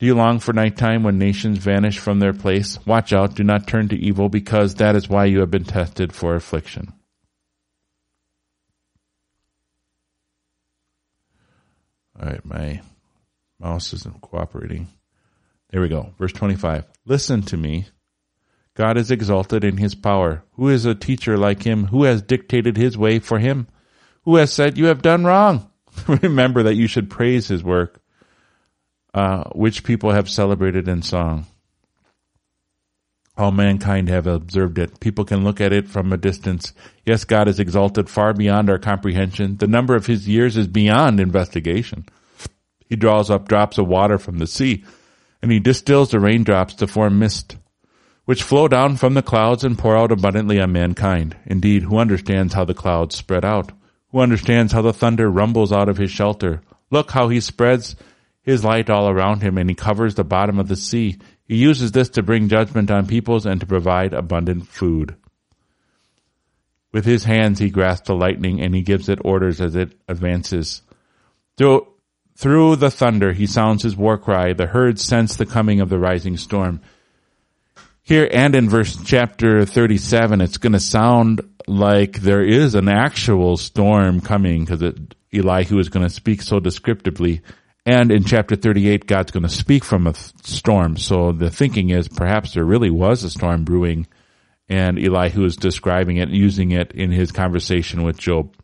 Do 0.00 0.06
you 0.06 0.16
long 0.16 0.40
for 0.40 0.52
nighttime 0.52 1.04
when 1.04 1.18
nations 1.18 1.58
vanish 1.58 2.00
from 2.00 2.18
their 2.18 2.32
place? 2.32 2.84
Watch 2.84 3.12
out, 3.12 3.36
do 3.36 3.44
not 3.44 3.68
turn 3.68 3.88
to 3.90 3.96
evil 3.96 4.28
because 4.28 4.74
that 4.74 4.96
is 4.96 5.08
why 5.08 5.26
you 5.26 5.38
have 5.40 5.50
been 5.52 5.64
tested 5.64 6.12
for 6.12 6.34
affliction. 6.34 6.92
Alright, 12.18 12.44
my 12.44 12.80
mouse 13.60 13.92
isn't 13.92 14.20
cooperating. 14.20 14.88
There 15.70 15.80
we 15.80 15.88
go. 15.88 16.14
Verse 16.18 16.32
25. 16.32 16.84
Listen 17.06 17.42
to 17.42 17.56
me, 17.56 17.86
God 18.74 18.98
is 18.98 19.10
exalted 19.10 19.62
in 19.62 19.76
his 19.76 19.94
power. 19.94 20.42
Who 20.54 20.68
is 20.68 20.84
a 20.84 20.96
teacher 20.96 21.36
like 21.38 21.62
him? 21.62 21.86
Who 21.86 22.04
has 22.04 22.22
dictated 22.22 22.76
his 22.76 22.98
way 22.98 23.20
for 23.20 23.38
him? 23.38 23.68
Who 24.24 24.36
has 24.36 24.52
said, 24.52 24.76
you 24.76 24.86
have 24.86 25.02
done 25.02 25.24
wrong? 25.24 25.70
Remember 26.08 26.64
that 26.64 26.74
you 26.74 26.88
should 26.88 27.08
praise 27.08 27.46
his 27.46 27.62
work, 27.62 28.00
uh, 29.12 29.44
which 29.50 29.84
people 29.84 30.10
have 30.10 30.28
celebrated 30.28 30.88
in 30.88 31.02
song. 31.02 31.46
All 33.36 33.52
mankind 33.52 34.08
have 34.08 34.26
observed 34.26 34.78
it. 34.78 35.00
People 35.00 35.24
can 35.24 35.44
look 35.44 35.60
at 35.60 35.72
it 35.72 35.88
from 35.88 36.12
a 36.12 36.16
distance. 36.16 36.72
Yes, 37.04 37.24
God 37.24 37.48
is 37.48 37.60
exalted 37.60 38.08
far 38.08 38.32
beyond 38.32 38.70
our 38.70 38.78
comprehension. 38.78 39.56
The 39.56 39.66
number 39.66 39.94
of 39.94 40.06
his 40.06 40.28
years 40.28 40.56
is 40.56 40.68
beyond 40.68 41.20
investigation. 41.20 42.06
He 42.88 42.96
draws 42.96 43.30
up 43.30 43.48
drops 43.48 43.78
of 43.78 43.88
water 43.88 44.18
from 44.18 44.38
the 44.38 44.46
sea, 44.46 44.84
and 45.42 45.50
he 45.50 45.58
distills 45.58 46.10
the 46.10 46.20
raindrops 46.20 46.74
to 46.74 46.86
form 46.86 47.18
mist 47.18 47.56
which 48.24 48.42
flow 48.42 48.68
down 48.68 48.96
from 48.96 49.14
the 49.14 49.22
clouds 49.22 49.64
and 49.64 49.78
pour 49.78 49.96
out 49.96 50.12
abundantly 50.12 50.60
on 50.60 50.72
mankind. 50.72 51.36
Indeed, 51.46 51.82
who 51.82 51.98
understands 51.98 52.54
how 52.54 52.64
the 52.64 52.74
clouds 52.74 53.16
spread 53.16 53.44
out? 53.44 53.72
Who 54.10 54.20
understands 54.20 54.72
how 54.72 54.82
the 54.82 54.92
thunder 54.92 55.30
rumbles 55.30 55.72
out 55.72 55.88
of 55.88 55.98
his 55.98 56.10
shelter? 56.10 56.62
Look 56.90 57.10
how 57.10 57.28
he 57.28 57.40
spreads 57.40 57.96
his 58.42 58.64
light 58.64 58.88
all 58.88 59.08
around 59.08 59.42
him 59.42 59.58
and 59.58 59.68
he 59.68 59.74
covers 59.74 60.14
the 60.14 60.24
bottom 60.24 60.58
of 60.58 60.68
the 60.68 60.76
sea. 60.76 61.18
He 61.46 61.56
uses 61.56 61.92
this 61.92 62.10
to 62.10 62.22
bring 62.22 62.48
judgment 62.48 62.90
on 62.90 63.06
peoples 63.06 63.46
and 63.46 63.60
to 63.60 63.66
provide 63.66 64.14
abundant 64.14 64.68
food. 64.68 65.16
With 66.92 67.04
his 67.04 67.24
hands 67.24 67.58
he 67.58 67.70
grasps 67.70 68.06
the 68.06 68.14
lightning 68.14 68.60
and 68.60 68.74
he 68.74 68.82
gives 68.82 69.08
it 69.08 69.18
orders 69.24 69.60
as 69.60 69.74
it 69.74 69.98
advances. 70.08 70.82
Through, 71.56 71.88
through 72.36 72.76
the 72.76 72.90
thunder 72.90 73.32
he 73.32 73.46
sounds 73.46 73.82
his 73.82 73.96
war 73.96 74.16
cry. 74.16 74.52
The 74.52 74.66
herds 74.66 75.02
sense 75.02 75.36
the 75.36 75.46
coming 75.46 75.80
of 75.80 75.88
the 75.88 75.98
rising 75.98 76.36
storm. 76.36 76.80
Here 78.06 78.28
and 78.30 78.54
in 78.54 78.68
verse 78.68 78.98
chapter 79.02 79.64
37, 79.64 80.42
it's 80.42 80.58
going 80.58 80.74
to 80.74 80.80
sound 80.80 81.40
like 81.66 82.20
there 82.20 82.44
is 82.44 82.74
an 82.74 82.86
actual 82.86 83.56
storm 83.56 84.20
coming 84.20 84.66
because 84.66 84.82
Elihu 85.32 85.78
is 85.78 85.88
going 85.88 86.06
to 86.06 86.12
speak 86.12 86.42
so 86.42 86.60
descriptively. 86.60 87.40
And 87.86 88.12
in 88.12 88.24
chapter 88.24 88.56
38, 88.56 89.06
God's 89.06 89.30
going 89.30 89.44
to 89.44 89.48
speak 89.48 89.84
from 89.84 90.06
a 90.06 90.12
th- 90.12 90.32
storm. 90.44 90.98
So 90.98 91.32
the 91.32 91.50
thinking 91.50 91.88
is 91.88 92.06
perhaps 92.06 92.52
there 92.52 92.64
really 92.66 92.90
was 92.90 93.24
a 93.24 93.30
storm 93.30 93.64
brewing 93.64 94.06
and 94.68 94.98
Elihu 94.98 95.46
is 95.46 95.56
describing 95.56 96.18
it, 96.18 96.28
using 96.28 96.72
it 96.72 96.92
in 96.92 97.10
his 97.10 97.32
conversation 97.32 98.02
with 98.02 98.18
Job. 98.18 98.54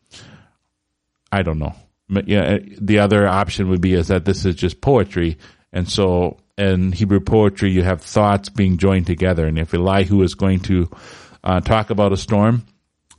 I 1.33 1.41
don't 1.41 1.59
know. 1.59 1.75
But 2.11 2.29
Yeah, 2.29 2.59
the 2.79 2.99
other 2.99 3.27
option 3.27 3.71
would 3.71 3.81
be 3.81 3.95
is 3.95 4.09
that 4.09 4.27
this 4.27 4.45
is 4.45 4.55
just 4.55 4.83
poetry. 4.83 5.39
And 5.73 5.89
so 5.89 6.37
in 6.61 6.93
Hebrew 6.93 7.21
poetry, 7.21 7.71
you 7.71 7.83
have 7.83 8.03
thoughts 8.03 8.51
being 8.51 8.77
joined 8.77 9.07
together. 9.07 9.47
And 9.47 9.59
if 9.59 9.73
Elihu 9.73 10.23
is 10.23 10.35
going 10.35 10.61
to 10.61 10.91
uh, 11.43 11.61
talk 11.61 11.91
about 11.91 12.13
a 12.13 12.17
storm, 12.17 12.67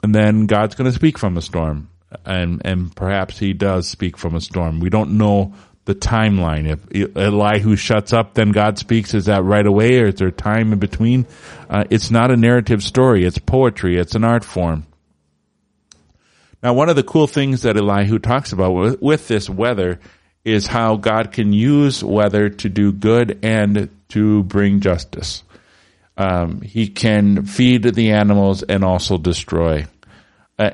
and 0.04 0.14
then 0.14 0.46
God's 0.46 0.76
going 0.76 0.90
to 0.90 0.96
speak 0.96 1.18
from 1.18 1.38
a 1.38 1.42
storm. 1.42 1.90
And, 2.26 2.62
and 2.66 2.96
perhaps 2.96 3.40
he 3.40 3.54
does 3.54 3.88
speak 3.88 4.18
from 4.18 4.36
a 4.36 4.42
storm. 4.42 4.80
We 4.80 4.90
don't 4.90 5.18
know 5.18 5.54
the 5.86 5.96
timeline. 5.96 6.78
If 6.92 7.18
Elihu 7.18 7.76
shuts 7.76 8.14
up, 8.14 8.34
then 8.34 8.52
God 8.52 8.78
speaks. 8.78 9.14
Is 9.14 9.26
that 9.26 9.44
right 9.44 9.66
away 9.66 10.00
or 10.00 10.08
is 10.08 10.16
there 10.16 10.30
time 10.30 10.74
in 10.74 10.80
between? 10.80 11.26
Uh, 11.70 11.86
it's 11.90 12.12
not 12.12 12.30
a 12.30 12.38
narrative 12.38 12.84
story. 12.84 13.26
It's 13.26 13.40
poetry. 13.40 13.98
It's 13.98 14.16
an 14.16 14.24
art 14.24 14.44
form. 14.44 14.86
Now, 16.62 16.74
one 16.74 16.90
of 16.90 16.96
the 16.96 17.04
cool 17.04 17.26
things 17.26 17.64
that 17.64 17.78
Elihu 17.78 18.20
talks 18.20 18.54
about 18.54 18.72
with, 18.74 19.02
with 19.02 19.28
this 19.28 19.50
weather 19.50 20.00
is 20.44 20.68
how 20.68 20.96
God 20.96 21.32
can 21.32 21.54
use 21.54 22.04
weather 22.04 22.50
to 22.50 22.70
do 22.70 22.92
good 22.92 23.40
and 23.44 23.90
to 24.10 24.44
bring 24.44 24.80
justice. 24.80 25.44
Um, 26.18 26.62
he 26.62 26.88
can 26.88 27.46
feed 27.46 27.84
the 27.84 28.12
animals 28.12 28.64
and 28.64 28.84
also 28.84 29.18
destroy. 29.18 29.88
Uh, 30.60 30.72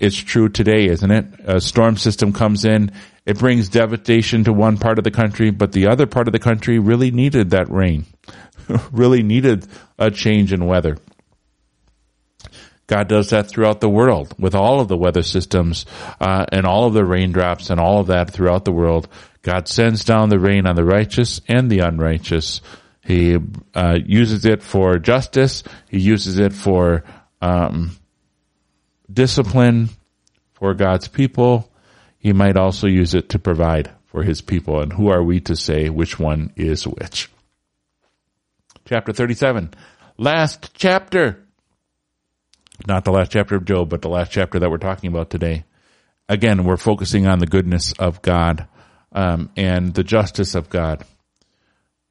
it's 0.00 0.16
true 0.16 0.48
today, 0.48 0.86
isn't 0.86 1.10
it? 1.10 1.26
A 1.44 1.60
storm 1.60 1.96
system 1.96 2.32
comes 2.32 2.64
in, 2.64 2.92
it 3.24 3.38
brings 3.38 3.68
devastation 3.68 4.44
to 4.44 4.52
one 4.52 4.76
part 4.78 4.98
of 4.98 5.04
the 5.04 5.10
country, 5.10 5.50
but 5.50 5.72
the 5.72 5.86
other 5.86 6.06
part 6.06 6.26
of 6.26 6.32
the 6.32 6.38
country 6.38 6.78
really 6.78 7.10
needed 7.10 7.50
that 7.50 7.70
rain, 7.70 8.06
really 8.92 9.22
needed 9.22 9.66
a 9.98 10.10
change 10.10 10.52
in 10.52 10.66
weather. 10.66 10.98
God 12.86 13.08
does 13.08 13.30
that 13.30 13.48
throughout 13.48 13.80
the 13.80 13.88
world 13.88 14.34
with 14.38 14.54
all 14.54 14.80
of 14.80 14.88
the 14.88 14.96
weather 14.96 15.22
systems 15.22 15.86
uh, 16.20 16.44
and 16.50 16.66
all 16.66 16.86
of 16.86 16.94
the 16.94 17.04
raindrops 17.04 17.70
and 17.70 17.80
all 17.80 18.00
of 18.00 18.08
that 18.08 18.30
throughout 18.30 18.64
the 18.64 18.72
world. 18.72 19.08
God 19.42 19.68
sends 19.68 20.04
down 20.04 20.28
the 20.28 20.38
rain 20.38 20.66
on 20.66 20.76
the 20.76 20.84
righteous 20.84 21.40
and 21.48 21.70
the 21.70 21.80
unrighteous. 21.80 22.60
He 23.04 23.38
uh, 23.74 23.98
uses 24.04 24.44
it 24.44 24.62
for 24.62 24.98
justice. 24.98 25.62
He 25.88 25.98
uses 25.98 26.38
it 26.38 26.52
for 26.52 27.04
um, 27.40 27.96
discipline 29.12 29.88
for 30.54 30.74
God's 30.74 31.08
people. 31.08 31.68
He 32.18 32.32
might 32.32 32.56
also 32.56 32.86
use 32.86 33.14
it 33.14 33.30
to 33.30 33.38
provide 33.38 33.90
for 34.06 34.22
his 34.22 34.40
people. 34.40 34.80
And 34.80 34.92
who 34.92 35.08
are 35.08 35.22
we 35.22 35.40
to 35.40 35.56
say 35.56 35.88
which 35.88 36.20
one 36.20 36.52
is 36.54 36.86
which? 36.86 37.28
Chapter 38.84 39.12
37. 39.12 39.74
Last 40.18 40.70
chapter. 40.74 41.41
Not 42.86 43.04
the 43.04 43.12
last 43.12 43.30
chapter 43.30 43.54
of 43.54 43.64
Job, 43.64 43.88
but 43.88 44.02
the 44.02 44.08
last 44.08 44.32
chapter 44.32 44.58
that 44.58 44.70
we're 44.70 44.78
talking 44.78 45.08
about 45.08 45.30
today. 45.30 45.64
Again, 46.28 46.64
we're 46.64 46.76
focusing 46.76 47.26
on 47.26 47.38
the 47.38 47.46
goodness 47.46 47.92
of 47.98 48.22
God 48.22 48.66
um, 49.12 49.50
and 49.56 49.94
the 49.94 50.04
justice 50.04 50.54
of 50.54 50.68
God. 50.68 51.04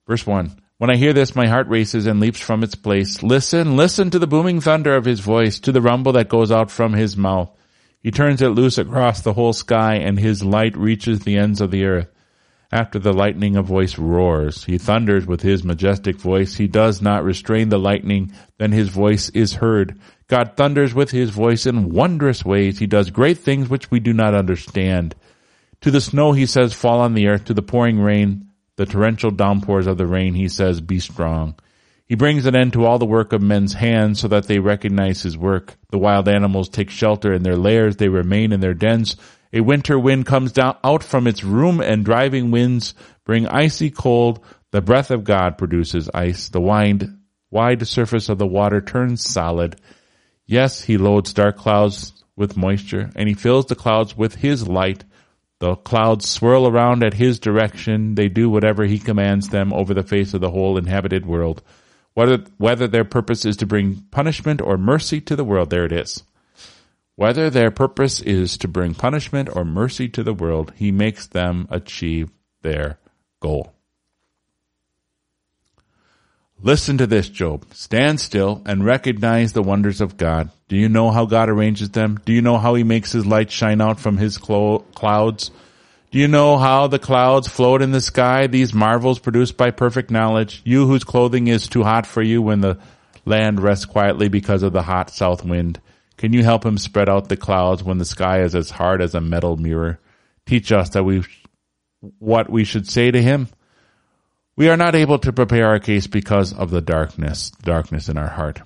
Verse 0.08 0.26
1. 0.26 0.52
When 0.78 0.90
I 0.90 0.96
hear 0.96 1.14
this, 1.14 1.36
my 1.36 1.48
heart 1.48 1.68
races 1.68 2.08
and 2.08 2.20
leaps 2.20 2.40
from 2.40 2.64
its 2.64 2.76
place. 2.76 3.22
Listen, 3.22 3.78
listen 3.78 4.10
to 4.10 4.20
the 4.20 4.28
booming 4.28 4.62
thunder 4.62 4.96
of 4.96 5.06
his 5.06 5.20
voice, 5.20 5.60
to 5.60 5.72
the 5.72 5.82
rumble 5.82 6.14
that 6.14 6.30
goes 6.30 6.52
out 6.52 6.72
from 6.72 6.94
his 6.94 7.16
mouth. 7.16 7.56
He 8.02 8.10
turns 8.10 8.42
it 8.42 8.50
loose 8.50 8.80
across 8.80 9.22
the 9.22 9.34
whole 9.34 9.54
sky, 9.54 9.98
and 9.98 10.18
his 10.20 10.44
light 10.44 10.76
reaches 10.76 11.20
the 11.20 11.38
ends 11.38 11.62
of 11.62 11.70
the 11.70 11.86
earth. 11.86 12.08
After 12.74 13.00
the 13.00 13.12
lightning, 13.12 13.58
a 13.58 13.62
voice 13.62 13.98
roars. 13.98 14.64
He 14.64 14.78
thunders 14.78 15.28
with 15.28 15.42
his 15.42 15.64
majestic 15.64 16.16
voice. 16.16 16.56
He 16.56 16.68
does 16.68 17.02
not 17.02 17.26
restrain 17.26 17.68
the 17.68 17.78
lightning. 17.78 18.32
Then 18.58 18.72
his 18.72 18.88
voice 18.88 19.30
is 19.30 19.56
heard. 19.56 20.00
God 20.28 20.56
thunders 20.56 20.94
with 20.94 21.12
his 21.12 21.32
voice 21.32 21.66
in 21.66 21.90
wondrous 21.90 22.46
ways. 22.46 22.80
He 22.80 22.88
does 22.88 23.10
great 23.10 23.40
things 23.40 23.70
which 23.70 23.92
we 23.92 24.00
do 24.00 24.14
not 24.14 24.34
understand. 24.34 25.16
To 25.82 25.92
the 25.92 26.00
snow, 26.00 26.32
he 26.32 26.46
says, 26.46 26.74
fall 26.74 27.02
on 27.02 27.14
the 27.14 27.28
earth. 27.28 27.46
To 27.46 27.54
the 27.54 27.62
pouring 27.62 28.00
rain, 28.00 28.52
the 28.78 28.86
torrential 28.86 29.32
downpours 29.32 29.88
of 29.88 29.98
the 29.98 30.08
rain, 30.08 30.34
he 30.34 30.48
says, 30.48 30.80
be 30.80 31.00
strong. 31.00 31.56
He 32.08 32.16
brings 32.16 32.46
an 32.46 32.56
end 32.56 32.74
to 32.74 32.86
all 32.86 33.00
the 33.00 33.06
work 33.06 33.34
of 33.34 33.42
men's 33.42 33.74
hands 33.74 34.20
so 34.20 34.28
that 34.30 34.46
they 34.46 34.60
recognize 34.60 35.22
his 35.22 35.38
work. 35.38 35.76
The 35.90 35.98
wild 35.98 36.30
animals 36.30 36.70
take 36.70 36.90
shelter 36.90 37.34
in 37.34 37.44
their 37.44 37.58
lairs. 37.58 37.98
They 37.98 38.10
remain 38.10 38.54
in 38.54 38.60
their 38.62 38.74
dens. 38.74 39.18
A 39.54 39.62
winter 39.62 40.00
wind 40.00 40.26
comes 40.26 40.52
down 40.52 40.78
out 40.84 41.04
from 41.04 41.28
its 41.28 41.44
room 41.44 41.82
and 41.82 42.06
driving 42.06 42.52
winds 42.52 42.94
bring 43.26 43.48
icy 43.48 43.90
cold. 43.90 44.44
The 44.72 44.82
breath 44.82 45.12
of 45.12 45.24
God 45.24 45.58
produces 45.58 46.10
ice. 46.14 46.50
The 46.50 46.62
wide, 46.62 47.10
wide 47.50 47.86
surface 47.88 48.30
of 48.30 48.38
the 48.38 48.48
water 48.48 48.82
turns 48.82 49.24
solid. 49.24 49.80
Yes, 50.46 50.82
he 50.82 50.98
loads 50.98 51.34
dark 51.34 51.58
clouds 51.58 52.14
with 52.36 52.58
moisture 52.58 53.10
and 53.16 53.28
he 53.28 53.36
fills 53.36 53.66
the 53.66 53.76
clouds 53.76 54.16
with 54.16 54.36
his 54.36 54.68
light. 54.68 55.04
The 55.60 55.76
clouds 55.76 56.28
swirl 56.28 56.68
around 56.68 57.04
at 57.04 57.14
his 57.14 57.40
direction. 57.40 58.16
They 58.16 58.30
do 58.30 58.50
whatever 58.50 58.86
he 58.86 59.00
commands 59.00 59.50
them 59.50 59.74
over 59.74 59.94
the 59.94 60.04
face 60.04 60.34
of 60.34 60.42
the 60.42 60.52
whole 60.52 60.78
inhabited 60.78 61.26
world 61.26 61.62
whether, 62.14 62.44
whether 62.58 62.88
their 62.88 63.06
purpose 63.06 63.46
is 63.46 63.58
to 63.58 63.66
bring 63.66 64.04
punishment 64.12 64.62
or 64.62 64.78
mercy 64.78 65.22
to 65.22 65.36
the 65.36 65.44
world. 65.44 65.70
There 65.70 65.86
it 65.86 65.92
is. 65.92 66.24
Whether 67.16 67.50
their 67.50 67.72
purpose 67.72 68.22
is 68.22 68.58
to 68.58 68.68
bring 68.68 68.96
punishment 68.96 69.50
or 69.54 69.66
mercy 69.66 70.10
to 70.10 70.24
the 70.24 70.34
world, 70.34 70.74
he 70.76 70.92
makes 70.92 71.28
them 71.28 71.68
achieve 71.70 72.30
their 72.62 73.00
goal. 73.40 73.74
Listen 76.64 77.00
to 77.00 77.08
this, 77.08 77.28
Job. 77.28 77.66
Stand 77.74 78.20
still 78.20 78.62
and 78.66 78.86
recognize 78.86 79.54
the 79.54 79.64
wonders 79.64 80.00
of 80.00 80.16
God. 80.16 80.52
Do 80.68 80.78
you 80.78 80.90
know 80.90 81.10
how 81.10 81.26
God 81.26 81.50
arranges 81.50 81.90
them? 81.90 82.20
Do 82.24 82.34
you 82.34 82.42
know 82.42 82.60
how 82.60 82.76
he 82.76 82.84
makes 82.84 83.12
his 83.12 83.26
light 83.26 83.50
shine 83.50 83.82
out 83.82 84.00
from 84.00 84.18
his 84.18 84.38
clo- 84.38 84.86
clouds? 84.94 85.50
Do 86.12 86.20
you 86.20 86.28
know 86.28 86.58
how 86.58 86.86
the 86.88 87.00
clouds 87.00 87.48
float 87.48 87.82
in 87.82 87.92
the 87.92 88.02
sky, 88.02 88.46
these 88.46 88.76
marvels 88.76 89.18
produced 89.18 89.58
by 89.58 89.72
perfect 89.72 90.12
knowledge? 90.12 90.62
You 90.64 90.86
whose 90.86 91.04
clothing 91.04 91.48
is 91.48 91.68
too 91.68 91.84
hot 91.84 92.06
for 92.06 92.22
you 92.22 92.44
when 92.44 92.62
the 92.62 92.78
land 93.26 93.60
rests 93.60 93.86
quietly 93.86 94.28
because 94.28 94.62
of 94.62 94.72
the 94.72 94.84
hot 94.84 95.10
south 95.10 95.44
wind. 95.44 95.82
Can 96.22 96.34
you 96.34 96.44
help 96.44 96.64
him 96.64 96.78
spread 96.78 97.10
out 97.10 97.30
the 97.30 97.36
clouds 97.36 97.84
when 97.84 97.98
the 97.98 98.06
sky 98.06 98.44
is 98.44 98.54
as 98.54 98.70
hard 98.70 99.02
as 99.02 99.16
a 99.16 99.20
metal 99.20 99.58
mirror? 99.58 100.00
Teach 100.46 100.72
us 100.72 100.90
that 100.90 101.04
we, 101.04 101.24
what 102.20 102.48
we 102.48 102.64
should 102.64 102.88
say 102.88 103.10
to 103.10 103.20
him. 103.20 103.48
We 104.56 104.70
are 104.70 104.78
not 104.78 104.94
able 104.94 105.18
to 105.18 105.34
prepare 105.34 105.70
our 105.70 105.80
case 105.80 106.06
because 106.06 106.54
of 106.54 106.70
the 106.70 106.80
darkness, 106.80 107.50
darkness 107.64 108.08
in 108.08 108.20
our 108.20 108.28
heart. 108.28 108.62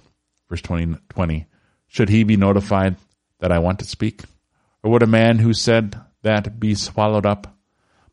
Verse 0.50 0.62
20, 0.64 0.98
20. 1.08 1.46
Should 1.88 2.10
he 2.10 2.26
be 2.26 2.36
notified 2.36 2.98
that 3.40 3.54
I 3.54 3.60
want 3.60 3.80
to 3.80 3.86
speak? 3.86 4.24
Or 4.84 4.92
would 4.92 5.04
a 5.04 5.08
man 5.08 5.40
who 5.40 5.54
said, 5.54 5.98
that 6.24 6.60
be 6.60 6.76
swallowed 6.76 7.26
up. 7.26 7.56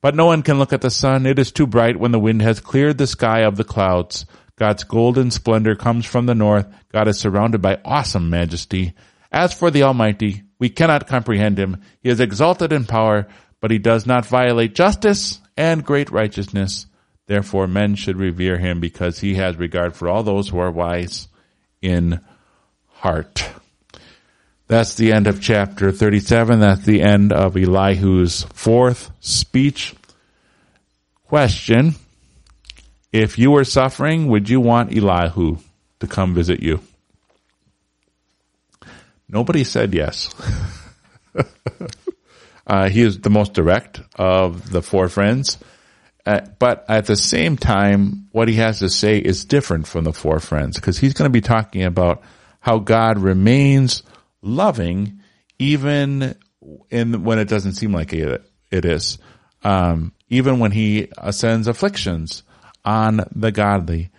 But 0.01 0.14
no 0.14 0.26
one 0.26 0.43
can 0.43 0.61
look 0.61 0.72
at 0.72 0.82
the 0.82 0.88
sun. 0.88 1.26
It 1.26 1.40
is 1.40 1.51
too 1.51 1.66
bright 1.66 1.99
when 1.99 2.12
the 2.12 2.20
wind 2.20 2.43
has 2.43 2.61
cleared 2.61 2.97
the 2.97 3.09
sky 3.09 3.40
of 3.40 3.57
the 3.57 3.64
clouds. 3.64 4.24
God's 4.57 4.84
golden 4.84 5.32
splendor 5.32 5.74
comes 5.74 6.07
from 6.07 6.26
the 6.26 6.34
north. 6.36 6.72
God 6.93 7.09
is 7.09 7.18
surrounded 7.18 7.61
by 7.61 7.80
awesome 7.84 8.30
majesty. 8.30 8.95
As 9.33 9.55
for 9.55 9.70
the 9.70 9.85
Almighty, 9.85 10.43
we 10.59 10.68
cannot 10.68 11.07
comprehend 11.07 11.59
him. 11.59 11.80
He 12.03 12.11
is 12.11 12.20
exalted 12.20 12.72
in 12.72 12.85
power, 12.85 13.26
but 13.61 13.70
he 13.70 13.78
does 13.78 14.07
not 14.07 14.26
violate 14.26 14.74
justice 14.74 15.41
and 15.57 15.85
great 15.85 16.11
righteousness. 16.11 16.87
Therefore 17.26 17.66
men 17.66 17.95
should 17.95 18.16
revere 18.16 18.59
him 18.59 18.78
because 18.78 19.20
he 19.20 19.37
has 19.37 19.57
regard 19.57 19.97
for 19.97 20.09
all 20.09 20.22
those 20.22 20.51
who 20.51 20.59
are 20.59 20.70
wise 20.70 21.28
in 21.80 22.20
heart. 22.89 23.49
That's 24.66 24.95
the 24.95 25.12
end 25.12 25.26
of 25.26 25.41
chapter 25.41 25.93
37. 25.93 26.61
That's 26.61 26.85
the 26.85 27.03
end 27.03 27.33
of 27.33 27.57
Elihu's 27.57 28.43
fourth 28.53 29.11
speech. 29.20 29.95
Question. 31.24 31.95
If 33.12 33.39
you 33.39 33.51
were 33.51 33.64
suffering, 33.64 34.28
would 34.28 34.49
you 34.49 34.61
want 34.61 34.97
Elihu 34.97 35.59
to 36.01 36.07
come 36.07 36.35
visit 36.35 36.62
you? 36.62 36.80
Nobody 39.33 39.64
said 39.64 39.95
yes. 39.95 40.28
uh, 42.66 42.89
he 42.91 43.01
is 43.01 43.18
the 43.20 43.30
most 43.30 43.55
direct 43.55 44.01
of 44.16 44.70
the 44.70 44.83
four 44.83 45.09
friends. 45.09 45.57
Uh, 46.24 46.43
but 46.59 46.85
at 46.89 47.07
the 47.07 47.16
same 47.16 47.57
time, 47.57 48.28
what 48.30 48.47
he 48.47 48.55
has 48.57 48.78
to 48.80 48.91
say 48.91 49.18
is 49.18 49.45
different 49.45 49.89
from 49.89 50.05
the 50.05 50.12
four 50.12 50.39
friends 50.39 50.76
because 50.76 50.99
he's 50.99 51.14
going 51.14 51.28
to 51.28 51.33
be 51.33 51.41
talking 51.41 51.83
about 51.83 52.22
how 52.61 52.78
God 52.78 53.18
remains 53.18 54.03
loving 54.43 55.20
even 55.59 56.37
in 56.91 57.24
when 57.24 57.39
it 57.39 57.49
doesn't 57.49 57.74
seem 57.74 57.93
like 57.93 58.12
it, 58.12 58.45
it 58.70 58.85
is. 58.85 59.18
Um, 59.64 60.12
even 60.28 60.59
when 60.59 60.72
he 60.72 61.09
sends 61.30 61.68
afflictions 61.68 62.43
on 62.85 63.24
the 63.35 63.51
godly. 63.51 64.11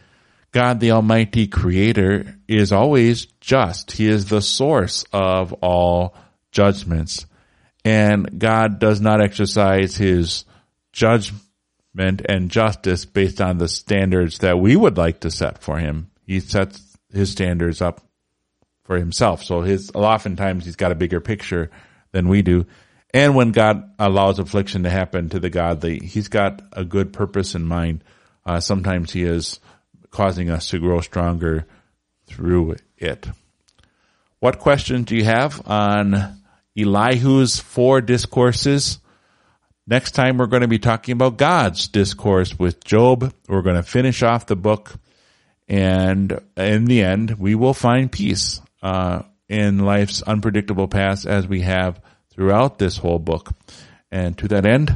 God, 0.53 0.79
the 0.79 0.91
Almighty 0.91 1.47
Creator, 1.47 2.37
is 2.47 2.71
always 2.71 3.25
just. 3.41 3.91
He 3.91 4.07
is 4.07 4.25
the 4.25 4.41
source 4.41 5.03
of 5.11 5.51
all 5.53 6.15
judgments. 6.51 7.25
And 7.83 8.39
God 8.39 8.79
does 8.79 9.01
not 9.01 9.19
exercise 9.19 9.97
his 9.97 10.45
judgment 10.93 12.21
and 12.29 12.51
justice 12.51 13.03
based 13.03 13.41
on 13.41 13.57
the 13.57 13.67
standards 13.67 14.37
that 14.39 14.59
we 14.59 14.75
would 14.75 14.95
like 14.95 15.21
to 15.21 15.31
set 15.31 15.61
for 15.61 15.79
him. 15.79 16.11
He 16.25 16.39
sets 16.39 16.97
his 17.11 17.31
standards 17.31 17.81
up 17.81 18.01
for 18.83 18.97
himself. 18.97 19.43
So 19.43 19.61
his, 19.61 19.91
oftentimes 19.95 20.65
he's 20.65 20.75
got 20.75 20.91
a 20.91 20.95
bigger 20.95 21.19
picture 21.19 21.71
than 22.11 22.29
we 22.29 22.43
do. 22.43 22.67
And 23.11 23.35
when 23.35 23.51
God 23.51 23.91
allows 23.97 24.37
affliction 24.37 24.83
to 24.83 24.89
happen 24.91 25.29
to 25.29 25.39
the 25.39 25.49
godly, 25.49 25.97
he's 25.99 26.27
got 26.27 26.61
a 26.71 26.85
good 26.85 27.11
purpose 27.11 27.55
in 27.55 27.65
mind. 27.65 28.03
Uh, 28.45 28.59
sometimes 28.59 29.11
he 29.11 29.23
is 29.23 29.59
causing 30.13 30.49
us 30.49 30.69
to 30.69 30.79
grow 30.79 31.01
stronger 31.01 31.65
through 32.27 32.75
it. 32.97 33.27
What 34.39 34.59
questions 34.59 35.07
do 35.07 35.15
you 35.15 35.25
have 35.25 35.67
on 35.67 36.39
Elihu's 36.75 37.59
four 37.59 37.99
discourses? 37.99 38.99
Next 39.85 40.11
time 40.11 40.37
we're 40.37 40.47
going 40.47 40.61
to 40.61 40.67
be 40.67 40.79
talking 40.79 41.13
about 41.13 41.37
God's 41.37 41.87
discourse 41.87 42.57
with 42.57 42.83
Job. 42.83 43.33
We're 43.49 43.61
going 43.63 43.75
to 43.75 43.83
finish 43.83 44.23
off 44.23 44.45
the 44.45 44.55
book 44.55 44.93
and 45.67 46.39
in 46.55 46.85
the 46.85 47.03
end 47.03 47.31
we 47.39 47.55
will 47.55 47.73
find 47.73 48.11
peace 48.11 48.61
uh, 48.81 49.23
in 49.49 49.79
life's 49.79 50.21
unpredictable 50.21 50.87
paths 50.87 51.25
as 51.25 51.47
we 51.47 51.61
have 51.61 51.99
throughout 52.29 52.77
this 52.77 52.97
whole 52.97 53.19
book. 53.19 53.51
And 54.11 54.37
to 54.37 54.47
that 54.49 54.65
end, 54.65 54.95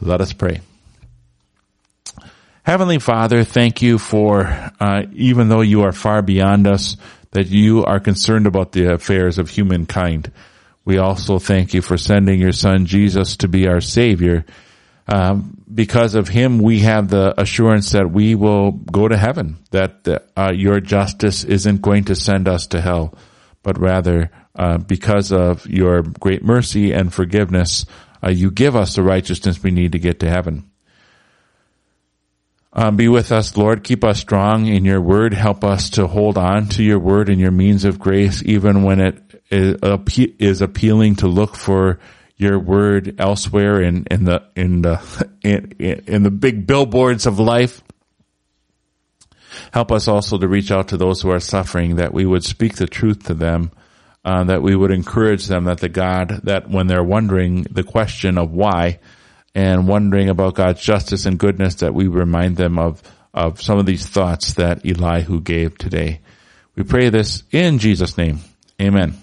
let 0.00 0.20
us 0.20 0.32
pray. 0.32 0.60
Heavenly 2.66 2.98
Father, 2.98 3.44
thank 3.44 3.80
you 3.80 3.96
for, 3.96 4.42
uh, 4.80 5.04
even 5.12 5.48
though 5.48 5.60
you 5.60 5.82
are 5.82 5.92
far 5.92 6.20
beyond 6.20 6.66
us, 6.66 6.96
that 7.30 7.46
you 7.46 7.84
are 7.84 8.00
concerned 8.00 8.48
about 8.48 8.72
the 8.72 8.92
affairs 8.92 9.38
of 9.38 9.48
humankind. 9.48 10.32
We 10.84 10.98
also 10.98 11.38
thank 11.38 11.74
you 11.74 11.80
for 11.80 11.96
sending 11.96 12.40
your 12.40 12.50
son 12.50 12.86
Jesus 12.86 13.36
to 13.36 13.46
be 13.46 13.68
our 13.68 13.80
savior. 13.80 14.46
Um, 15.06 15.62
because 15.72 16.16
of 16.16 16.26
him, 16.26 16.58
we 16.58 16.80
have 16.80 17.08
the 17.08 17.40
assurance 17.40 17.92
that 17.92 18.10
we 18.10 18.34
will 18.34 18.72
go 18.72 19.06
to 19.06 19.16
heaven, 19.16 19.58
that 19.70 20.26
uh, 20.36 20.50
your 20.52 20.80
justice 20.80 21.44
isn't 21.44 21.82
going 21.82 22.06
to 22.06 22.16
send 22.16 22.48
us 22.48 22.66
to 22.68 22.80
hell, 22.80 23.14
but 23.62 23.78
rather, 23.78 24.32
uh, 24.56 24.78
because 24.78 25.30
of 25.30 25.68
your 25.68 26.02
great 26.02 26.42
mercy 26.42 26.90
and 26.90 27.14
forgiveness, 27.14 27.86
uh, 28.24 28.30
you 28.30 28.50
give 28.50 28.74
us 28.74 28.96
the 28.96 29.04
righteousness 29.04 29.62
we 29.62 29.70
need 29.70 29.92
to 29.92 30.00
get 30.00 30.18
to 30.18 30.28
heaven. 30.28 30.68
Um, 32.78 32.96
be 32.96 33.08
with 33.08 33.32
us, 33.32 33.56
Lord. 33.56 33.84
Keep 33.84 34.04
us 34.04 34.20
strong 34.20 34.66
in 34.66 34.84
your 34.84 35.00
word. 35.00 35.32
Help 35.32 35.64
us 35.64 35.88
to 35.90 36.06
hold 36.06 36.36
on 36.36 36.68
to 36.68 36.82
your 36.82 36.98
word 36.98 37.30
and 37.30 37.40
your 37.40 37.50
means 37.50 37.86
of 37.86 37.98
grace, 37.98 38.42
even 38.44 38.82
when 38.82 39.00
it 39.00 39.42
is 39.50 40.60
appealing 40.60 41.16
to 41.16 41.26
look 41.26 41.56
for 41.56 41.98
your 42.36 42.58
word 42.58 43.18
elsewhere 43.18 43.80
in, 43.80 44.06
in 44.10 44.24
the, 44.24 44.42
in 44.54 44.82
the, 44.82 45.00
in, 45.42 45.72
in 46.06 46.22
the 46.22 46.30
big 46.30 46.66
billboards 46.66 47.24
of 47.24 47.38
life. 47.38 47.82
Help 49.72 49.90
us 49.90 50.06
also 50.06 50.36
to 50.36 50.46
reach 50.46 50.70
out 50.70 50.88
to 50.88 50.98
those 50.98 51.22
who 51.22 51.30
are 51.30 51.40
suffering, 51.40 51.96
that 51.96 52.12
we 52.12 52.26
would 52.26 52.44
speak 52.44 52.76
the 52.76 52.86
truth 52.86 53.24
to 53.24 53.32
them, 53.32 53.70
uh, 54.22 54.44
that 54.44 54.60
we 54.60 54.76
would 54.76 54.90
encourage 54.90 55.46
them 55.46 55.64
that 55.64 55.80
the 55.80 55.88
God, 55.88 56.40
that 56.44 56.68
when 56.68 56.88
they're 56.88 57.02
wondering 57.02 57.62
the 57.70 57.84
question 57.84 58.36
of 58.36 58.50
why, 58.50 58.98
and 59.56 59.88
wondering 59.88 60.28
about 60.28 60.54
God's 60.54 60.82
justice 60.82 61.24
and 61.24 61.38
goodness 61.38 61.76
that 61.76 61.94
we 61.94 62.08
remind 62.08 62.58
them 62.58 62.78
of, 62.78 63.02
of 63.32 63.62
some 63.62 63.78
of 63.78 63.86
these 63.86 64.06
thoughts 64.06 64.52
that 64.54 64.84
Elihu 64.84 65.40
gave 65.40 65.78
today. 65.78 66.20
We 66.74 66.82
pray 66.82 67.08
this 67.08 67.42
in 67.50 67.78
Jesus' 67.78 68.18
name. 68.18 68.40
Amen. 68.78 69.16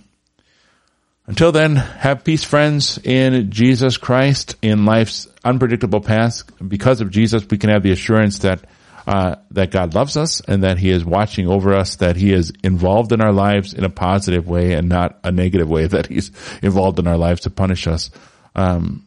Until 1.27 1.51
then, 1.51 1.75
have 1.75 2.23
peace, 2.23 2.43
friends, 2.43 2.97
in 2.97 3.51
Jesus 3.51 3.97
Christ, 3.97 4.55
in 4.63 4.86
life's 4.86 5.27
unpredictable 5.45 6.01
paths. 6.01 6.43
Because 6.67 6.99
of 6.99 7.11
Jesus, 7.11 7.45
we 7.47 7.59
can 7.59 7.69
have 7.69 7.84
the 7.84 7.91
assurance 7.91 8.39
that 8.39 8.65
uh, 9.05 9.36
that 9.51 9.69
God 9.69 9.93
loves 9.93 10.15
us 10.15 10.39
and 10.41 10.63
that 10.63 10.79
He 10.79 10.89
is 10.89 11.05
watching 11.05 11.47
over 11.47 11.73
us, 11.73 11.97
that 11.97 12.15
He 12.15 12.31
is 12.34 12.53
involved 12.63 13.11
in 13.11 13.21
our 13.21 13.34
lives 13.34 13.73
in 13.73 13.84
a 13.84 13.89
positive 13.89 14.47
way 14.47 14.73
and 14.73 14.88
not 14.89 15.19
a 15.23 15.31
negative 15.31 15.69
way, 15.69 15.88
that 15.88 16.07
He's 16.07 16.31
involved 16.63 16.97
in 16.97 17.05
our 17.05 17.17
lives 17.17 17.41
to 17.41 17.51
punish 17.51 17.86
us. 17.86 18.09
Um, 18.55 19.05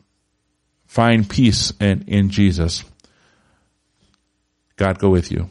Find 0.97 1.29
peace 1.29 1.75
in, 1.79 2.05
in 2.07 2.31
Jesus. 2.31 2.83
God 4.77 4.99
go 4.99 5.11
with 5.11 5.31
you. 5.31 5.51